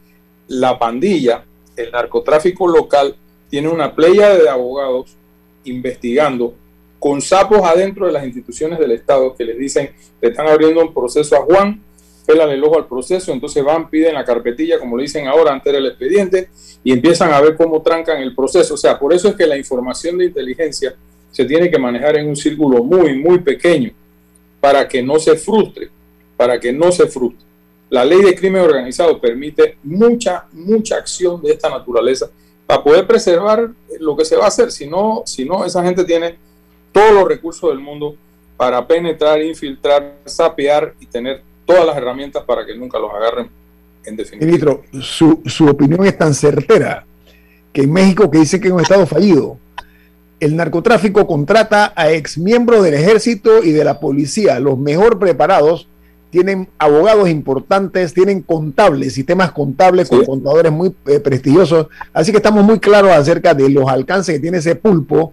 la 0.47 0.77
pandilla, 0.77 1.43
el 1.75 1.91
narcotráfico 1.91 2.67
local 2.67 3.15
tiene 3.49 3.67
una 3.67 3.95
playa 3.95 4.35
de 4.35 4.47
abogados 4.47 5.15
investigando 5.63 6.53
con 6.99 7.19
sapos 7.19 7.63
adentro 7.63 8.05
de 8.05 8.11
las 8.11 8.23
instituciones 8.23 8.77
del 8.77 8.91
Estado 8.91 9.35
que 9.35 9.45
les 9.45 9.57
dicen, 9.57 9.89
le 10.21 10.29
están 10.29 10.47
abriendo 10.47 10.81
un 10.81 10.93
proceso 10.93 11.35
a 11.35 11.41
Juan, 11.41 11.81
pelan 12.25 12.49
el 12.49 12.63
ojo 12.63 12.77
al 12.77 12.87
proceso, 12.87 13.31
entonces 13.31 13.63
van, 13.63 13.89
piden 13.89 14.13
la 14.13 14.23
carpetilla, 14.23 14.79
como 14.79 14.97
le 14.97 15.03
dicen 15.03 15.27
ahora, 15.27 15.51
ante 15.51 15.69
el 15.69 15.85
expediente, 15.85 16.49
y 16.83 16.91
empiezan 16.91 17.33
a 17.33 17.41
ver 17.41 17.55
cómo 17.55 17.81
trancan 17.81 18.21
el 18.21 18.35
proceso. 18.35 18.73
O 18.73 18.77
sea, 18.77 18.97
por 18.97 19.13
eso 19.13 19.27
es 19.29 19.35
que 19.35 19.47
la 19.47 19.57
información 19.57 20.17
de 20.17 20.25
inteligencia 20.25 20.95
se 21.31 21.45
tiene 21.45 21.69
que 21.69 21.79
manejar 21.79 22.17
en 22.17 22.27
un 22.27 22.35
círculo 22.35 22.83
muy, 22.83 23.17
muy 23.17 23.39
pequeño, 23.39 23.91
para 24.59 24.87
que 24.87 25.01
no 25.01 25.19
se 25.19 25.35
frustre, 25.35 25.89
para 26.37 26.59
que 26.59 26.71
no 26.71 26.91
se 26.91 27.07
frustre. 27.07 27.45
La 27.89 28.05
ley 28.05 28.21
de 28.21 28.33
crimen 28.33 28.61
organizado 28.61 29.19
permite 29.19 29.77
mucha, 29.83 30.45
mucha 30.51 30.95
acción 30.95 31.41
de 31.41 31.51
esta 31.51 31.69
naturaleza 31.69 32.29
para 32.65 32.83
poder 32.83 33.05
preservar 33.05 33.69
lo 33.99 34.15
que 34.15 34.25
se 34.25 34.35
va 34.35 34.45
a 34.45 34.47
hacer. 34.47 34.71
Si 34.71 34.87
no, 34.87 35.23
si 35.25 35.45
no, 35.45 35.65
esa 35.65 35.83
gente 35.83 36.03
tiene 36.03 36.37
todos 36.91 37.11
los 37.11 37.27
recursos 37.27 37.69
del 37.69 37.79
mundo 37.79 38.15
para 38.57 38.87
penetrar, 38.87 39.41
infiltrar, 39.41 40.15
sapear 40.25 40.93
y 40.99 41.05
tener 41.05 41.41
todas 41.65 41.85
las 41.85 41.97
herramientas 41.97 42.43
para 42.43 42.65
que 42.65 42.75
nunca 42.75 42.99
los 42.99 43.11
agarren 43.13 43.49
en 44.05 44.15
definitiva. 44.15 44.45
Ministro, 44.45 44.83
su, 45.01 45.41
su 45.45 45.67
opinión 45.67 46.05
es 46.05 46.17
tan 46.17 46.33
certera 46.33 47.05
que 47.71 47.81
en 47.81 47.91
México, 47.91 48.29
que 48.29 48.39
dice 48.39 48.59
que 48.59 48.67
es 48.67 48.73
un 48.73 48.81
estado 48.81 49.05
fallido, 49.07 49.57
el 50.39 50.55
narcotráfico 50.55 51.25
contrata 51.25 51.93
a 51.95 52.11
exmiembros 52.11 52.83
del 52.83 52.93
ejército 52.95 53.63
y 53.63 53.71
de 53.71 53.83
la 53.83 53.99
policía, 53.99 54.59
los 54.59 54.77
mejor 54.77 55.17
preparados, 55.17 55.87
tienen 56.33 56.67
abogados 56.79 57.29
importantes, 57.29 58.13
tienen 58.13 58.41
contables, 58.41 59.13
sistemas 59.13 59.51
contables 59.51 60.09
con 60.09 60.25
contadores 60.25 60.71
muy 60.71 60.93
eh, 61.05 61.19
prestigiosos. 61.19 61.87
Así 62.11 62.31
que 62.31 62.37
estamos 62.37 62.63
muy 62.63 62.79
claros 62.79 63.11
acerca 63.11 63.53
de 63.53 63.69
los 63.69 63.87
alcances 63.87 64.35
que 64.35 64.41
tiene 64.41 64.57
ese 64.57 64.75
pulpo 64.75 65.31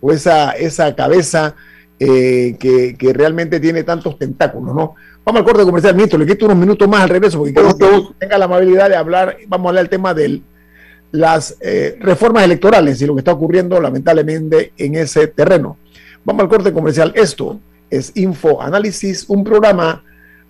o 0.00 0.12
esa, 0.12 0.52
esa 0.52 0.94
cabeza 0.94 1.56
eh, 1.98 2.56
que, 2.58 3.12
realmente 3.14 3.58
tiene 3.58 3.82
tantos 3.82 4.18
tentáculos, 4.18 4.74
¿no? 4.74 4.94
Vamos 5.24 5.40
al 5.40 5.44
corte 5.44 5.64
comercial, 5.64 5.94
ministro. 5.94 6.18
Le 6.18 6.26
quito 6.26 6.44
unos 6.44 6.58
minutos 6.58 6.86
más 6.88 7.02
al 7.02 7.08
regreso 7.08 7.38
porque 7.38 7.54
quiero 7.54 7.76
que 7.76 8.14
tenga 8.18 8.38
la 8.38 8.44
amabilidad 8.44 8.88
de 8.88 8.96
hablar. 8.96 9.36
Vamos 9.48 9.66
a 9.66 9.68
hablar 9.70 9.84
del 9.84 9.90
tema 9.90 10.14
de 10.14 10.42
las 11.10 11.56
eh, 11.60 11.96
reformas 12.00 12.44
electorales 12.44 13.00
y 13.00 13.06
lo 13.06 13.14
que 13.14 13.20
está 13.20 13.32
ocurriendo 13.32 13.80
lamentablemente 13.80 14.72
en 14.76 14.94
ese 14.94 15.26
terreno. 15.26 15.78
Vamos 16.24 16.42
al 16.42 16.48
corte 16.48 16.72
comercial. 16.72 17.12
Esto 17.16 17.60
es 17.90 18.12
Info 18.14 18.60
Análisis, 18.60 19.24
un 19.28 19.42
programa 19.42 20.04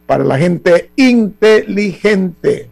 para 0.07 0.25
la 0.25 0.39
gente 0.39 0.91
inteligente. 0.97 2.71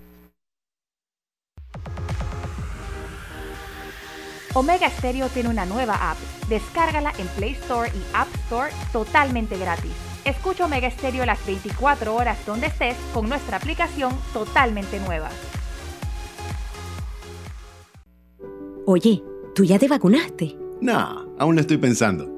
Omega 4.54 4.88
Stereo 4.88 5.28
tiene 5.28 5.48
una 5.48 5.66
nueva 5.66 6.12
app. 6.12 6.16
Descárgala 6.48 7.12
en 7.18 7.26
Play 7.28 7.52
Store 7.52 7.90
y 7.92 8.00
App 8.14 8.28
Store 8.44 8.70
totalmente 8.92 9.58
gratis. 9.58 9.90
Escucha 10.24 10.64
Omega 10.64 10.86
Estéreo 10.86 11.26
las 11.26 11.44
24 11.44 12.14
horas 12.14 12.38
donde 12.46 12.68
estés 12.68 12.96
con 13.12 13.28
nuestra 13.28 13.56
aplicación 13.56 14.12
totalmente 14.32 15.00
nueva. 15.00 15.28
Oye, 18.86 19.22
¿tú 19.54 19.64
ya 19.64 19.78
te 19.78 19.88
vacunaste? 19.88 20.56
No, 20.80 21.26
aún 21.38 21.56
lo 21.56 21.60
estoy 21.60 21.78
pensando. 21.78 22.33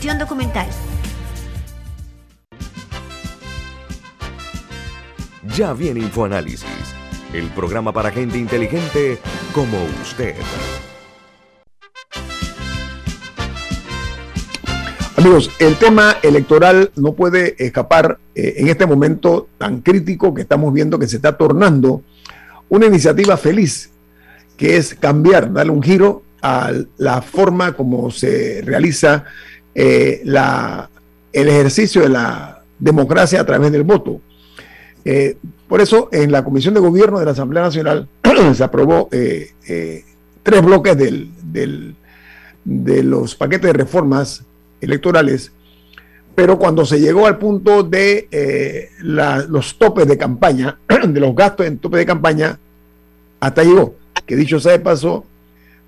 documental. 0.00 0.66
Ya 5.56 5.72
viene 5.72 6.00
InfoAnálisis, 6.00 6.94
el 7.32 7.48
programa 7.50 7.92
para 7.92 8.10
gente 8.10 8.38
inteligente 8.38 9.18
como 9.52 9.76
usted. 10.02 10.34
Amigos, 15.16 15.50
el 15.58 15.76
tema 15.76 16.18
electoral 16.22 16.92
no 16.94 17.14
puede 17.14 17.56
escapar 17.58 18.18
eh, 18.34 18.54
en 18.58 18.68
este 18.68 18.86
momento 18.86 19.48
tan 19.58 19.80
crítico 19.80 20.34
que 20.34 20.42
estamos 20.42 20.72
viendo 20.72 20.98
que 20.98 21.08
se 21.08 21.16
está 21.16 21.36
tornando 21.36 22.02
una 22.68 22.86
iniciativa 22.86 23.36
feliz, 23.36 23.90
que 24.56 24.76
es 24.76 24.94
cambiar, 24.94 25.52
darle 25.52 25.72
un 25.72 25.82
giro 25.82 26.22
a 26.42 26.70
la 26.98 27.22
forma 27.22 27.72
como 27.72 28.10
se 28.10 28.60
realiza 28.62 29.24
eh, 29.76 30.22
la, 30.24 30.90
el 31.32 31.48
ejercicio 31.48 32.02
de 32.02 32.08
la 32.08 32.62
democracia 32.78 33.40
a 33.40 33.46
través 33.46 33.70
del 33.70 33.84
voto. 33.84 34.20
Eh, 35.04 35.36
por 35.68 35.80
eso, 35.80 36.08
en 36.10 36.32
la 36.32 36.42
Comisión 36.42 36.74
de 36.74 36.80
Gobierno 36.80 37.18
de 37.18 37.26
la 37.26 37.32
Asamblea 37.32 37.62
Nacional 37.62 38.08
se 38.54 38.64
aprobó 38.64 39.08
tres 39.10 40.62
bloques 40.62 40.96
del, 40.96 41.30
del, 41.42 41.94
de 42.64 43.02
los 43.02 43.34
paquetes 43.34 43.72
de 43.72 43.72
reformas 43.72 44.42
electorales, 44.80 45.52
pero 46.34 46.58
cuando 46.58 46.84
se 46.84 47.00
llegó 47.00 47.26
al 47.26 47.38
punto 47.38 47.82
de 47.82 48.28
eh, 48.30 48.90
los 49.00 49.78
topes 49.78 50.06
de 50.06 50.18
campaña, 50.18 50.78
de 51.08 51.20
los 51.20 51.34
gastos 51.34 51.66
en 51.66 51.78
tope 51.78 51.96
de 51.96 52.06
campaña, 52.06 52.58
hasta 53.40 53.64
llegó. 53.64 53.94
Que 54.26 54.36
dicho 54.36 54.60
sea 54.60 54.72
de 54.72 54.80
paso, 54.80 55.24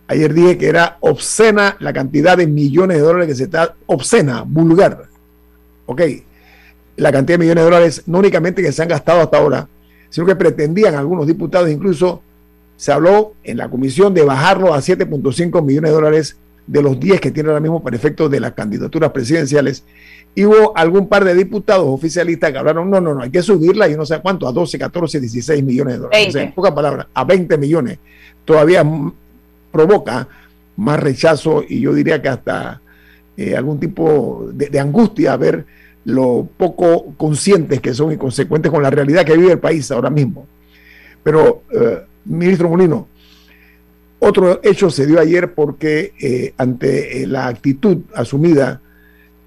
ayer 0.08 0.34
dije 0.34 0.58
que 0.58 0.68
era 0.68 0.96
obscena 1.00 1.76
la 1.80 1.92
cantidad 1.92 2.36
de 2.36 2.46
millones 2.46 2.96
de 2.96 3.02
dólares 3.02 3.28
que 3.28 3.34
se 3.34 3.44
está, 3.44 3.76
obscena, 3.86 4.42
vulgar. 4.44 5.04
Ok, 5.86 6.02
la 6.96 7.12
cantidad 7.12 7.38
de 7.38 7.44
millones 7.44 7.64
de 7.64 7.70
dólares, 7.70 8.02
no 8.06 8.18
únicamente 8.18 8.62
que 8.62 8.72
se 8.72 8.82
han 8.82 8.88
gastado 8.88 9.20
hasta 9.20 9.38
ahora, 9.38 9.68
sino 10.10 10.26
que 10.26 10.34
pretendían 10.34 10.94
algunos 10.94 11.26
diputados, 11.26 11.70
incluso 11.70 12.22
se 12.76 12.92
habló 12.92 13.34
en 13.44 13.58
la 13.58 13.68
comisión 13.68 14.14
de 14.14 14.22
bajarlo 14.22 14.72
a 14.72 14.78
7.5 14.78 15.62
millones 15.62 15.90
de 15.90 15.94
dólares 15.94 16.36
de 16.66 16.82
los 16.82 16.98
10 16.98 17.20
que 17.20 17.30
tiene 17.30 17.48
ahora 17.48 17.60
mismo 17.60 17.82
para 17.82 17.96
efectos 17.96 18.30
de 18.30 18.40
las 18.40 18.52
candidaturas 18.52 19.10
presidenciales. 19.10 19.84
Y 20.34 20.44
hubo 20.44 20.76
algún 20.76 21.08
par 21.08 21.24
de 21.24 21.34
diputados 21.34 21.86
oficialistas 21.88 22.52
que 22.52 22.58
hablaron, 22.58 22.88
no, 22.88 23.00
no, 23.00 23.14
no, 23.14 23.22
hay 23.22 23.30
que 23.30 23.42
subirla, 23.42 23.88
yo 23.88 23.96
no 23.96 24.06
sé 24.06 24.20
cuánto, 24.20 24.46
a 24.46 24.52
12, 24.52 24.78
14, 24.78 25.20
16 25.20 25.64
millones 25.64 25.94
de 25.94 26.00
dólares. 26.00 26.34
en 26.34 26.52
pocas 26.52 26.72
palabras, 26.72 27.06
a 27.12 27.24
20 27.24 27.58
millones. 27.58 27.98
Todavía 28.44 28.84
provoca 29.70 30.28
más 30.76 31.00
rechazo 31.00 31.64
y 31.66 31.80
yo 31.80 31.92
diría 31.92 32.22
que 32.22 32.28
hasta 32.28 32.80
eh, 33.36 33.56
algún 33.56 33.80
tipo 33.80 34.48
de, 34.52 34.78
angustia 34.78 35.36
ver 35.36 35.66
lo 36.04 36.48
poco 36.56 37.14
conscientes 37.16 37.80
que 37.80 37.94
son 37.94 38.12
y 38.12 38.16
consecuentes 38.16 38.70
con 38.70 38.82
la 38.82 38.90
realidad 38.90 39.24
que 39.24 39.36
vive 39.36 39.52
el 39.52 39.58
país 39.58 39.90
ahora 39.90 40.10
mismo. 40.10 40.46
Pero, 41.22 41.62
eh, 41.72 42.02
ministro 42.24 42.68
Molino, 42.68 43.08
otro 44.20 44.60
hecho 44.64 44.90
se 44.90 45.06
dio 45.06 45.20
ayer 45.20 45.54
porque 45.54 46.12
eh, 46.20 46.52
ante 46.56 47.22
eh, 47.22 47.26
la 47.26 47.46
actitud 47.46 47.98
asumida 48.14 48.80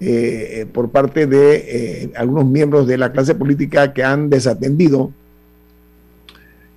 eh, 0.00 0.66
por 0.72 0.90
parte 0.90 1.26
de 1.26 2.10
algunos 2.16 2.46
miembros 2.46 2.86
de 2.88 2.98
la 2.98 3.12
clase 3.12 3.34
política 3.34 3.92
que 3.92 4.02
han 4.02 4.30
desatendido 4.30 5.12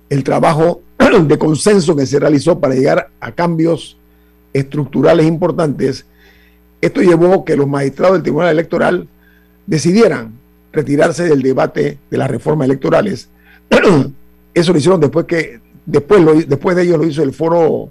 el 0.08 0.24
trabajo 0.24 0.82
de 1.26 1.38
consenso 1.38 1.96
que 1.96 2.06
se 2.06 2.18
realizó 2.18 2.58
para 2.58 2.74
llegar 2.74 3.10
a 3.20 3.32
cambios 3.32 3.96
estructurales 4.52 5.26
importantes, 5.26 6.06
esto 6.80 7.00
llevó 7.00 7.44
que 7.44 7.56
los 7.56 7.66
magistrados 7.66 8.14
del 8.14 8.22
Tribunal 8.22 8.50
Electoral 8.50 9.08
decidieran 9.66 10.32
retirarse 10.72 11.24
del 11.24 11.42
debate 11.42 11.98
de 12.10 12.18
las 12.18 12.30
reformas 12.30 12.66
electorales. 12.66 13.28
Eso 14.54 14.72
lo 14.72 14.78
hicieron 14.78 15.00
después 15.00 15.26
que 15.26 15.60
Después, 15.86 16.48
después 16.48 16.74
de 16.76 16.82
ello 16.82 16.98
lo 16.98 17.04
hizo 17.04 17.22
el 17.22 17.32
Foro 17.32 17.88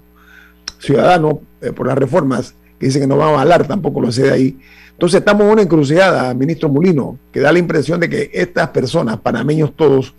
Ciudadano 0.78 1.40
eh, 1.62 1.72
por 1.72 1.86
las 1.86 1.96
reformas, 1.96 2.54
que 2.78 2.86
dice 2.86 3.00
que 3.00 3.06
no 3.06 3.16
va 3.16 3.26
a 3.26 3.28
avalar 3.30 3.66
tampoco 3.66 4.02
lo 4.02 4.12
sé 4.12 4.24
de 4.24 4.32
ahí. 4.32 4.58
Entonces 4.92 5.20
estamos 5.20 5.46
en 5.46 5.52
una 5.52 5.62
encrucijada, 5.62 6.32
ministro 6.34 6.68
Mulino, 6.68 7.18
que 7.32 7.40
da 7.40 7.52
la 7.52 7.58
impresión 7.58 7.98
de 7.98 8.10
que 8.10 8.30
estas 8.34 8.68
personas, 8.68 9.18
panameños 9.18 9.74
todos 9.74 10.14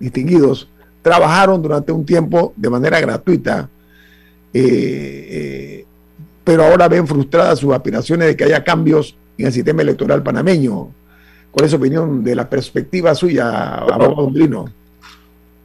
distinguidos, 0.00 0.70
trabajaron 1.06 1.62
durante 1.62 1.92
un 1.92 2.04
tiempo 2.04 2.52
de 2.56 2.68
manera 2.68 2.98
gratuita, 2.98 3.70
eh, 4.52 5.28
eh, 5.30 5.84
pero 6.42 6.64
ahora 6.64 6.88
ven 6.88 7.06
frustradas 7.06 7.60
sus 7.60 7.72
aspiraciones 7.72 8.26
de 8.26 8.36
que 8.36 8.42
haya 8.42 8.64
cambios 8.64 9.16
en 9.38 9.46
el 9.46 9.52
sistema 9.52 9.82
electoral 9.82 10.24
panameño. 10.24 10.88
¿Cuál 11.52 11.64
es 11.64 11.70
su 11.70 11.76
opinión 11.76 12.24
de 12.24 12.34
la 12.34 12.50
perspectiva 12.50 13.14
suya, 13.14 13.76
abogado 13.76 14.30
Mulino? 14.30 14.64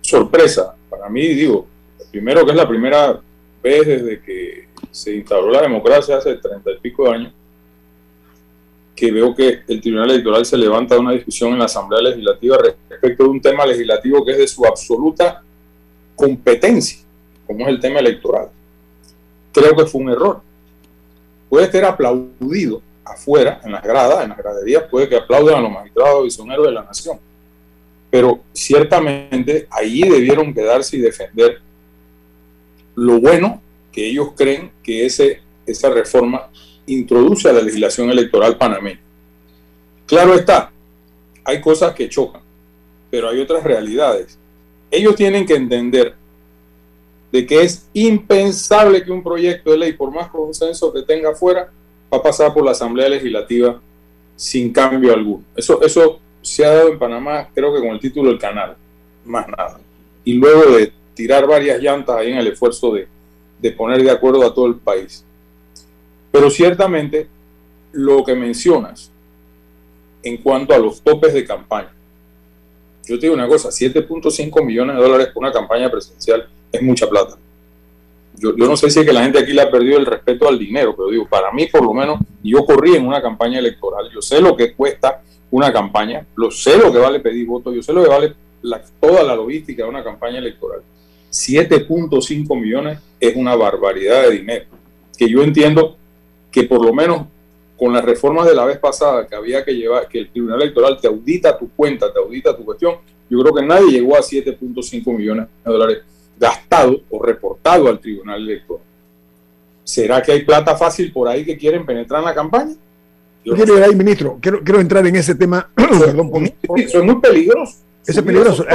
Sorpresa 0.01 0.75
para 0.87 1.09
mí, 1.09 1.29
digo, 1.29 1.65
primero 2.11 2.45
que 2.45 2.51
es 2.51 2.57
la 2.57 2.69
primera 2.69 3.19
vez 3.63 3.87
desde 3.87 4.21
que 4.21 4.67
se 4.91 5.15
instauró 5.15 5.49
la 5.49 5.63
democracia 5.63 6.17
hace 6.17 6.35
treinta 6.35 6.69
y 6.69 6.79
pico 6.81 7.05
de 7.05 7.15
años, 7.15 7.33
que 9.01 9.11
veo 9.11 9.33
que 9.33 9.61
el 9.67 9.81
Tribunal 9.81 10.11
Electoral 10.11 10.45
se 10.45 10.55
levanta 10.55 10.93
de 10.93 11.01
una 11.01 11.13
discusión 11.13 11.53
en 11.53 11.57
la 11.57 11.65
Asamblea 11.65 12.03
Legislativa 12.03 12.55
respecto 12.87 13.23
de 13.23 13.29
un 13.29 13.41
tema 13.41 13.65
legislativo 13.65 14.23
que 14.23 14.33
es 14.33 14.37
de 14.37 14.47
su 14.47 14.63
absoluta 14.63 15.41
competencia, 16.15 16.99
como 17.47 17.61
es 17.61 17.69
el 17.69 17.79
tema 17.79 17.99
electoral. 17.99 18.49
Creo 19.51 19.75
que 19.75 19.87
fue 19.87 20.01
un 20.01 20.11
error. 20.11 20.41
Puede 21.49 21.71
ser 21.71 21.83
aplaudido 21.83 22.83
afuera, 23.03 23.59
en 23.63 23.71
las 23.71 23.81
gradas, 23.81 24.21
en 24.21 24.29
las 24.29 24.37
graderías, 24.37 24.83
puede 24.83 25.09
que 25.09 25.15
aplaudan 25.15 25.55
a 25.55 25.61
los 25.61 25.71
magistrados 25.71 26.27
y 26.27 26.29
son 26.29 26.51
héroes 26.51 26.69
de 26.69 26.75
la 26.75 26.83
nación 26.83 27.19
pero 28.11 28.41
ciertamente 28.53 29.67
allí 29.71 30.07
debieron 30.07 30.53
quedarse 30.53 30.97
y 30.97 30.99
defender 30.99 31.59
lo 32.93 33.19
bueno 33.19 33.61
que 33.91 34.05
ellos 34.09 34.33
creen 34.35 34.69
que 34.83 35.05
ese, 35.05 35.41
esa 35.65 35.89
reforma 35.89 36.49
introduce 36.93 37.49
a 37.49 37.53
la 37.53 37.61
legislación 37.61 38.09
electoral 38.09 38.57
panameña. 38.57 38.99
Claro 40.05 40.35
está, 40.35 40.71
hay 41.43 41.61
cosas 41.61 41.93
que 41.93 42.09
chocan, 42.09 42.41
pero 43.09 43.29
hay 43.29 43.39
otras 43.39 43.63
realidades. 43.63 44.37
Ellos 44.89 45.15
tienen 45.15 45.45
que 45.45 45.55
entender 45.55 46.15
de 47.31 47.45
que 47.45 47.61
es 47.61 47.87
impensable 47.93 49.03
que 49.03 49.11
un 49.11 49.23
proyecto 49.23 49.71
de 49.71 49.77
ley, 49.77 49.93
por 49.93 50.11
más 50.11 50.29
consenso 50.29 50.91
que 50.91 51.03
tenga 51.03 51.29
afuera, 51.29 51.71
va 52.13 52.17
a 52.17 52.21
pasar 52.21 52.53
por 52.53 52.65
la 52.65 52.71
Asamblea 52.71 53.07
Legislativa 53.07 53.79
sin 54.35 54.73
cambio 54.73 55.13
alguno. 55.13 55.43
Eso, 55.55 55.81
eso 55.81 56.19
se 56.41 56.65
ha 56.65 56.73
dado 56.73 56.89
en 56.89 56.99
Panamá, 56.99 57.47
creo 57.53 57.73
que 57.73 57.79
con 57.79 57.91
el 57.91 57.99
título 57.99 58.29
del 58.29 58.39
canal, 58.39 58.75
más 59.23 59.47
nada. 59.47 59.79
Y 60.25 60.33
luego 60.33 60.75
de 60.75 60.91
tirar 61.13 61.47
varias 61.47 61.81
llantas 61.81 62.17
ahí 62.17 62.31
en 62.31 62.37
el 62.37 62.47
esfuerzo 62.47 62.93
de, 62.93 63.07
de 63.59 63.71
poner 63.71 64.03
de 64.03 64.11
acuerdo 64.11 64.45
a 64.45 64.53
todo 64.53 64.67
el 64.67 64.75
país. 64.75 65.23
Pero 66.31 66.49
ciertamente 66.49 67.27
lo 67.91 68.23
que 68.23 68.35
mencionas 68.35 69.11
en 70.23 70.37
cuanto 70.37 70.73
a 70.73 70.77
los 70.77 71.01
topes 71.01 71.33
de 71.33 71.45
campaña, 71.45 71.91
yo 73.05 73.15
te 73.15 73.25
digo 73.25 73.33
una 73.33 73.47
cosa, 73.47 73.69
7.5 73.69 74.63
millones 74.63 74.95
de 74.95 75.01
dólares 75.01 75.27
por 75.33 75.43
una 75.43 75.51
campaña 75.51 75.89
presidencial 75.89 76.47
es 76.71 76.81
mucha 76.81 77.09
plata. 77.09 77.37
Yo, 78.37 78.55
yo, 78.55 78.67
no 78.67 78.77
sé 78.77 78.89
si 78.89 78.99
es 78.99 79.05
que 79.05 79.11
la 79.11 79.23
gente 79.23 79.39
aquí 79.39 79.51
le 79.51 79.61
ha 79.61 79.69
perdido 79.69 79.97
el 79.97 80.05
respeto 80.05 80.47
al 80.47 80.57
dinero, 80.57 80.95
pero 80.95 81.09
digo, 81.09 81.27
para 81.27 81.51
mí 81.51 81.67
por 81.67 81.83
lo 81.83 81.93
menos, 81.93 82.19
yo 82.43 82.65
corrí 82.65 82.95
en 82.95 83.05
una 83.05 83.21
campaña 83.21 83.59
electoral, 83.59 84.09
yo 84.13 84.21
sé 84.21 84.39
lo 84.39 84.55
que 84.55 84.73
cuesta 84.73 85.21
una 85.51 85.73
campaña, 85.73 86.25
lo 86.35 86.49
sé 86.49 86.77
lo 86.77 86.91
que 86.91 86.97
vale 86.97 87.19
pedir 87.19 87.45
votos, 87.45 87.75
yo 87.75 87.83
sé 87.83 87.91
lo 87.91 88.03
que 88.03 88.09
vale 88.09 88.33
toda 88.99 89.23
la 89.23 89.35
logística 89.35 89.83
de 89.83 89.89
una 89.89 90.03
campaña 90.03 90.39
electoral. 90.39 90.81
7.5 91.31 92.59
millones 92.59 92.99
es 93.19 93.35
una 93.35 93.55
barbaridad 93.55 94.23
de 94.23 94.31
dinero, 94.31 94.65
que 95.17 95.29
yo 95.29 95.43
entiendo 95.43 95.97
que 96.51 96.63
por 96.63 96.85
lo 96.85 96.93
menos 96.93 97.27
con 97.77 97.93
las 97.93 98.03
reformas 98.05 98.45
de 98.45 98.53
la 98.53 98.65
vez 98.65 98.77
pasada 98.77 99.25
que 99.25 99.35
había 99.35 99.65
que 99.65 99.73
llevar, 99.73 100.07
que 100.07 100.19
el 100.19 100.31
Tribunal 100.31 100.61
Electoral 100.61 100.99
te 101.01 101.07
audita 101.07 101.57
tu 101.57 101.69
cuenta, 101.71 102.13
te 102.13 102.19
audita 102.19 102.55
tu 102.55 102.63
cuestión, 102.63 102.97
yo 103.29 103.39
creo 103.39 103.55
que 103.55 103.65
nadie 103.65 103.91
llegó 103.91 104.15
a 104.15 104.19
7.5 104.19 105.17
millones 105.17 105.47
de 105.65 105.71
dólares 105.71 106.03
gastado 106.37 107.01
o 107.09 107.23
reportado 107.23 107.87
al 107.87 107.99
Tribunal 107.99 108.41
Electoral. 108.41 108.83
¿Será 109.83 110.21
que 110.21 110.31
hay 110.31 110.43
plata 110.45 110.75
fácil 110.75 111.11
por 111.11 111.27
ahí 111.27 111.43
que 111.43 111.57
quieren 111.57 111.85
penetrar 111.85 112.19
en 112.19 112.25
la 112.25 112.35
campaña? 112.35 112.75
Yo 113.43 113.55
quiero 113.55 113.77
ir 113.77 113.83
ahí, 113.83 113.95
ministro. 113.95 114.37
Quiero, 114.39 114.61
quiero 114.63 114.79
entrar 114.79 115.05
en 115.07 115.15
ese 115.15 115.33
tema. 115.33 115.69
Perdón, 115.75 116.29
por, 116.29 116.79
Eso 116.79 116.99
es 116.99 117.03
muy 117.03 117.19
peligroso. 117.19 117.77
Ese 118.05 118.19
es 118.19 118.25
peligroso. 118.25 118.65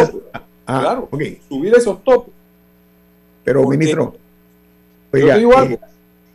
Ah, 0.66 0.80
claro, 0.80 1.08
okay. 1.10 1.40
subir 1.48 1.74
esos 1.74 2.02
topos. 2.02 2.34
Pero, 3.44 3.62
Porque, 3.62 3.78
ministro, 3.78 4.16
oiga, 5.12 5.34
yo 5.34 5.38
digo 5.38 5.56
algo, 5.56 5.74
eh, 5.74 5.80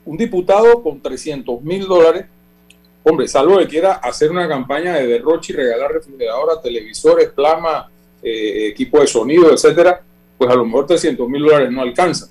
un 0.06 0.18
diputado 0.18 0.82
con 0.82 1.02
300 1.02 1.62
mil 1.62 1.88
dólares, 1.88 2.26
hombre, 3.04 3.28
salvo 3.28 3.58
que 3.60 3.68
quiera 3.68 3.94
hacer 3.94 4.32
una 4.32 4.48
campaña 4.48 4.96
de 4.96 5.08
derroche 5.08 5.54
y 5.54 5.56
regalar 5.56 5.92
refrigeradoras, 5.92 6.62
televisores, 6.62 7.30
plasma, 7.30 7.90
eh, 8.22 8.68
equipo 8.68 9.00
de 9.00 9.08
sonido, 9.08 9.52
etcétera, 9.52 10.02
pues 10.38 10.50
a 10.50 10.56
lo 10.56 10.66
mejor 10.66 10.88
300 10.88 11.28
mil 11.28 11.44
dólares 11.44 11.72
no 11.72 11.82
alcanza, 11.82 12.30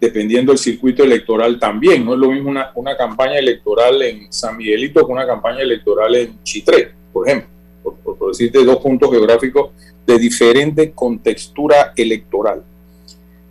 dependiendo 0.00 0.52
del 0.52 0.58
circuito 0.58 1.02
electoral 1.02 1.58
también. 1.58 2.04
No 2.04 2.14
es 2.14 2.20
lo 2.20 2.30
mismo 2.30 2.50
una, 2.50 2.72
una, 2.74 2.96
campaña 2.96 3.38
electoral 3.38 4.00
en 4.02 4.32
San 4.32 4.56
Miguelito 4.56 5.06
que 5.06 5.12
una 5.12 5.26
campaña 5.26 5.60
electoral 5.60 6.14
en 6.14 6.42
Chitré, 6.42 6.92
por 7.12 7.28
ejemplo, 7.28 7.48
por, 7.82 7.94
por, 7.96 8.18
por 8.18 8.28
decirte 8.30 8.64
dos 8.64 8.78
puntos 8.78 9.10
geográficos 9.10 9.70
de 10.06 10.18
diferente 10.18 10.92
contextura 10.92 11.92
electoral. 11.96 12.62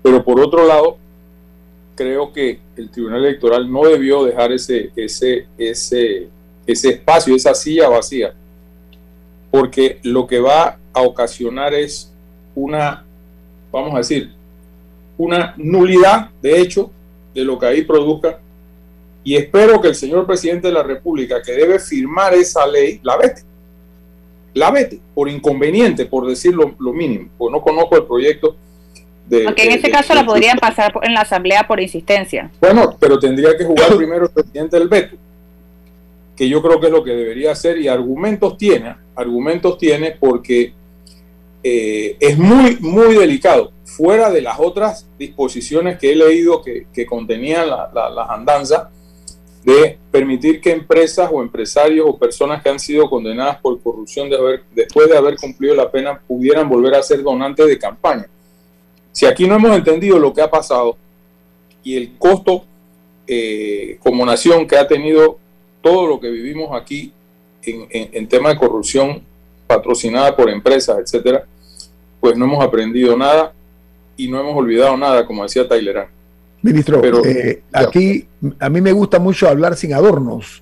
Pero 0.02 0.24
por 0.24 0.40
otro 0.40 0.66
lado, 0.66 0.98
creo 1.96 2.32
que 2.32 2.60
el 2.78 2.90
Tribunal 2.90 3.26
Electoral 3.26 3.72
no 3.72 3.86
debió 3.86 4.24
dejar 4.26 4.52
ese, 4.52 4.92
ese, 4.96 5.48
ese, 5.58 6.28
ese 6.66 6.90
espacio, 6.90 7.36
esa 7.36 7.54
silla 7.54 7.90
vacía, 7.90 8.34
porque 9.52 10.00
lo 10.04 10.28
que 10.28 10.40
va 10.40 10.78
a 10.94 11.02
ocasionar 11.02 11.74
es 11.74 12.12
una 12.56 13.04
vamos 13.72 13.94
a 13.94 13.98
decir, 13.98 14.32
una 15.18 15.54
nulidad 15.58 16.30
de 16.42 16.62
hecho 16.62 16.92
de 17.34 17.44
lo 17.44 17.58
que 17.60 17.66
ahí 17.66 17.84
produzca. 17.84 18.40
Y 19.24 19.36
espero 19.36 19.82
que 19.82 19.90
el 19.90 19.96
señor 19.96 20.26
presidente 20.26 20.68
de 20.68 20.74
la 20.74 20.84
República, 20.84 21.42
que 21.42 21.52
debe 21.52 21.80
firmar 21.80 22.34
esa 22.34 22.66
ley, 22.66 23.00
la 23.04 23.18
vete. 23.18 23.42
La 24.54 24.72
vete, 24.72 25.00
por 25.14 25.30
inconveniente, 25.30 26.06
por 26.06 26.26
decir 26.26 26.56
lo, 26.56 26.94
mínimo, 26.94 27.30
porque 27.38 27.52
no 27.52 27.62
conozco 27.62 27.98
el 27.98 28.06
proyecto. 28.06 28.56
De, 29.28 29.44
en 29.44 29.72
este 29.72 29.92
caso 29.92 30.14
la 30.14 30.26
podrían 30.26 30.58
pasar 30.58 30.94
en 31.02 31.14
la 31.14 31.22
Asamblea 31.22 31.68
por 31.68 31.82
insistencia. 31.82 32.50
Bueno, 32.62 32.96
pero 33.00 33.20
tendría 33.20 33.58
que 33.58 33.66
jugar 33.66 33.94
primero 33.98 34.26
el 34.26 34.32
presidente 34.32 34.80
del 34.80 34.88
veto, 34.88 35.18
que 36.36 36.48
yo 36.48 36.62
creo 36.62 36.80
que 36.80 36.88
es 36.88 36.92
lo 36.92 37.04
que 37.04 37.12
debería 37.12 37.52
hacer, 37.52 37.78
y 37.78 37.88
argumentos 37.88 38.58
tiene, 38.58 38.96
argumentos 39.16 39.78
tiene 39.78 40.12
porque 40.12 40.74
eh, 41.62 42.16
es 42.20 42.38
muy, 42.38 42.78
muy 42.80 43.16
delicado, 43.16 43.74
fuera 43.84 44.30
de 44.30 44.42
las 44.42 44.60
otras 44.60 45.08
disposiciones 45.18 45.98
que 45.98 46.12
he 46.12 46.16
leído 46.16 46.62
que, 46.62 46.88
que 46.94 47.06
contenían 47.06 47.70
la, 47.70 47.90
la, 47.94 48.10
las 48.10 48.30
andanzas 48.30 48.88
de 49.64 49.98
permitir 50.12 50.62
que 50.62 50.72
empresas 50.72 51.30
o 51.30 51.42
empresarios 51.42 52.06
o 52.08 52.18
personas 52.18 52.64
que 52.64 52.70
han 52.70 52.80
sido 52.80 53.10
condenadas 53.10 53.58
por 53.60 53.82
corrupción 53.82 54.30
de 54.30 54.38
haber, 54.38 54.64
después 54.74 55.10
de 55.10 55.18
haber 55.18 55.36
cumplido 55.36 55.76
la 55.76 55.92
pena 55.92 56.22
pudieran 56.26 56.70
volver 56.70 56.96
a 56.96 57.04
ser 57.04 57.22
donantes 57.22 57.68
de 57.68 57.78
campaña. 57.78 58.28
Si 59.18 59.26
aquí 59.26 59.48
no 59.48 59.56
hemos 59.56 59.76
entendido 59.76 60.20
lo 60.20 60.32
que 60.32 60.44
ha 60.44 60.52
pasado 60.52 60.96
y 61.84 61.96
el 61.96 62.20
costo 62.20 62.66
eh, 63.26 63.98
como 64.04 64.24
nación 64.24 64.68
que 64.68 64.78
ha 64.78 64.88
tenido 64.88 65.40
todo 65.82 66.06
lo 66.06 66.20
que 66.20 66.30
vivimos 66.30 66.80
aquí 66.80 67.12
en, 67.64 67.88
en, 67.90 68.10
en 68.14 68.28
tema 68.28 68.50
de 68.50 68.58
corrupción 68.60 69.24
patrocinada 69.66 70.36
por 70.36 70.52
empresas, 70.52 71.00
etcétera, 71.00 71.48
pues 72.22 72.38
no 72.38 72.46
hemos 72.46 72.64
aprendido 72.64 73.18
nada 73.18 73.54
y 74.18 74.28
no 74.28 74.40
hemos 74.40 74.56
olvidado 74.56 74.96
nada, 74.96 75.26
como 75.26 75.42
decía 75.42 75.68
Tyler. 75.68 76.10
Ministro, 76.62 77.02
Pero, 77.02 77.26
eh, 77.26 77.64
aquí 77.74 78.28
a 78.60 78.70
mí 78.70 78.82
me 78.82 78.92
gusta 78.92 79.18
mucho 79.18 79.50
hablar 79.50 79.76
sin 79.78 79.96
adornos, 79.96 80.62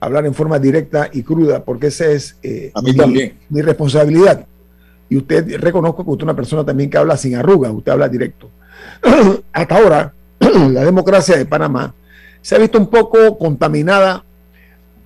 hablar 0.00 0.24
en 0.24 0.32
forma 0.32 0.58
directa 0.58 1.10
y 1.12 1.22
cruda, 1.22 1.62
porque 1.66 1.88
esa 1.88 2.06
es 2.06 2.38
eh, 2.42 2.70
a 2.72 2.80
mí 2.80 2.92
mi, 2.92 2.96
también. 2.96 3.34
mi 3.50 3.60
responsabilidad. 3.60 4.46
Y 5.10 5.18
usted 5.18 5.60
reconozco 5.60 6.04
que 6.04 6.10
usted 6.10 6.22
es 6.22 6.24
una 6.24 6.36
persona 6.36 6.64
también 6.64 6.88
que 6.88 6.96
habla 6.96 7.18
sin 7.18 7.34
arrugas, 7.34 7.72
usted 7.72 7.92
habla 7.92 8.08
directo. 8.08 8.48
Hasta 9.52 9.76
ahora, 9.76 10.14
la 10.38 10.84
democracia 10.84 11.36
de 11.36 11.44
Panamá 11.44 11.92
se 12.40 12.54
ha 12.54 12.58
visto 12.58 12.78
un 12.78 12.88
poco 12.88 13.36
contaminada 13.36 14.24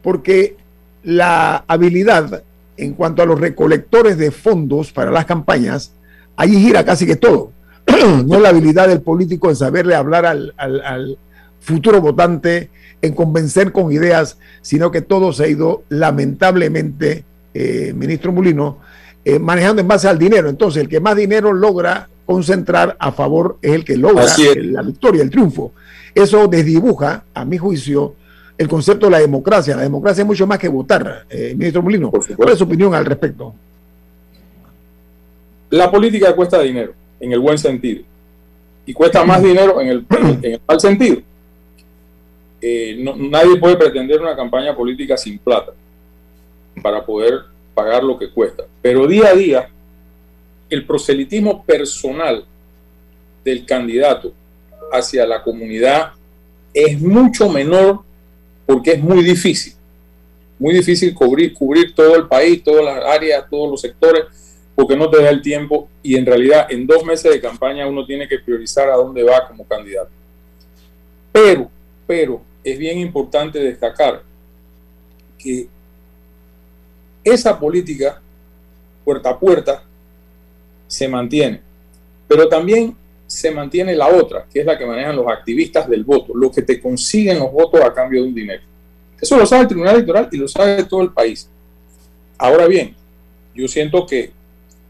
porque 0.03 0.57
la 1.03 1.65
habilidad 1.67 2.45
en 2.77 2.95
cuanto 2.95 3.23
a 3.23 3.27
los 3.27 3.41
recolectores 3.41 4.19
de 4.19 4.31
fondos 4.31 4.93
para 4.93 5.11
las 5.11 5.25
campañas, 5.25 5.93
allí 6.37 6.61
gira 6.61 6.85
casi 6.85 7.07
que 7.07 7.17
todo. 7.17 7.53
no 8.27 8.41
la 8.41 8.49
habilidad 8.49 8.89
del 8.89 9.03
político 9.03 9.51
en 9.51 9.57
saberle 9.57 9.95
hablar 9.95 10.27
al, 10.27 11.19
futuro 11.61 12.03
votante, 12.03 12.69
en 13.01 13.15
convencer 13.15 13.73
con 13.73 13.91
ideas, 13.91 14.37
sino 14.61 14.91
que 14.91 15.01
todo 15.01 15.33
se 15.33 15.45
ha 15.45 15.49
ido 15.49 15.83
lamentablemente, 15.89 17.25
eh, 17.55 17.95
ministro 17.97 18.33
Mulino, 18.33 18.81
eh, 19.25 19.39
manejando 19.39 19.81
en 19.81 19.89
base 19.89 20.09
al 20.09 20.19
dinero. 20.19 20.49
Entonces, 20.49 20.83
el 20.83 20.89
que 20.89 21.01
más 21.01 21.17
dinero 21.17 21.53
logra 21.53 22.09
concentrar 22.27 22.97
a 22.99 23.13
favor 23.13 23.59
es 23.63 23.73
el 23.73 23.85
que 23.85 23.97
logra 23.97 24.27
la 24.57 24.83
victoria, 24.83 25.23
el 25.23 25.31
triunfo. 25.31 25.73
Eso 26.15 26.47
desdibuja, 26.47 27.25
a 27.35 27.45
mi 27.45 27.59
juicio, 27.59 28.15
el 28.57 28.69
concepto 28.69 29.07
de 29.07 29.13
la 29.13 29.19
democracia. 29.19 29.77
La 29.77 29.83
democracia 29.83 30.23
es 30.23 30.27
mucho 30.27 30.47
más 30.47 30.59
que 30.59 30.69
votar, 30.69 31.25
eh, 31.29 31.55
ministro 31.57 31.83
Molino. 31.83 32.11
¿Cuál 32.11 32.51
es 32.51 32.59
su 32.59 32.65
opinión 32.65 32.95
al 32.95 33.05
respecto? 33.05 33.55
La 35.71 35.91
política 35.91 36.35
cuesta 36.35 36.61
dinero, 36.61 36.93
en 37.19 37.33
el 37.33 37.41
buen 37.41 37.59
sentido, 37.59 38.03
y 38.87 38.93
cuesta 38.93 39.25
más 39.25 39.43
dinero 39.43 39.81
en 39.81 39.89
el, 39.89 40.07
en 40.43 40.53
el 40.53 40.61
mal 40.67 40.81
sentido. 40.81 41.21
Eh, 42.61 42.97
no, 43.01 43.17
nadie 43.17 43.57
puede 43.57 43.77
pretender 43.77 44.21
una 44.21 44.37
campaña 44.37 44.75
política 44.75 45.17
sin 45.17 45.39
plata 45.39 45.73
para 46.81 47.05
poder 47.05 47.41
pagar 47.75 48.05
lo 48.05 48.19
que 48.19 48.31
cuesta. 48.31 48.65
Pero 48.81 49.07
día 49.07 49.29
a 49.29 49.35
día, 49.35 49.69
el 50.71 50.87
proselitismo 50.87 51.65
personal 51.65 52.45
del 53.45 53.67
candidato 53.67 54.33
hacia 54.93 55.27
la 55.27 55.43
comunidad 55.43 56.13
es 56.73 57.01
mucho 57.01 57.49
menor 57.49 58.01
porque 58.67 58.93
es 58.93 59.03
muy 59.03 59.23
difícil, 59.23 59.75
muy 60.59 60.75
difícil 60.75 61.15
cubrir, 61.15 61.53
cubrir 61.53 61.95
todo 61.95 62.17
el 62.17 62.27
país, 62.27 62.63
todas 62.63 62.85
las 62.85 63.05
áreas, 63.05 63.45
todos 63.51 63.71
los 63.71 63.81
sectores, 63.81 64.25
porque 64.75 64.97
no 64.97 65.09
te 65.11 65.23
da 65.23 65.31
el 65.31 65.43
tiempo 65.43 65.89
y 66.03 66.17
en 66.17 66.27
realidad 66.27 66.67
en 66.71 66.87
dos 66.87 67.05
meses 67.05 67.31
de 67.31 67.41
campaña 67.41 67.87
uno 67.87 68.05
tiene 68.07 68.27
que 68.27 68.39
priorizar 68.39 68.89
a 68.89 68.97
dónde 68.97 69.23
va 69.23 69.47
como 69.47 69.67
candidato. 69.67 70.11
Pero, 71.31 71.71
pero 72.07 72.41
es 72.63 72.79
bien 72.79 72.99
importante 72.99 73.59
destacar 73.59 74.23
que 75.39 75.69
esa 77.25 77.59
política 77.59 78.21
puerta 79.05 79.31
a 79.31 79.39
puerta 79.39 79.83
se 80.87 81.09
mantiene, 81.09 81.61
pero 82.29 82.49
también 82.49 82.97
se 83.27 83.51
mantiene 83.51 83.97
la 83.97 84.09
otra, 84.09 84.47
que 84.53 84.61
es 84.61 84.67
la 84.67 84.79
que 84.79 84.87
manejan 84.87 85.17
los 85.17 85.27
activistas 85.27 85.89
del 85.89 86.05
voto, 86.05 86.33
los 86.35 86.55
que 86.55 86.63
te 86.63 86.81
consiguen 86.81 87.39
los 87.39 87.51
votos 87.51 87.81
a 87.81 87.93
cambio 87.93 88.23
de 88.23 88.29
un 88.29 88.35
dinero. 88.35 88.63
Eso 89.21 89.37
lo 89.37 89.47
sabe 89.47 89.63
el 89.63 89.69
Tribunal 89.69 89.95
Electoral 89.95 90.29
y 90.31 90.37
lo 90.37 90.47
sabe 90.47 90.85
todo 90.85 91.03
el 91.03 91.13
país. 91.13 91.49
Ahora 92.37 92.67
bien, 92.67 92.95
yo 93.55 93.67
siento 93.67 94.07
que 94.07 94.33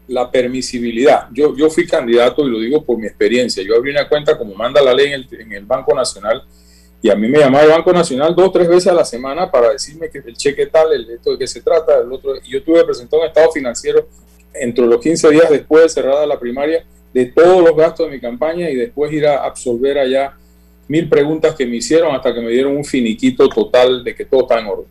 la 0.07 0.29
permisibilidad. 0.29 1.27
Yo, 1.31 1.55
yo 1.55 1.69
fui 1.69 1.87
candidato 1.87 2.45
y 2.45 2.51
lo 2.51 2.59
digo 2.59 2.83
por 2.83 2.97
mi 2.97 3.07
experiencia. 3.07 3.63
Yo 3.63 3.75
abrí 3.75 3.91
una 3.91 4.07
cuenta 4.07 4.37
como 4.37 4.53
manda 4.53 4.81
la 4.81 4.93
ley 4.93 5.07
en 5.07 5.13
el, 5.13 5.27
en 5.39 5.53
el 5.53 5.65
Banco 5.65 5.95
Nacional 5.95 6.43
y 7.05 7.09
a 7.11 7.15
mí 7.15 7.27
me 7.27 7.37
llamaba 7.37 7.65
el 7.65 7.69
Banco 7.69 7.93
Nacional 7.93 8.33
dos 8.33 8.47
o 8.47 8.51
tres 8.51 8.67
veces 8.67 8.87
a 8.87 8.93
la 8.95 9.05
semana 9.05 9.51
para 9.51 9.69
decirme 9.69 10.09
que 10.09 10.17
el 10.25 10.35
cheque 10.35 10.65
tal, 10.65 10.91
el 10.91 11.07
esto 11.11 11.33
de 11.33 11.37
qué 11.37 11.45
se 11.45 11.61
trata, 11.61 11.99
el 11.99 12.11
otro. 12.11 12.35
Y 12.43 12.53
yo 12.53 12.63
tuve 12.63 12.79
que 12.79 12.85
presentar 12.85 13.19
un 13.19 13.27
estado 13.27 13.51
financiero 13.51 14.07
entre 14.55 14.87
los 14.87 14.99
15 14.99 15.29
días 15.29 15.47
después 15.51 15.83
de 15.83 15.89
cerrada 15.89 16.25
la 16.25 16.39
primaria 16.39 16.83
de 17.13 17.27
todos 17.27 17.63
los 17.63 17.77
gastos 17.77 18.07
de 18.07 18.15
mi 18.15 18.19
campaña 18.19 18.71
y 18.71 18.75
después 18.75 19.13
ir 19.13 19.27
a 19.27 19.45
absolver 19.45 19.99
allá 19.99 20.33
mil 20.87 21.07
preguntas 21.07 21.53
que 21.53 21.67
me 21.67 21.75
hicieron 21.75 22.15
hasta 22.15 22.33
que 22.33 22.41
me 22.41 22.49
dieron 22.49 22.75
un 22.75 22.83
finiquito 22.83 23.49
total 23.49 24.03
de 24.03 24.15
que 24.15 24.25
todo 24.25 24.41
está 24.41 24.59
en 24.59 24.65
orden. 24.65 24.87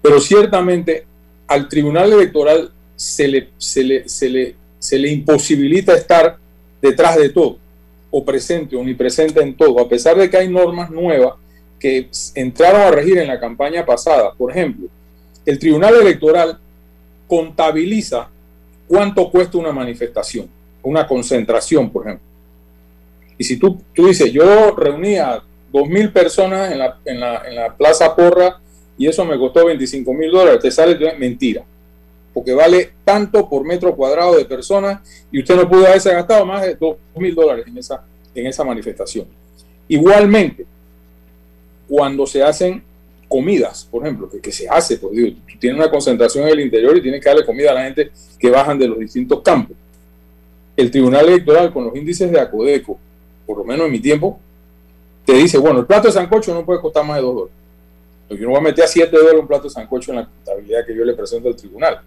Pero 0.00 0.20
ciertamente 0.20 1.06
al 1.48 1.68
Tribunal 1.68 2.12
Electoral 2.12 2.70
se 2.94 3.26
le, 3.26 3.48
se 3.58 3.82
le, 3.82 4.08
se 4.08 4.28
le, 4.28 4.54
se 4.78 4.96
le 4.96 5.10
imposibilita 5.10 5.92
estar 5.92 6.38
detrás 6.80 7.16
de 7.16 7.30
todo, 7.30 7.58
o 8.18 8.24
presente, 8.24 8.74
omnipresente 8.74 9.42
en 9.42 9.54
todo, 9.54 9.78
a 9.78 9.86
pesar 9.86 10.16
de 10.16 10.30
que 10.30 10.38
hay 10.38 10.48
normas 10.48 10.90
nuevas 10.90 11.34
que 11.78 12.08
entraron 12.34 12.80
a 12.80 12.90
regir 12.90 13.18
en 13.18 13.28
la 13.28 13.38
campaña 13.38 13.84
pasada. 13.84 14.32
Por 14.32 14.50
ejemplo, 14.50 14.88
el 15.44 15.58
Tribunal 15.58 15.96
Electoral 15.96 16.58
contabiliza 17.28 18.30
cuánto 18.88 19.30
cuesta 19.30 19.58
una 19.58 19.70
manifestación, 19.70 20.48
una 20.82 21.06
concentración, 21.06 21.90
por 21.90 22.06
ejemplo. 22.06 22.26
Y 23.36 23.44
si 23.44 23.58
tú, 23.58 23.82
tú 23.92 24.06
dices, 24.06 24.32
yo 24.32 24.74
reunía 24.74 25.42
dos 25.70 25.86
mil 25.86 26.10
personas 26.10 26.72
en 26.72 26.78
la, 26.78 26.98
en, 27.04 27.20
la, 27.20 27.42
en 27.46 27.54
la 27.54 27.76
Plaza 27.76 28.16
Porra 28.16 28.60
y 28.96 29.08
eso 29.08 29.26
me 29.26 29.38
costó 29.38 29.66
25 29.66 30.14
mil 30.14 30.30
dólares, 30.30 30.62
te 30.62 30.70
sale 30.70 30.96
mentira, 31.18 31.64
porque 32.36 32.52
vale 32.52 32.90
tanto 33.02 33.48
por 33.48 33.64
metro 33.64 33.96
cuadrado 33.96 34.36
de 34.36 34.44
personas 34.44 35.00
y 35.32 35.40
usted 35.40 35.56
no 35.56 35.66
pudo 35.66 35.86
haberse 35.86 36.12
gastado 36.12 36.44
más 36.44 36.60
de 36.66 36.74
2 36.74 36.96
mil 37.16 37.34
dólares 37.34 37.64
en 37.66 37.78
esa, 37.78 38.04
en 38.34 38.46
esa 38.46 38.62
manifestación. 38.62 39.26
Igualmente, 39.88 40.66
cuando 41.88 42.26
se 42.26 42.42
hacen 42.42 42.82
comidas, 43.26 43.88
por 43.90 44.02
ejemplo, 44.02 44.28
que, 44.28 44.52
se 44.52 44.68
hace, 44.68 44.98
pues 44.98 45.16
digo, 45.16 45.34
tú 45.48 45.58
tienes 45.58 45.80
una 45.80 45.90
concentración 45.90 46.44
en 46.44 46.50
el 46.50 46.60
interior 46.60 46.94
y 46.98 47.00
tienes 47.00 47.22
que 47.22 47.28
darle 47.30 47.46
comida 47.46 47.70
a 47.70 47.74
la 47.74 47.84
gente 47.84 48.10
que 48.38 48.50
bajan 48.50 48.78
de 48.78 48.88
los 48.88 48.98
distintos 48.98 49.40
campos. 49.40 49.74
El 50.76 50.90
Tribunal 50.90 51.26
Electoral, 51.28 51.72
con 51.72 51.86
los 51.86 51.96
índices 51.96 52.30
de 52.30 52.38
Acodeco, 52.38 52.98
por 53.46 53.56
lo 53.56 53.64
menos 53.64 53.86
en 53.86 53.92
mi 53.92 54.00
tiempo, 54.00 54.38
te 55.24 55.32
dice, 55.32 55.56
bueno, 55.56 55.80
el 55.80 55.86
plato 55.86 56.08
de 56.08 56.12
sancocho 56.12 56.52
no 56.52 56.66
puede 56.66 56.82
costar 56.82 57.02
más 57.02 57.16
de 57.16 57.22
2 57.22 57.34
dólares. 57.34 57.56
Yo 58.28 58.44
no 58.44 58.50
voy 58.50 58.58
a 58.58 58.62
meter 58.62 58.84
a 58.84 58.88
7 58.88 59.16
dólares 59.16 59.40
un 59.40 59.46
plato 59.46 59.64
de 59.64 59.70
sancocho 59.70 60.10
en 60.10 60.18
la 60.18 60.26
contabilidad 60.26 60.84
que 60.84 60.94
yo 60.94 61.02
le 61.02 61.14
presento 61.14 61.48
al 61.48 61.56
tribunal. 61.56 62.02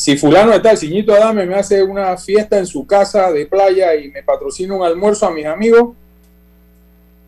Si 0.00 0.16
fulano 0.16 0.52
de 0.52 0.60
tal, 0.60 0.78
Ciñito 0.78 1.12
Adame 1.12 1.44
me 1.44 1.56
hace 1.56 1.82
una 1.82 2.16
fiesta 2.16 2.56
en 2.56 2.64
su 2.64 2.86
casa 2.86 3.30
de 3.30 3.44
playa 3.44 3.94
y 3.94 4.08
me 4.08 4.22
patrocina 4.22 4.74
un 4.74 4.82
almuerzo 4.82 5.26
a 5.26 5.30
mis 5.30 5.44
amigos, 5.44 5.94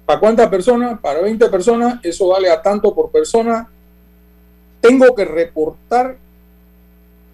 ¿para 0.07 0.19
cuántas 0.19 0.49
personas? 0.49 0.99
Para 0.99 1.21
20 1.21 1.51
personas, 1.51 2.01
eso 2.03 2.29
vale 2.29 2.49
a 2.49 2.63
tanto 2.63 2.95
por 2.95 3.11
persona. 3.11 3.69
Tengo 4.81 5.15
que 5.15 5.27
reportar 5.27 6.17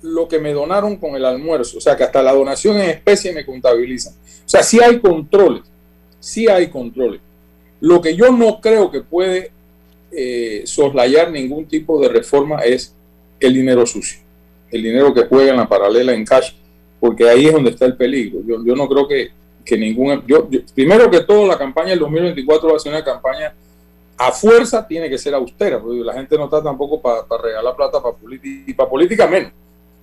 lo 0.02 0.26
que 0.26 0.40
me 0.40 0.52
donaron 0.52 0.96
con 0.96 1.14
el 1.14 1.24
almuerzo, 1.24 1.78
o 1.78 1.80
sea 1.80 1.96
que 1.96 2.02
hasta 2.02 2.20
la 2.20 2.32
donación 2.32 2.76
en 2.78 2.90
especie 2.90 3.32
me 3.32 3.46
contabilizan. 3.46 4.14
O 4.14 4.48
sea, 4.48 4.64
sí 4.64 4.80
hay 4.82 4.98
controles, 4.98 5.62
sí 6.18 6.48
hay 6.48 6.66
controles. 6.66 7.20
Lo 7.78 8.02
que 8.02 8.16
yo 8.16 8.32
no 8.32 8.60
creo 8.60 8.90
que 8.90 9.02
puede 9.02 9.52
eh, 10.10 10.62
soslayar 10.64 11.30
ningún 11.30 11.66
tipo 11.66 12.00
de 12.00 12.08
reforma 12.08 12.62
es 12.62 12.92
el 13.38 13.54
dinero 13.54 13.86
sucio, 13.86 14.18
el 14.70 14.82
dinero 14.82 15.14
que 15.14 15.24
juega 15.24 15.50
en 15.50 15.56
la 15.56 15.68
paralela 15.68 16.12
en 16.12 16.24
cash, 16.24 16.52
porque 17.00 17.28
ahí 17.28 17.46
es 17.46 17.52
donde 17.52 17.70
está 17.70 17.86
el 17.86 17.96
peligro. 17.96 18.40
Yo, 18.46 18.64
yo 18.64 18.74
no 18.74 18.88
creo 18.88 19.06
que, 19.06 19.30
que 19.64 19.76
ningún... 19.76 20.22
Yo, 20.26 20.48
primero 20.74 21.10
que 21.10 21.20
todo, 21.20 21.46
la 21.46 21.56
campaña 21.56 21.90
del 21.90 22.00
2024 22.00 22.70
va 22.70 22.76
a 22.76 22.80
ser 22.80 22.92
una 22.92 23.04
campaña 23.04 23.54
a 24.18 24.32
fuerza, 24.32 24.86
tiene 24.86 25.08
que 25.08 25.16
ser 25.16 25.34
austera, 25.34 25.80
porque 25.80 26.00
la 26.00 26.12
gente 26.12 26.36
no 26.36 26.44
está 26.44 26.62
tampoco 26.62 27.00
para 27.00 27.22
regalar 27.40 27.76
plata 27.76 28.02
para 28.02 28.16
política, 28.16 28.64
y 28.66 28.74
para 28.74 28.90
política 28.90 29.26
menos, 29.28 29.52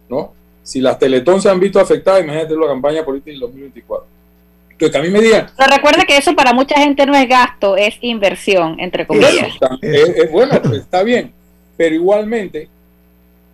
¿no? 0.10 0.34
Si 0.64 0.80
las 0.80 0.98
Teletón 0.98 1.42
se 1.42 1.50
han 1.50 1.60
visto 1.60 1.80
afectadas, 1.80 2.24
imagínate 2.24 2.56
la 2.56 2.68
campaña 2.68 3.04
política 3.04 3.32
del 3.32 3.42
2024. 3.42 4.08
Entonces, 4.72 4.92
que 4.92 4.98
a 4.98 5.02
mí 5.02 5.10
me 5.10 5.22
digan. 5.22 5.48
Pero 5.56 5.76
recuerda 5.76 6.04
que 6.06 6.18
eso 6.18 6.34
para 6.34 6.54
mucha 6.54 6.80
gente 6.80 7.06
no 7.06 7.16
es 7.16 7.30
gasto, 7.30 7.78
es 7.78 7.98
inversión, 8.02 8.80
entre 8.80 9.06
comillas. 9.06 9.54
Es, 9.82 10.10
es, 10.10 10.32
bueno, 10.32 10.60
pues, 10.62 10.82
está 10.82 11.04
bien. 11.04 11.32
Pero 11.78 11.96
igualmente, 11.96 12.70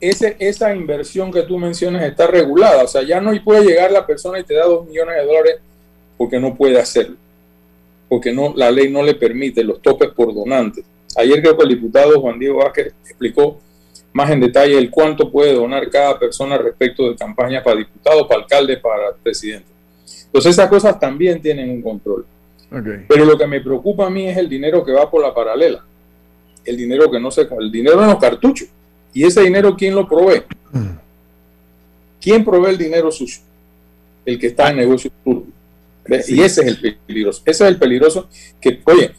ese, 0.01 0.35
esa 0.39 0.75
inversión 0.75 1.31
que 1.31 1.43
tú 1.43 1.57
mencionas 1.57 2.03
está 2.03 2.27
regulada. 2.27 2.83
O 2.83 2.87
sea, 2.87 3.03
ya 3.03 3.21
no 3.21 3.31
puede 3.43 3.65
llegar 3.65 3.91
la 3.91 4.05
persona 4.05 4.39
y 4.39 4.43
te 4.43 4.55
da 4.55 4.65
dos 4.65 4.87
millones 4.87 5.15
de 5.15 5.25
dólares 5.25 5.55
porque 6.17 6.39
no 6.39 6.55
puede 6.55 6.79
hacerlo. 6.79 7.15
Porque 8.09 8.33
no, 8.33 8.53
la 8.55 8.71
ley 8.71 8.89
no 8.89 9.03
le 9.03 9.13
permite 9.13 9.63
los 9.63 9.81
topes 9.81 10.09
por 10.09 10.33
donantes. 10.33 10.83
Ayer 11.15 11.41
creo 11.41 11.55
que 11.55 11.63
el 11.63 11.69
diputado 11.69 12.19
Juan 12.19 12.39
Diego 12.39 12.59
Vázquez 12.59 12.93
explicó 13.05 13.59
más 14.13 14.29
en 14.31 14.41
detalle 14.41 14.77
el 14.77 14.89
cuánto 14.89 15.31
puede 15.31 15.53
donar 15.53 15.89
cada 15.89 16.19
persona 16.19 16.57
respecto 16.57 17.09
de 17.09 17.15
campañas 17.15 17.63
para 17.63 17.77
diputado, 17.77 18.27
para 18.27 18.41
alcalde, 18.41 18.77
para 18.77 19.13
presidente. 19.13 19.67
Entonces 20.25 20.51
esas 20.51 20.69
cosas 20.69 20.99
también 20.99 21.41
tienen 21.41 21.69
un 21.69 21.81
control. 21.81 22.25
Okay. 22.67 23.05
Pero 23.07 23.25
lo 23.25 23.37
que 23.37 23.47
me 23.47 23.61
preocupa 23.61 24.07
a 24.07 24.09
mí 24.09 24.27
es 24.27 24.37
el 24.37 24.49
dinero 24.49 24.83
que 24.83 24.91
va 24.93 25.09
por 25.09 25.21
la 25.21 25.33
paralela. 25.33 25.83
El 26.65 26.77
dinero 26.77 27.09
que 27.11 27.19
no 27.19 27.31
se... 27.31 27.47
El 27.59 27.71
dinero 27.71 28.01
en 28.01 28.07
los 28.07 28.17
cartuchos. 28.17 28.67
¿Y 29.13 29.25
ese 29.25 29.41
dinero 29.41 29.75
quién 29.75 29.95
lo 29.95 30.07
provee? 30.07 30.43
¿Quién 32.21 32.45
provee 32.45 32.69
el 32.69 32.77
dinero 32.77 33.11
sucio? 33.11 33.41
El 34.25 34.39
que 34.39 34.47
está 34.47 34.69
en 34.69 34.77
negocio 34.77 35.11
turbio. 35.23 35.51
Sí. 36.23 36.35
Y 36.35 36.41
ese 36.41 36.61
es 36.61 36.67
el 36.67 36.97
peligroso. 36.97 37.41
Ese 37.45 37.63
es 37.63 37.69
el 37.69 37.77
peligroso 37.77 38.29
que, 38.59 38.81
oye, 38.85 39.11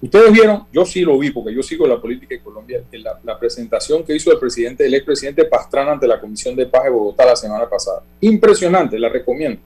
ustedes 0.00 0.32
vieron, 0.32 0.64
yo 0.72 0.84
sí 0.84 1.00
lo 1.02 1.18
vi 1.18 1.30
porque 1.30 1.54
yo 1.54 1.62
sigo 1.62 1.86
la 1.86 2.00
política 2.00 2.34
de 2.34 2.40
Colombia, 2.40 2.82
la, 2.92 3.18
la 3.22 3.38
presentación 3.38 4.02
que 4.04 4.14
hizo 4.14 4.32
el 4.32 4.38
presidente, 4.38 4.86
el 4.86 4.94
expresidente 4.94 5.44
Pastrana 5.44 5.92
ante 5.92 6.06
la 6.06 6.20
Comisión 6.20 6.54
de 6.54 6.66
Paz 6.66 6.84
de 6.84 6.90
Bogotá 6.90 7.24
la 7.24 7.36
semana 7.36 7.68
pasada. 7.68 8.02
Impresionante, 8.20 8.98
la 8.98 9.08
recomiendo. 9.08 9.60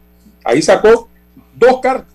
Ahí 0.45 0.63
sacó 0.63 1.09
dos 1.55 1.81
cartas. 1.81 2.15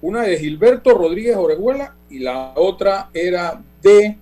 Una 0.00 0.22
de 0.22 0.38
Gilberto 0.38 0.90
Rodríguez 0.90 1.36
Orejuela 1.36 1.94
y 2.08 2.20
la 2.20 2.52
otra 2.54 3.10
era 3.12 3.60
de 3.82 4.16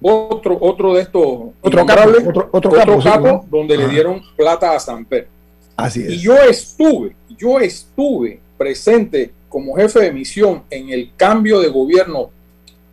otro, 0.00 0.56
otro 0.60 0.94
de 0.94 1.02
estos 1.02 1.24
otro 1.60 1.86
capo, 1.86 2.10
otro, 2.28 2.48
otro, 2.52 2.70
capo, 2.70 3.02
capo 3.02 3.40
sí, 3.42 3.48
donde 3.50 3.74
Ajá. 3.74 3.86
le 3.86 3.92
dieron 3.92 4.22
plata 4.36 4.74
a 4.74 4.80
Samper. 4.80 5.28
Así 5.76 6.02
es. 6.02 6.10
Y 6.10 6.18
yo 6.18 6.36
estuve, 6.36 7.14
yo 7.36 7.58
estuve 7.60 8.40
presente 8.56 9.32
como 9.48 9.76
jefe 9.76 10.00
de 10.00 10.12
misión 10.12 10.62
en 10.70 10.90
el 10.90 11.10
cambio 11.16 11.60
de 11.60 11.68
gobierno 11.68 12.30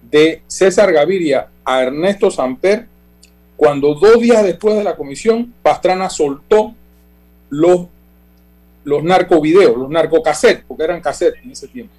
de 0.10 0.42
César 0.48 0.92
Gaviria 0.92 1.48
a 1.64 1.82
Ernesto 1.82 2.32
Samper, 2.32 2.88
cuando 3.58 3.94
dos 3.96 4.20
días 4.20 4.44
después 4.44 4.76
de 4.76 4.84
la 4.84 4.96
comisión, 4.96 5.54
Pastrana 5.62 6.10
soltó 6.10 6.74
los 7.50 7.88
los 8.86 9.04
narcovideos, 9.04 9.76
los 9.76 9.90
narcocassettes, 9.90 10.64
porque 10.66 10.84
eran 10.84 11.02
cassettes 11.02 11.44
en 11.44 11.52
ese 11.52 11.68
tiempo. 11.68 11.92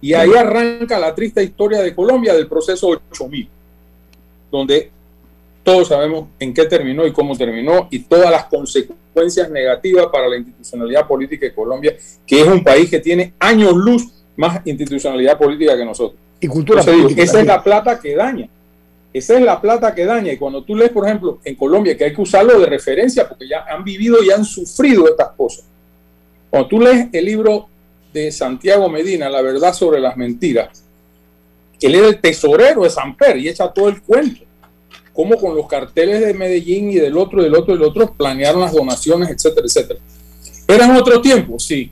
Y 0.00 0.12
ahí 0.12 0.34
arranca 0.34 0.98
la 0.98 1.14
triste 1.14 1.42
historia 1.42 1.80
de 1.80 1.94
Colombia 1.94 2.34
del 2.34 2.48
proceso 2.48 2.88
8000, 2.88 3.48
donde 4.50 4.90
todos 5.62 5.88
sabemos 5.88 6.28
en 6.38 6.54
qué 6.54 6.64
terminó 6.64 7.06
y 7.06 7.12
cómo 7.12 7.36
terminó 7.36 7.88
y 7.90 8.00
todas 8.00 8.30
las 8.30 8.46
consecuencias 8.46 9.50
negativas 9.50 10.06
para 10.06 10.28
la 10.28 10.36
institucionalidad 10.36 11.06
política 11.06 11.46
de 11.46 11.54
Colombia, 11.54 11.96
que 12.26 12.40
es 12.40 12.46
un 12.46 12.64
país 12.64 12.90
que 12.90 13.00
tiene 13.00 13.34
años 13.38 13.74
luz 13.74 14.08
más 14.36 14.60
institucionalidad 14.64 15.38
política 15.38 15.76
que 15.76 15.84
nosotros. 15.84 16.18
Y 16.40 16.46
cultura 16.46 16.80
Entonces, 16.80 17.02
política. 17.02 17.22
Digo, 17.22 17.30
esa 17.30 17.40
es 17.40 17.46
la 17.46 17.62
plata 17.62 18.00
que 18.00 18.16
daña. 18.16 18.48
Esa 19.12 19.36
es 19.36 19.42
la 19.42 19.60
plata 19.60 19.94
que 19.94 20.04
daña. 20.04 20.32
Y 20.32 20.38
cuando 20.38 20.62
tú 20.62 20.74
lees, 20.74 20.90
por 20.90 21.04
ejemplo, 21.04 21.40
en 21.44 21.54
Colombia, 21.56 21.96
que 21.96 22.04
hay 22.04 22.14
que 22.14 22.22
usarlo 22.22 22.58
de 22.58 22.66
referencia 22.66 23.28
porque 23.28 23.46
ya 23.46 23.66
han 23.68 23.84
vivido 23.84 24.22
y 24.22 24.30
han 24.30 24.44
sufrido 24.44 25.08
estas 25.08 25.30
cosas 25.36 25.64
cuando 26.50 26.68
tú 26.68 26.80
lees 26.80 27.06
el 27.12 27.24
libro 27.24 27.68
de 28.12 28.32
Santiago 28.32 28.88
Medina, 28.88 29.30
La 29.30 29.40
verdad 29.40 29.72
sobre 29.72 30.00
las 30.00 30.16
mentiras, 30.16 30.84
él 31.86 31.94
era 31.94 32.08
el 32.08 32.20
tesorero 32.20 32.82
de 32.82 32.90
Samper 32.90 33.36
y 33.36 33.48
echa 33.48 33.68
todo 33.68 33.88
el 33.88 34.00
cuento. 34.02 34.42
Cómo 35.12 35.36
con 35.36 35.56
los 35.56 35.66
carteles 35.66 36.20
de 36.20 36.34
Medellín 36.34 36.90
y 36.90 36.96
del 36.96 37.16
otro, 37.16 37.42
del 37.42 37.54
otro, 37.54 37.74
del 37.74 37.82
otro, 37.82 38.12
planearon 38.12 38.60
las 38.60 38.72
donaciones, 38.72 39.28
etcétera, 39.30 39.66
etcétera. 39.66 40.00
¿Eran 40.68 40.96
otro 40.96 41.20
tiempo? 41.20 41.58
Sí, 41.58 41.90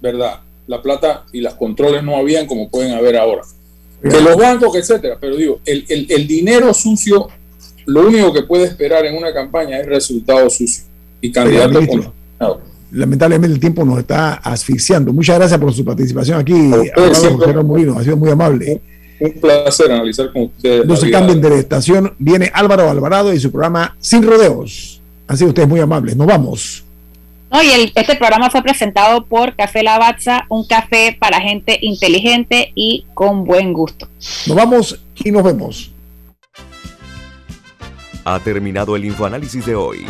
verdad. 0.00 0.40
La 0.66 0.82
plata 0.82 1.24
y 1.32 1.40
los 1.40 1.54
controles 1.54 2.02
no 2.02 2.16
habían 2.16 2.46
como 2.46 2.68
pueden 2.68 2.92
haber 2.92 3.16
ahora. 3.16 3.42
De 4.02 4.20
los 4.20 4.36
bancos, 4.36 4.76
etcétera. 4.76 5.16
Pero 5.18 5.36
digo, 5.36 5.60
el, 5.64 5.84
el, 5.88 6.06
el 6.10 6.26
dinero 6.26 6.74
sucio, 6.74 7.28
lo 7.86 8.06
único 8.06 8.32
que 8.32 8.42
puede 8.42 8.64
esperar 8.64 9.06
en 9.06 9.16
una 9.16 9.32
campaña 9.32 9.78
es 9.78 9.86
resultado 9.86 10.48
sucio. 10.50 10.84
Y 11.20 11.32
candidato 11.32 11.80
lamentablemente 12.90 13.52
el 13.54 13.60
tiempo 13.60 13.84
nos 13.84 13.98
está 13.98 14.34
asfixiando. 14.34 15.12
Muchas 15.12 15.38
gracias 15.38 15.60
por 15.60 15.72
su 15.72 15.84
participación 15.84 16.40
aquí. 16.40 16.70
José 16.94 17.30
Molino, 17.62 17.98
ha 17.98 18.02
sido 18.02 18.16
muy 18.16 18.30
amable. 18.30 18.80
Un 19.20 19.32
placer 19.32 19.90
analizar 19.90 20.32
con 20.32 20.42
ustedes. 20.42 20.86
No 20.86 20.96
se 20.96 21.10
cambien 21.10 21.40
de 21.40 21.58
estación. 21.58 22.14
Viene 22.18 22.50
Álvaro 22.54 22.88
Alvarado 22.88 23.32
y 23.32 23.40
su 23.40 23.50
programa 23.50 23.96
Sin 24.00 24.22
Rodeos. 24.22 25.00
Han 25.26 25.36
sido 25.36 25.48
ustedes 25.48 25.68
muy 25.68 25.80
amables. 25.80 26.16
Nos 26.16 26.26
vamos. 26.26 26.84
No, 27.50 27.62
y 27.62 27.92
este 27.94 28.16
programa 28.16 28.50
fue 28.50 28.62
presentado 28.62 29.24
por 29.24 29.56
Café 29.56 29.82
Lavazza, 29.82 30.44
un 30.50 30.66
café 30.66 31.16
para 31.18 31.40
gente 31.40 31.78
inteligente 31.80 32.72
y 32.74 33.06
con 33.14 33.44
buen 33.44 33.72
gusto. 33.72 34.06
Nos 34.46 34.56
vamos 34.56 35.00
y 35.16 35.30
nos 35.30 35.42
vemos. 35.42 35.90
Ha 38.24 38.38
terminado 38.40 38.96
el 38.96 39.06
infoanálisis 39.06 39.64
de 39.64 39.74
hoy. 39.74 40.04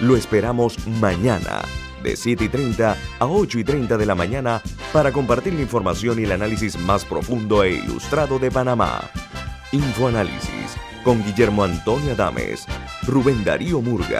Lo 0.00 0.16
esperamos 0.16 0.76
mañana, 0.86 1.62
de 2.02 2.16
7 2.16 2.44
y 2.44 2.48
30 2.48 2.96
a 3.18 3.26
8 3.26 3.58
y 3.58 3.64
30 3.64 3.96
de 3.96 4.06
la 4.06 4.14
mañana, 4.14 4.62
para 4.92 5.12
compartir 5.12 5.54
la 5.54 5.62
información 5.62 6.18
y 6.18 6.24
el 6.24 6.32
análisis 6.32 6.78
más 6.78 7.04
profundo 7.04 7.62
e 7.62 7.74
ilustrado 7.74 8.38
de 8.38 8.50
Panamá. 8.50 9.10
Infoanálisis 9.72 10.76
con 11.04 11.24
Guillermo 11.24 11.64
Antonio 11.64 12.12
Adames, 12.12 12.66
Rubén 13.06 13.44
Darío 13.44 13.80
Murga 13.80 14.18